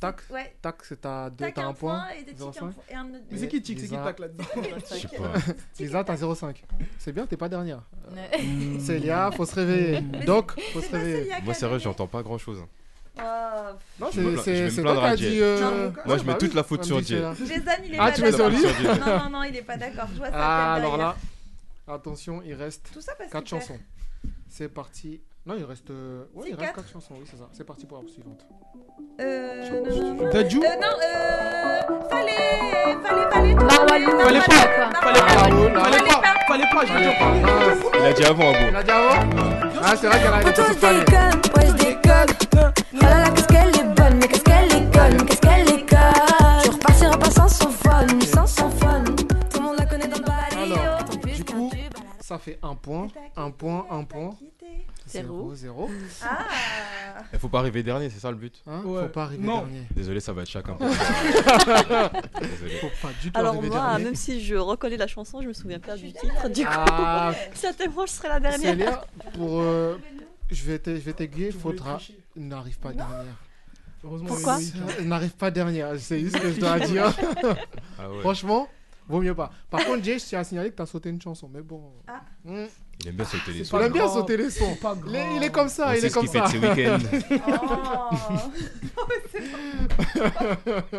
[0.00, 0.16] Tac.
[0.30, 0.54] Ouais.
[0.62, 2.04] Tac, c'est à 2, Tac t'as un point.
[2.10, 2.46] et des tics 0,5.
[2.48, 2.72] un point.
[2.88, 4.04] Et un autre- Mais c'est qui Tic C'est qui Lisa.
[4.04, 4.44] tac là-dedans
[4.90, 5.32] Je sais pas.
[5.80, 6.62] Lisa, t'as 0,5.
[6.98, 7.82] C'est bien, t'es pas dernière.
[8.12, 8.78] Ouais.
[8.80, 10.00] Célia, faut se réveiller.
[10.24, 11.32] Doc, faut se réveiller.
[11.42, 12.62] Moi, sérieux, j'entends pas grand chose.
[13.20, 13.22] Oh,
[13.98, 15.24] Non, Je vais me c'est plaindre- je vais c'est- me c'est plaindre toi à qui
[15.24, 15.30] as Jay.
[15.34, 15.42] dit.
[15.42, 15.92] euh, Non.
[16.06, 17.04] Moi, je mets bah toute oui, la faute sur.
[17.04, 17.34] Célia.
[17.34, 18.50] Jason, il est Ah, pas tu mets sur d'accord.
[18.60, 20.06] lui Non, non, non, il est pas d'accord.
[20.12, 20.34] Je vois ça.
[20.36, 21.16] Ah, alors là,
[21.88, 23.66] attention, il reste Tout ça parce 4 qu'il perd.
[23.68, 23.80] chansons.
[24.48, 25.20] C'est parti.
[25.48, 25.88] Non, il reste.
[25.90, 26.76] euh, Ouais, il reste quatre.
[26.76, 27.48] 4 chansons, oui, c'est ça.
[27.52, 28.46] C'est parti pour la suivante.
[29.20, 30.30] Euh.
[30.30, 31.80] Dadju Euh, non, euh.
[32.10, 32.32] Fallait.
[33.02, 33.54] Fallait, fallait.
[33.54, 35.80] Non, Fallait pas, fallait pas, Narwalo, Narwalo.
[35.80, 37.98] fallait pas, fallait pas, je veux dire pas.
[37.98, 38.58] Il a dit avant, Abo.
[38.68, 39.20] Il a dit avant
[39.82, 40.98] Ah, c'est vrai qu'elle a été Toi je toute parlée.
[41.00, 42.26] déconne, ouais je déconne
[42.92, 45.88] Oh là là qu'est-ce qu'elle est bonne, mais qu'est-ce qu'elle est conne, qu'est-ce qu'elle est
[45.88, 49.04] conne Tu repartiras pas sans son fun, sans son fun
[49.50, 51.70] Tout le monde la connaît dans le Alors, Ton fils du coup,
[52.20, 54.30] ça fait un point, un point, un point.
[55.08, 55.54] Zéro.
[55.54, 55.90] 0, 0.
[56.22, 56.46] Ah.
[57.32, 59.02] Il faut pas arriver dernier, c'est ça le but Hein Ouais.
[59.02, 59.58] Faut pas arriver Non.
[59.62, 59.86] dernier.
[59.94, 60.76] Désolé, ça va être chacun.
[60.78, 62.76] Désolé.
[62.80, 64.04] Faut pas du tout Alors arriver moi, dernier.
[64.04, 66.48] même si je reconnais la chanson, je me souviens pas du titre.
[66.50, 68.70] Du coup, Ah, certainement, je serai la dernière.
[68.70, 69.04] Célia,
[69.34, 69.60] pour.
[69.60, 69.96] euh,
[70.50, 71.98] je vais t'aiguiller, faudra.
[72.36, 73.24] N'arrive pas dernière.
[74.04, 74.58] Heureusement, Pourquoi.
[74.98, 77.12] Elle N'arrive pas dernière, c'est juste ce que je dois dire.
[77.98, 78.20] Ah ouais.
[78.20, 78.68] Franchement,
[79.08, 79.50] vaut mieux pas.
[79.70, 81.82] Par contre, Jay, je tiens à signaler que t'as sauté une chanson, mais bon.
[82.06, 82.20] Ah.
[82.44, 82.66] Hmm.
[83.00, 83.78] Il aime bien sauter les C'est sons.
[83.78, 84.70] Il aime bien sauter les sons.
[84.74, 86.32] C'est pas Il est, il est comme ça, On il sait est ce comme qu'il
[86.32, 86.98] fait ça.
[86.98, 88.18] de ses week-ends.
[88.96, 89.04] Oh.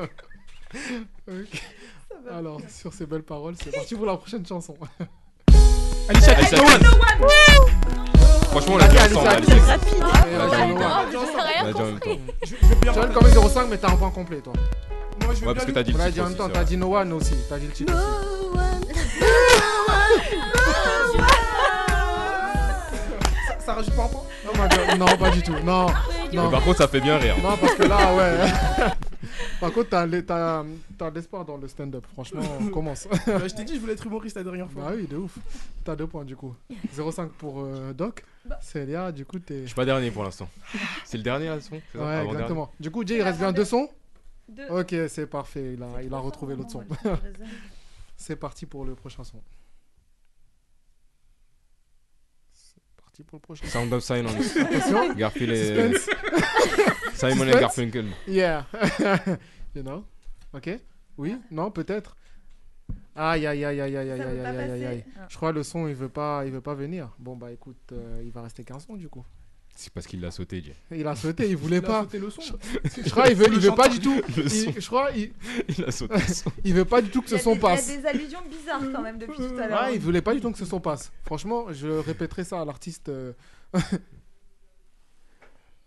[1.27, 1.63] Ok.
[2.31, 4.75] Alors, sur ces belles paroles, c'est parti pour la prochaine chanson.
[6.09, 6.79] Alicia Alicia Keys.
[6.79, 6.85] Keys.
[8.49, 9.45] Franchement, on l'a dit Alicia ensemble.
[9.45, 9.51] Keys.
[9.53, 9.93] Alicia Rapide.
[10.01, 12.17] On l'a dit en même compris.
[12.17, 12.33] temps.
[12.43, 13.31] Je veux bien Tu donnes parler.
[13.33, 14.53] quand même 0,5, mais t'as un point complet, toi.
[15.29, 16.39] Moi, je veux Ouais, parce que t'as dit On le l'a dit titre en même
[16.39, 17.35] aussi, temps, t'as dit No One aussi.
[17.47, 19.19] T'as dit le titre aussi.
[23.47, 24.23] Ça- Ça rajoute pas un point
[24.97, 25.53] Non, pas du tout.
[25.63, 25.87] Non,
[26.31, 26.49] Mais non.
[26.49, 27.35] par contre, ça fait bien rire.
[27.43, 28.51] Non, parce que là, ouais.
[29.59, 30.63] Par contre, t'as l'e- t'as
[30.97, 32.05] t'as de l'espoir dans le stand-up.
[32.13, 33.07] Franchement, on commence.
[33.27, 34.83] Bah, Je t'ai dit, je voulais être humoriste la dernière fois.
[34.85, 35.37] Bah oui, de ouf.
[35.83, 36.55] T'as deux points du coup.
[36.95, 38.23] 0,5 pour euh, Doc.
[38.61, 39.61] Célia, du coup, t'es.
[39.61, 40.49] Je suis pas dernier pour l'instant.
[41.05, 42.71] C'est le dernier là, son c'est ça Ouais, exactement.
[42.79, 43.89] Du coup, Jay, il reste bien deux sons
[44.49, 44.67] Deux.
[44.69, 45.73] Ok, c'est parfait.
[45.73, 46.83] Il a, il a retrouvé l'autre son.
[48.17, 49.41] C'est parti pour le prochain son.
[52.51, 53.71] C'est parti pour le prochain son.
[53.71, 54.57] Sound of Silence.
[54.57, 55.13] Attention.
[55.17, 55.93] Garfield et.
[55.93, 56.09] Suspense.
[57.13, 57.51] Simon et.
[57.51, 58.07] Garfunkel.
[58.27, 58.65] Yeah.
[59.75, 60.03] you know?
[60.53, 60.69] Ok
[61.17, 61.37] Oui?
[61.51, 62.17] Non Peut-être
[63.15, 65.05] Aïe, aïe, aïe, aïe, aïe, aïe, aïe, aïe, aïe, passer aïe.
[65.17, 65.27] Ah.
[65.29, 67.09] Je crois le son, il veut pas, il veut pas venir.
[67.19, 69.25] Bon, bah écoute, euh, il va rester qu'un son du coup.
[69.81, 70.75] C'est parce qu'il l'a sauté, Jay.
[70.91, 72.01] Il a sauté, il voulait Il a pas.
[72.01, 72.41] sauté le son.
[72.41, 74.21] Je crois il veut, il veut pas du tout.
[74.35, 74.73] Le Il- son.
[74.77, 75.31] je crois il,
[75.77, 76.51] Il a sauté le son.
[76.65, 77.87] il veut pas du tout que ce son des, il y a passe.
[77.87, 79.79] des allusions bizarres quand même depuis tout à l'heure.
[79.83, 81.13] Ah, il voulait pas du tout que ce son passe.
[81.23, 83.07] Franchement, je répéterai ça à l'artiste.
[83.07, 83.31] euh.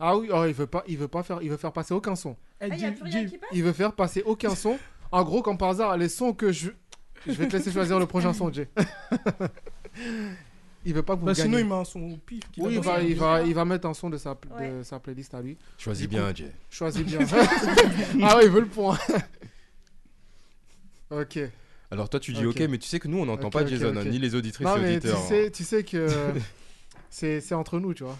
[0.00, 2.16] ah oui, oh, il veut pas, il veut pas faire, il veut faire passer aucun
[2.16, 2.34] son.
[2.62, 4.54] Ah, il y a dis- plus rien dis- qui passe Il veut faire passer aucun
[4.54, 4.78] son.
[5.10, 6.70] En gros, comme par hasard, les sons que je,
[7.26, 8.68] je vais te laisser choisir le prochain son, Jay.
[10.84, 11.68] Il veut pas que vous Bah, sinon, il gagnez.
[11.68, 12.42] met un son au pif.
[12.52, 14.38] qu'il Oui, il va, il va, il va mettre un son de sa, de
[14.78, 14.84] Ouais.
[14.84, 15.56] sa playlist à lui.
[15.78, 16.52] Choisis Du coup- bien, Jay.
[16.70, 17.18] Choisis bien.
[18.22, 18.98] ah ouais, il veut le point.
[21.10, 21.38] ok.
[21.90, 22.56] Alors toi, tu dis Ok.
[22.60, 23.96] ok, mais tu sais que nous, on n'entend Ok, pas Jason, ok.
[23.98, 25.18] hein, ni les auditrices Non, et mais tu auditeurs.
[25.18, 25.28] hein.
[25.28, 26.06] sais, tu sais que
[27.10, 28.16] c'est c'est entre nous, tu vois.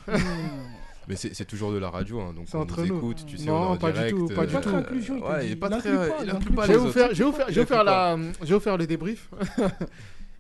[1.09, 2.97] Mais c'est c'est toujours de la radio, hein, donc C'est on entre nous nous.
[2.99, 4.71] écoute, tu sais, Non, on est en pas du direct, tout, pas du euh, tout.
[4.71, 6.51] Pas très inclusion, il t'a Ouais, il est pas Il très, pas, il il inclut
[6.55, 6.99] les vais vous autres.
[7.11, 9.29] Il je vais vous faire le débrief.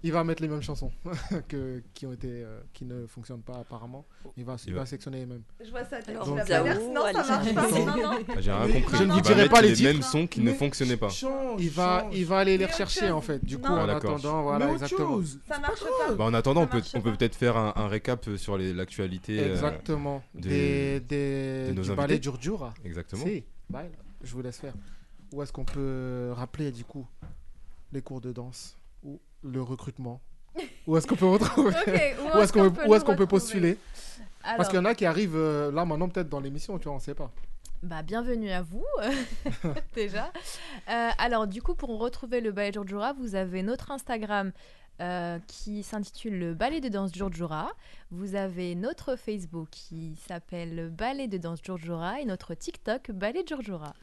[0.04, 0.90] Il va mettre les mêmes chansons
[1.48, 4.04] que, qui ont été, euh, qui ne fonctionnent pas apparemment.
[4.36, 5.42] Il va, il va sectionner les mêmes.
[5.64, 6.02] Je vois ça.
[6.02, 7.70] Tu Alors, donc, l'air- Zao, Non, ça marche pas.
[7.70, 8.18] Non, non.
[8.28, 8.98] Ah, J'ai rien compris.
[8.98, 9.92] je ne vous dirai pas les les titres.
[9.92, 11.08] mêmes sons qui ne fonctionnaient pas.
[11.08, 12.16] Change, Il va, change.
[12.16, 13.44] il va aller les rechercher en fait.
[13.44, 15.20] Du coup, en attendant, voilà, exactement.
[15.48, 16.14] Ça marche pas.
[16.14, 18.72] Bah, en attendant, Ça on peut, on peut peut-être faire un, un récap sur les-
[18.72, 19.38] l'actualité.
[19.40, 20.22] euh, Exactement.
[20.34, 22.74] de- Des, des, nos du ballet Djurdjura.
[22.84, 23.24] Exactement.
[23.24, 23.84] Si, bah,
[24.22, 24.74] je vous laisse faire.
[25.32, 27.06] Où est-ce qu'on peut rappeler du coup
[27.92, 28.76] les cours de danse?
[29.42, 30.20] Le recrutement
[30.86, 32.52] Où est-ce qu'on peut retrouver Ok, Où est-ce
[33.04, 33.78] qu'on peut, postuler
[34.42, 36.96] Parce qu'il y en a qui arrivent euh, là maintenant peut-être dans l'émission, tu vois,
[36.96, 37.30] on sait pas.
[37.82, 38.84] Bah, bienvenue à vous,
[39.94, 40.32] déjà.
[40.88, 44.52] Euh, alors, du coup, pour retrouver le ballet Giorgiora, vous avez notre Instagram
[45.00, 47.72] euh, qui s'intitule le ballet de danse Giorgiora.
[48.12, 53.42] Vous avez notre Facebook qui s'appelle le ballet de danse Giorgiora et notre TikTok ballet
[53.44, 53.94] Giorgiora.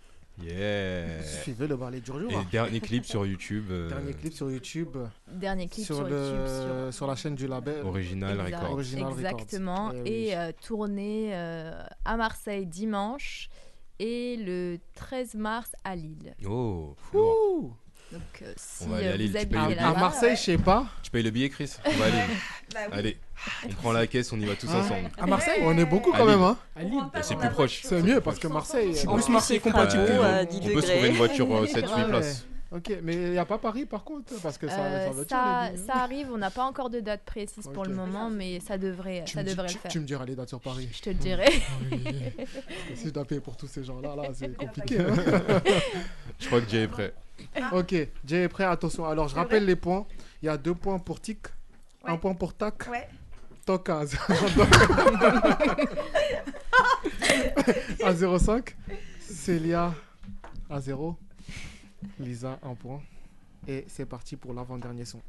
[0.42, 1.22] Yeah.
[1.24, 2.44] Suivez le ballet Et Djurdjura.
[2.52, 3.66] dernier clip sur YouTube.
[3.72, 6.92] euh, Dernier clip sur YouTube, Dernier clip sur, sur, le, YouTube.
[6.92, 7.86] sur la chaîne du label.
[7.86, 8.56] Original Exact.
[8.56, 8.72] Record.
[8.74, 9.20] Original Records.
[9.20, 9.92] Exactement.
[9.94, 10.10] Eh oui.
[10.10, 13.50] Et euh, tourné euh, à Marseille dimanche
[14.00, 16.34] et le 13 mars à Lille.
[16.46, 17.36] Oh, lourd.
[17.62, 17.74] Ouh.
[18.12, 19.90] Donc, euh, si On va aller à euh, Lille, vous tu payes habitez le À,
[19.90, 20.36] à Marseille, ouais.
[20.36, 20.88] je sais pas.
[21.04, 21.76] Tu payes le billet, Chris?
[21.86, 22.18] On va aller.
[22.74, 22.98] Bah oui.
[23.00, 23.18] Allez,
[23.66, 24.78] on prend la caisse, on y va tous Ah.
[24.80, 25.10] ensemble.
[25.18, 26.58] À Marseille On est beaucoup quand même, hein.
[26.76, 27.00] À Lille.
[27.22, 27.82] c'est dans plus la proche.
[27.84, 28.96] C'est mieux parce que Marseille.
[28.96, 30.04] C'est euh, plus Marseille compatible.
[30.04, 32.06] Euh, euh, on peut se trouver une voiture euh, 7-8 Ouais.
[32.10, 32.46] places.
[32.72, 36.28] Ok, mais il n'y a pas Paris par contre Parce que ça, Euh, ça arrive,
[36.32, 39.42] on n'a pas encore de date précise pour le moment, mais ça devrait, Tu ça
[39.44, 39.92] dis- devrait tu, le faire.
[39.92, 40.88] tu me diras les dates sur Paris.
[40.94, 41.48] Je te le dirai.
[41.92, 42.04] Oui.
[42.94, 45.00] Si je dois payer pour tous ces gens-là, là, c'est compliqué.
[45.00, 45.62] hein.
[46.40, 47.12] Je crois que Jay est prêt.
[47.72, 47.96] ok,
[48.28, 49.04] Jay est prêt, attention.
[49.06, 50.06] Alors, je rappelle les points.
[50.44, 51.40] Il y a deux points pour Tic,
[52.06, 53.08] un point pour Tac, Ouais.
[58.04, 58.74] À 0,5,
[59.20, 59.94] Célia
[60.70, 61.16] à 0,
[62.20, 63.02] Lisa 1 point.
[63.68, 65.22] Et c'est parti pour l'avant-dernier son.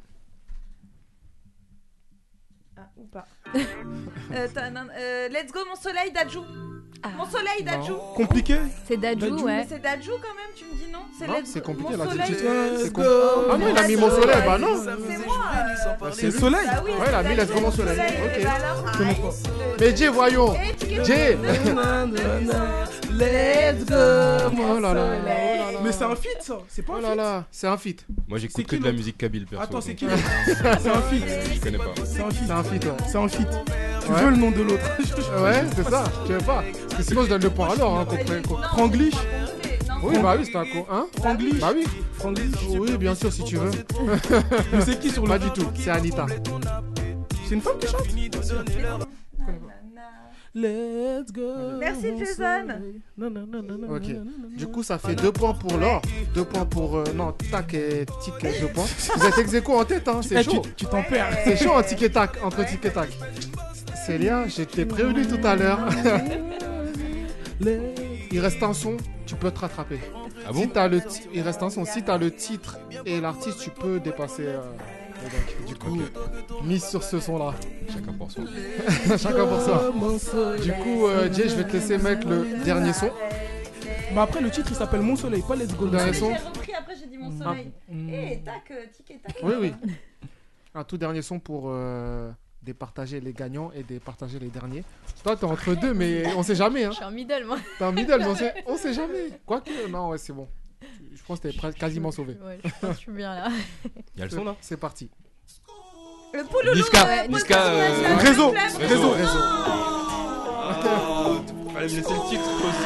[2.80, 3.26] Ah, ou pas.
[4.32, 6.42] Euh, t'as- euh, let's go, mon soleil, Dajou.
[7.16, 7.94] Mon soleil, Dajou.
[8.14, 8.56] Compliqué
[8.86, 9.56] C'est Dajou, ouais.
[9.56, 12.04] Mais c'est Dajou quand même, tu me dis non C'est Non, let's c'est compliqué, mon
[12.04, 12.34] là, tout de soleil.
[12.38, 12.44] suite.
[12.50, 13.02] Let's C'est go.
[13.50, 14.76] Ah non, il a mis mon soleil, bah non.
[14.76, 15.36] C'est moi.
[16.02, 17.98] euh, C'est le soleil Bah oui, Ouais, il a mis Let's go, mon soleil.
[17.98, 18.44] Ok.
[18.44, 19.30] Bah alors, connais pas.
[19.80, 21.36] Mais Jay, voyons Eh, Jay
[23.20, 25.06] Let's go Oh là là,
[25.74, 25.78] oh.
[25.84, 28.06] Mais c'est un feat ça C'est pas Oh un là feat là, c'est un feat.
[28.08, 29.62] Moi, C'est j'écoute qui que de la l'autre musique kabyle perso.
[29.64, 30.22] Attends, c'est donc, qui l'autre
[30.80, 31.84] C'est un feat Je connais pas.
[32.04, 32.90] C'est un feat C'est un feat, ouais.
[33.06, 33.48] C'est un feat
[34.06, 34.22] Tu Ouais.
[34.22, 34.84] veux le nom de l'autre
[35.42, 36.64] Ouais, c'est ça, tu veux pas.
[36.88, 37.68] Parce que sinon, je donne le point.
[37.72, 39.14] Hein, qu'on prenne- qu'on- Non, Franglish
[40.02, 40.86] Oui, bah oui, c'est un con.
[40.90, 41.84] Hein Franglish Bah oui.
[42.14, 43.70] Franglish Oui, bien sûr, si tu veux.
[44.72, 46.26] Mais c'est qui sur le Pas du tout, c'est Anita.
[47.46, 48.06] C'est une femme qui chante.
[50.52, 52.66] Let's go Merci, Jason.
[53.88, 54.02] Ok.
[54.56, 56.02] Du coup, ça fait deux points pour l'or.
[56.34, 56.96] Deux points pour.
[56.98, 58.86] euh, non, tac et tic, deux points.
[59.16, 60.62] Vous êtes ex en tête, hein, c'est Eh, chaud.
[60.76, 63.10] tu t'en perds C'est chaud en tic et tac, entre tic et tac.
[64.06, 65.78] Célia, je t'ai prévenu tout à l'heure.
[68.32, 68.96] Il reste un son,
[69.26, 70.00] tu peux te rattraper.
[70.46, 71.00] Ah Si bon t'as le
[71.34, 71.84] il reste un son.
[71.84, 74.46] Si t'as le titre et l'artiste, tu peux dépasser.
[74.46, 74.60] euh,
[75.66, 75.98] Du coup,
[76.64, 77.54] mise sur ce son-là.
[77.92, 78.44] Chacun pour soi.
[79.18, 79.92] Chacun pour soi.
[80.62, 83.10] Du coup, euh, Jay, je vais te laisser mettre le dernier son.
[84.14, 86.34] Bah après le titre il s'appelle Mon Soleil, pas Let's Go Le dernier J'ai son.
[86.34, 87.70] repris, après j'ai dit mon soleil.
[87.88, 89.36] Eh, tac, euh, tic et tac.
[89.44, 89.72] Oui, oui.
[90.74, 92.28] Un tout dernier son pour euh,
[92.60, 94.82] départager les gagnants et départager les derniers.
[95.22, 96.84] Toi, t'es entre deux, mais on sait jamais.
[96.84, 96.90] Hein.
[96.90, 97.58] Je suis en middle, moi.
[97.78, 99.30] T'es en middle, mais on sait, on sait jamais.
[99.46, 100.48] Quoique, non, ouais, c'est bon.
[101.14, 102.36] Je pense que t'es presque quasiment sauvé.
[102.44, 103.48] Ouais, je pense que je suis bien là.
[104.14, 105.10] Il y a le son là C'est parti.
[106.32, 106.74] Le pouloulou.
[106.76, 108.86] Niska, euh, Niska, euh, Réseau, le.
[108.86, 109.10] Réseau.
[109.10, 109.38] Réseau.
[111.72, 112.84] Fallait me laisser le titre aussi.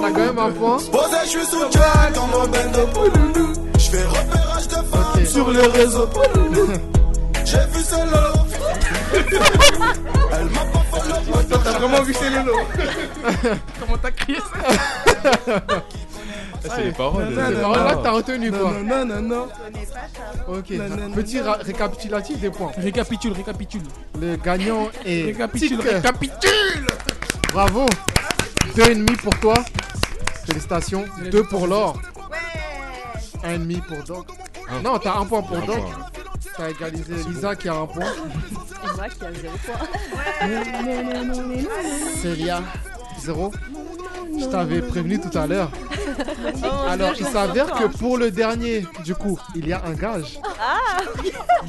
[0.00, 0.78] T'as quand même un point.
[0.78, 3.52] Posé, je suis sous Jack dans mon bendo pouloulou.
[3.78, 6.08] Je fais repérage de femmes sur les réseaux.
[7.44, 8.32] J'ai vu celle-là.
[10.32, 11.42] Elle m'a pas follow.
[11.48, 12.60] Toi, t'as vraiment vu ces lolos
[13.80, 14.44] Comment t'as crié ça?
[15.68, 15.82] Ah,
[16.68, 17.24] c'est les paroles.
[17.24, 17.98] Non, non, Ces non, paroles-là non.
[17.98, 18.72] que t'as retenu quoi?
[18.72, 19.48] Non, non, non, non.
[20.48, 20.70] Ok.
[20.70, 22.72] Non, non, non, Petit récapitulatif des points.
[22.76, 23.82] Récapitule, récapitule.
[24.20, 25.88] Le gagnant est Récapitule, Tic.
[25.88, 26.86] récapitule
[27.52, 27.86] Bravo.
[28.76, 29.54] Deux et demi pour toi.
[30.46, 31.04] Félicitations.
[31.30, 32.00] Deux pour Laure.
[33.44, 34.26] Un et demi pour Doc.
[34.84, 35.76] Non, t'as un point pour Un Doc.
[35.78, 36.06] point.
[36.56, 38.04] T'as égalisé Lisa qui a un point.
[38.04, 39.86] Et moi qui a zéro point.
[42.20, 42.62] Célia,
[43.20, 43.52] zéro.
[44.38, 45.70] Je t'avais prévenu tout à l'heure.
[46.62, 50.38] Oh, Alors, il s'avère que pour le dernier, du coup, il y a un gage.
[50.60, 50.98] Ah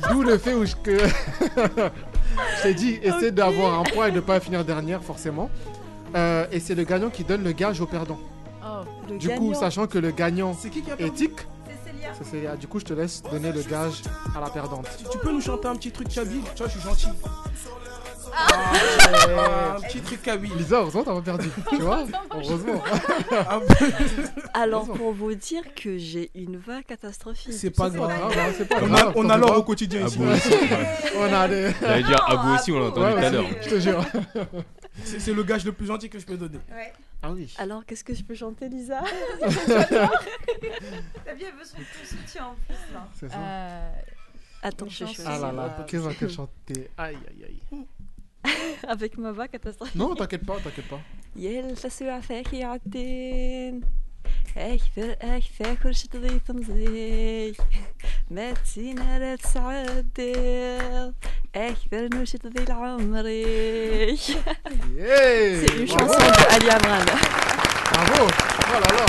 [0.10, 0.98] D'où le fait où je, que
[2.58, 5.50] je t'ai dit, essaie d'avoir un point et de ne pas finir dernière, forcément.
[6.16, 8.20] Euh, et c'est le gagnant qui donne le gage au perdant.
[8.66, 11.32] Oh, Du coup, sachant que le gagnant qui qui est Tic,
[11.66, 12.10] C'est Célia.
[12.18, 12.56] c'est Célia.
[12.58, 14.02] Du coup, je te laisse donner le gage
[14.36, 14.88] à la perdante.
[14.98, 17.08] Tu- Tu peux nous chanter un petit truc Kaby Tu vois, je suis gentil.
[18.34, 18.74] Ah,
[19.38, 20.50] Ah, un petit truc Kaby.
[20.58, 21.50] Lisa, heureusement, t'as pas perdu.
[21.70, 22.82] Tu vois Heureusement.
[23.32, 23.60] Ah,
[24.54, 27.54] Alors, pour vous dire que j'ai une voix catastrophique.
[27.54, 28.12] C'est pas grave.
[28.12, 29.08] hein, c'est pas On grave.
[29.10, 30.20] a, on a l'or au quotidien ici.
[31.18, 31.72] On a des.
[31.82, 33.46] J'allais dire Abou aussi, on l'a entendu tout à aussi, l'heure.
[33.62, 34.06] Je te jure.
[35.04, 36.60] C'est le gage le plus gentil que je peux donner.
[36.72, 36.94] Ouais.
[37.24, 37.54] Ah oui.
[37.58, 39.02] Alors, qu'est-ce que je peux chanter, Lisa?
[39.02, 39.08] Vie,
[41.46, 43.08] elle veut son ton soutien en plus là.
[43.20, 43.38] C'est ça.
[43.38, 43.92] Euh,
[44.64, 45.24] Attends, je vais chanson.
[45.28, 46.90] Ah là là, qu'est-ce va qu'elle chanter?
[46.98, 47.86] Aïe aïe aïe.
[48.88, 49.96] Avec ma voix catastrophique.
[49.96, 51.00] Non, t'inquiète pas, t'inquiète pas.
[54.54, 57.58] Ich will echt verkurscht die von sich.
[58.30, 60.04] Mit seiner Zahl.
[61.54, 64.38] Ich will nur schütteln wie Laumrich.
[64.98, 67.06] C'est une chanson d'Ali Amran.
[68.06, 68.28] Bravo
[68.74, 69.06] Oh là là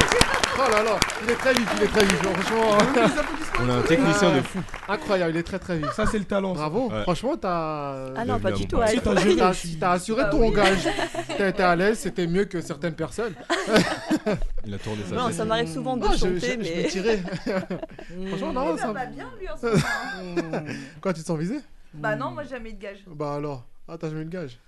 [0.58, 2.78] Oh là là Il est très vite, il est très vite, franchement.
[3.60, 4.60] On a un technicien de fou.
[4.88, 5.90] Incroyable, il est très très vite.
[5.94, 6.54] Ça, c'est le talent.
[6.54, 6.60] ça.
[6.60, 7.02] Bravo, Ouais.
[7.02, 8.12] franchement, t'as.
[8.16, 8.78] Ah non, pas du tout.
[8.86, 9.36] Si, t'as géré.
[9.36, 10.88] T'as t'as assuré ton gage.
[11.38, 13.34] T'as été à l'aise, c'était mieux que certaines personnes.
[14.66, 15.36] Il a tourné sa Non, tête.
[15.36, 17.22] ça m'arrive souvent de Ah, je, je, chanter, je me mais tirais.
[18.28, 18.92] Franchement, non, Il ça.
[18.92, 19.78] va bien lui en ce moment.
[20.54, 20.64] hein.
[21.00, 21.60] Quoi, tu te sens visé?
[21.94, 22.98] Bah non, moi j'ai jamais eu de gage.
[23.06, 23.64] Bah alors.
[23.88, 24.58] Ah, t'as jamais eu le gage?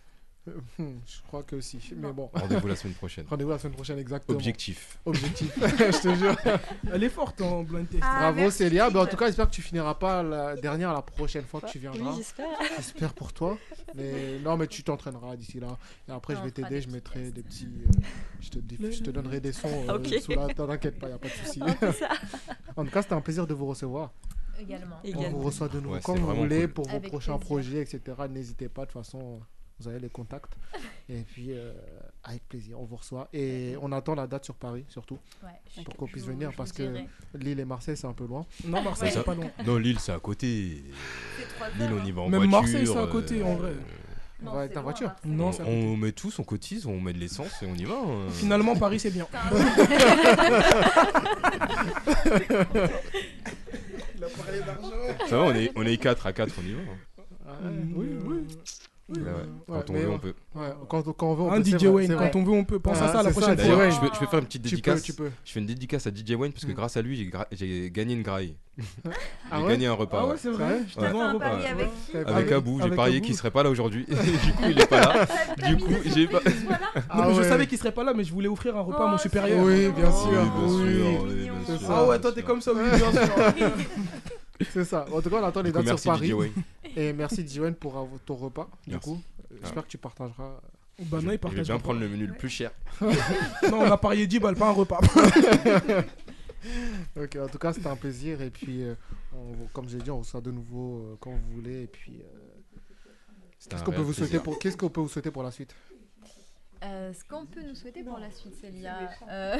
[0.46, 1.78] Je crois que si.
[1.96, 2.28] Mais bon.
[2.34, 3.24] Rendez-vous la semaine prochaine.
[3.30, 4.36] Rendez-vous la semaine prochaine, exactement.
[4.36, 4.98] Objectif.
[5.06, 5.52] Objectif.
[5.58, 6.36] je te jure.
[6.92, 8.02] Elle est forte en blind test.
[8.06, 8.90] Ah, Bravo merci, Célia.
[8.90, 11.68] Bah, en tout cas, j'espère que tu finiras pas la dernière la prochaine fois que
[11.68, 12.14] tu oui, viendras.
[12.16, 12.46] j'espère.
[12.76, 13.56] J'espère pour toi.
[13.94, 15.78] Mais non, mais tu t'entraîneras d'ici là.
[16.08, 16.68] Et après, je vais t'aider.
[16.68, 17.34] des Je mettrai tests.
[17.34, 17.68] des petits.
[17.86, 18.00] euh,
[18.40, 20.08] je, te, diff- je te donnerai des sons euh, Ok.
[20.20, 20.48] sous la.
[20.48, 21.60] T'inquiète pas, y a pas de souci.
[22.76, 24.12] en tout cas, c'était un plaisir de vous recevoir.
[24.60, 24.96] également.
[25.02, 25.38] On Également.
[25.38, 26.72] vous reçoit de nouveau Ouais, quand vous voulez cool.
[26.74, 27.46] pour vos Avec prochains plaisir.
[27.46, 28.00] projets, etc.
[28.30, 28.82] N'hésitez pas.
[28.82, 29.40] De toute façon,
[29.80, 30.52] vous avez les contacts.
[31.08, 31.72] Et puis, euh,
[32.22, 33.28] avec plaisir, on vous reçoit.
[33.32, 35.18] Et on attend la date sur Paris, surtout.
[35.42, 36.82] Ouais, Pour qu'on puisse venir, parce que.
[37.34, 38.46] Lille et Marseille, c'est un peu loin.
[38.64, 39.14] Non, Marseille, Ouais.
[39.14, 39.50] c'est pas loin.
[39.66, 40.82] Non, Lille, c'est à côté.
[41.38, 42.60] C'est trois Lille, on y va en Même voiture.
[42.60, 43.72] Marseille, c'est à côté, en vrai.
[44.42, 45.10] Non, Ouais, ta voiture.
[45.24, 47.94] Non, On, met tous, on cotise, on met de l'essence et on y va.
[47.96, 48.28] hein.
[48.30, 49.26] Finalement, Paris, c'est bien.
[55.28, 56.80] Ça va, on est, on est 4 à 4, on y va.
[56.80, 57.24] hein.
[57.46, 57.52] Ah,
[57.94, 58.46] oui, oui.
[59.06, 59.30] Ouais, ouais.
[59.68, 60.34] Quand on veut, on peut.
[60.54, 62.30] Ouais, quand, quand on veut, on Un peut, DJ Wayne, vrai.
[62.32, 62.78] quand on veut, on peut.
[62.78, 63.90] Pense Ah, à ça la ça, prochaine D'ailleurs, fois.
[63.90, 65.02] Je, peux, je peux faire une petite Tu peux, dédicace.
[65.02, 65.30] tu peux.
[65.44, 66.74] Je fais une dédicace à DJ Wayne parce que Mm.
[66.74, 68.56] grâce à lui, j'ai gra- gagné une graille.
[69.52, 70.20] Ah j'ai gagné un repas.
[70.22, 70.34] Ah ouais.
[70.38, 70.54] c'est Ouais.
[70.54, 70.80] vrai.
[70.88, 71.58] Je vends un repas.
[72.26, 74.06] avec Abou, j'ai parié qu'il serait pas là aujourd'hui.
[74.08, 74.14] du
[74.52, 75.26] coup, il est pas là.
[75.68, 76.40] Du coup, j'ai pas.
[76.94, 77.48] Non, Ah mais je ouais.
[77.48, 79.62] savais qu'il serait pas là, mais je voulais offrir un repas à mon Oh, supérieur.
[79.64, 81.78] Oui, bien sûr.
[81.80, 81.86] Ça.
[81.90, 83.34] Ah ouais, toi, t'es comme ça, oui, bien sûr.
[84.70, 85.04] C'est ça.
[85.12, 86.32] En tout cas, on attend les Du coup, dates sur Paris.
[86.96, 88.68] Et merci Diwen pour avoir ton repas.
[88.86, 89.20] Du coup,
[89.60, 90.60] j'espère que tu partageras.
[91.00, 91.66] Bah non, il Je vais partage.
[91.66, 91.82] bien pas.
[91.82, 92.70] prendre le menu le plus cher.
[93.00, 95.00] Non, on a parié 10 balles, pas un repas.
[97.16, 98.40] Ok, en tout cas, c'était un plaisir.
[98.40, 98.94] Et puis, euh,
[99.34, 101.82] on comme j'ai dit, on reçoit de nouveau euh, quand vous voulez.
[101.82, 102.78] Et puis, euh,
[103.68, 105.74] qu'est-ce qu'on peut vous souhaiter pour qu'est-ce qu'on peut vous souhaiter pour la suite?
[106.82, 109.56] Euh, ce qu'on peut nous souhaiter pour la suite, Célia, euh,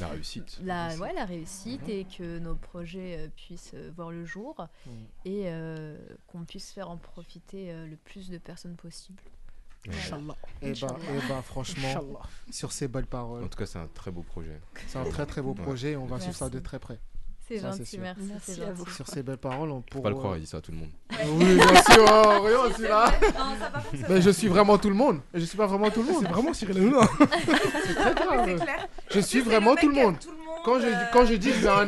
[0.00, 0.58] La réussite.
[0.64, 4.56] la, ouais, la réussite et que nos projets euh, puissent euh, voir le jour
[4.86, 4.92] Mhm.
[5.24, 5.96] et euh,
[6.26, 9.22] qu'on puisse faire en profiter euh, le plus de personnes possible.
[9.88, 10.34] Inch'Allah.
[10.62, 12.20] Et bah, et bah, franchement, Inch'Allah.
[12.50, 14.60] sur ces belles paroles, En tout cas, c'est un très beau projet.
[14.88, 15.92] c'est un très très beau projet.
[15.92, 16.98] et On va suivre ça de très près.
[17.48, 18.90] C'est c'est gentil, merci, Merci c'est à vous.
[18.90, 20.02] Sur ces belles paroles, on Faut pourra.
[20.02, 20.90] pas le croire, il dit ça à tout le monde.
[21.26, 22.04] Oui, bien sûr.
[22.04, 22.72] oh, regarde.
[22.80, 23.70] Non, ça
[24.00, 25.20] ça Mais je suis vraiment tout le monde.
[25.32, 26.22] Je suis pas vraiment tout le monde.
[26.24, 27.06] C'est vraiment Cyril Hanouna.
[27.86, 28.66] C'est très grave.
[29.16, 30.18] Je suis vraiment tout le monde.
[30.20, 31.86] tout le monde, Quand je, euh, quand je dis que je vais à un...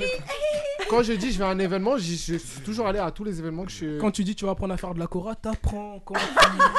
[0.89, 3.39] quand je dis je vais à un événement, je suis toujours allé à tous les
[3.39, 3.99] événements que je.
[3.99, 6.01] Quand tu dis tu vas apprendre à faire de la cora, t'apprends.
[6.05, 6.15] Quand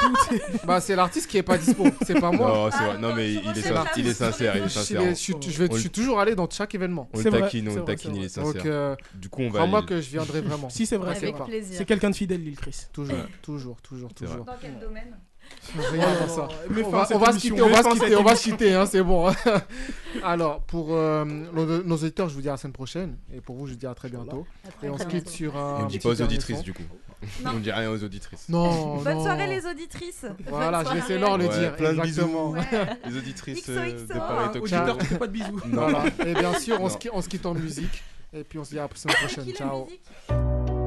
[0.64, 2.48] Bah, c'est l'artiste qui est pas dispo, c'est pas moi.
[2.48, 2.98] Non, c'est vrai.
[2.98, 5.02] Non, mais il est, sin- il est sincère, il est Je suis- sincère.
[5.10, 7.08] je suis- je vais- je suis toujours allé dans chaque événement.
[7.12, 8.44] On le C'est vrai, taquine, on c'est le vrai, taquine, c'est il est vrai.
[8.46, 8.62] sincère.
[8.62, 9.58] Donc, euh, Du coup, on va.
[9.60, 10.68] crois-moi il- que je viendrai vraiment.
[10.70, 11.44] Si, c'est vrai, Avec c'est vrai.
[11.44, 11.74] plaisir.
[11.78, 12.86] C'est quelqu'un de fidèle, Lil Chris.
[12.92, 14.32] Toujours, toujours, toujours, C'est vrai.
[14.34, 14.46] toujours.
[14.46, 15.16] Dans quel domaine?
[15.92, 16.48] Rien à ça.
[16.68, 18.74] Mais On va, on va se quitter, on va se quitter, on va se quitter,
[18.74, 19.30] hein, c'est bon.
[20.24, 23.16] Alors, pour euh, nos, nos auditeurs, je vous dis à la semaine prochaine.
[23.32, 24.46] Et pour vous, je vous dis à très bientôt.
[24.82, 25.10] Et on se bientôt.
[25.18, 25.76] quitte sur Et un.
[25.82, 26.82] on dit petit pas aux auditrices, du coup.
[27.44, 27.50] Non.
[27.54, 28.48] On dit rien aux auditrices.
[28.48, 29.22] Non, Bonne non.
[29.22, 30.24] soirée les auditrices.
[30.48, 31.18] Voilà, je laissais soirée.
[31.20, 31.76] Laure le Ouais, dire.
[31.76, 32.52] plein de exactement.
[32.52, 32.66] bisous.
[32.72, 32.86] Ouais.
[33.10, 34.74] Les auditrices euh, de Paris Talk Show.
[34.76, 35.60] Auditeur, tu fais pas de bisous.
[35.66, 35.82] Non.
[35.90, 36.04] Voilà.
[36.26, 38.02] Et bien sûr, on se, quitte en musique.
[38.32, 39.52] Et puis on se dit à la semaine prochaine.
[39.54, 40.79] Ciao.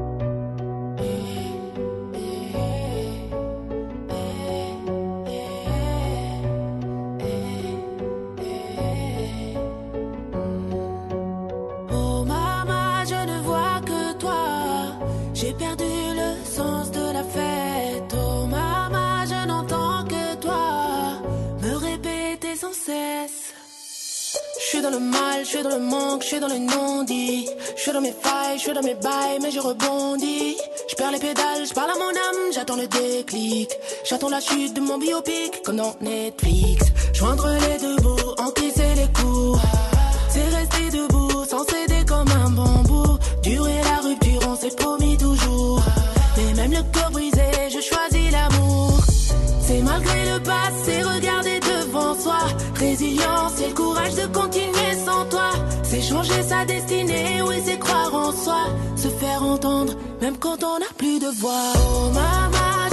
[24.83, 27.47] Dans le mal, je suis dans le manque, je suis dans le non-dit.
[27.75, 30.57] Je suis dans mes failles, je suis dans mes bails, mais je rebondis.
[30.89, 33.69] Je perds les pédales, je parle à mon âme, j'attends le déclic.
[34.09, 36.85] J'attends la chute de mon biopic, comme dans Netflix.
[37.13, 39.59] Joindre les deux bouts, encaisser les coups?
[40.29, 43.17] C'est rester debout, sans céder comme un bambou.
[43.41, 45.81] Durer la rupture, on s'est promis toujours.
[46.35, 48.99] Mais même le cœur brisé, je choisis l'amour.
[49.65, 52.39] C'est malgré le passé, regarder devant soi.
[52.75, 54.72] Résilience et le courage de continuer
[56.23, 58.65] changer sa destinée, oui, c'est croire en soi.
[58.95, 61.73] Se faire entendre, même quand on n'a plus de voix.
[61.75, 62.92] Oh maman,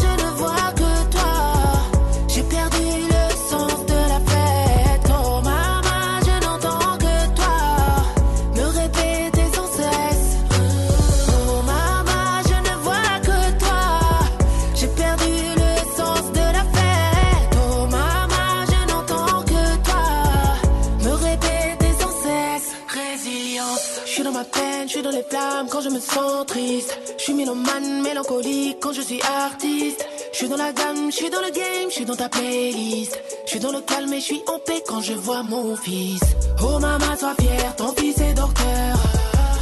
[23.23, 24.01] Résilience.
[24.07, 26.99] Je suis dans ma peine, je suis dans les flammes quand je me sens triste.
[27.19, 30.07] Je suis mélomane, mélancolique quand je suis artiste.
[30.33, 33.19] Je suis dans la gamme, je suis dans le game, je suis dans ta playlist.
[33.45, 36.21] Je suis dans le calme et je suis en paix quand je vois mon fils.
[36.63, 38.97] Oh maman, sois fière, ton fils est docteur.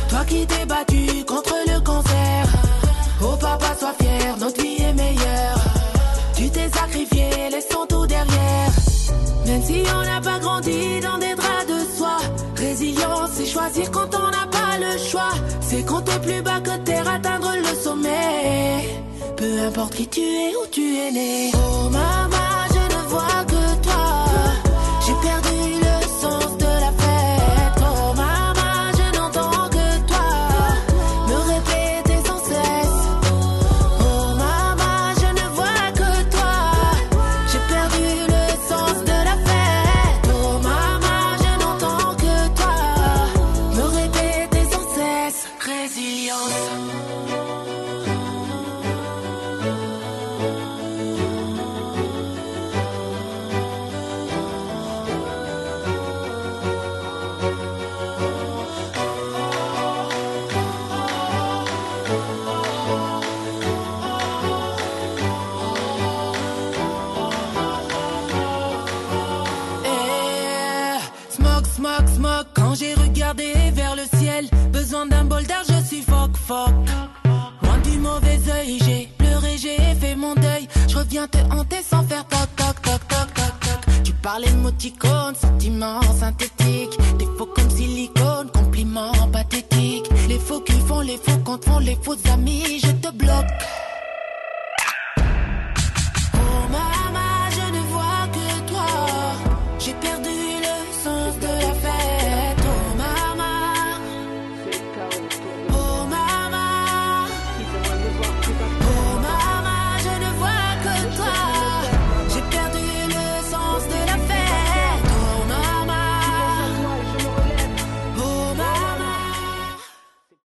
[0.09, 2.45] Toi qui t'es battu contre le cancer.
[3.23, 5.59] Oh papa, sois fier, notre vie est meilleure.
[6.37, 8.71] Tu t'es sacrifié, laissons tout derrière.
[9.47, 11.78] Même si on n'a pas grandi dans des draps de
[13.59, 15.35] choisir quand on n'a pas le choix.
[15.61, 18.85] C'est compter plus bas que terre, atteindre le sommet.
[19.37, 21.51] Peu importe qui tu es, où tu es né.
[21.55, 22.58] Oh maman,
[76.49, 76.73] fuck.
[77.63, 80.67] Loin du mauvais œil, j'ai pleuré, j'ai fait mon deuil.
[80.89, 84.03] Je reviens te hanter sans faire toc, toc, toc, toc, toc, toc.
[84.03, 86.97] Tu parlais de moticone, sentiments synthétiques.
[87.19, 90.09] Des faux comme silicone, compliments pathétiques.
[90.29, 92.81] Les faux qui font les faux quand font les faux amis.
[92.83, 92.93] Je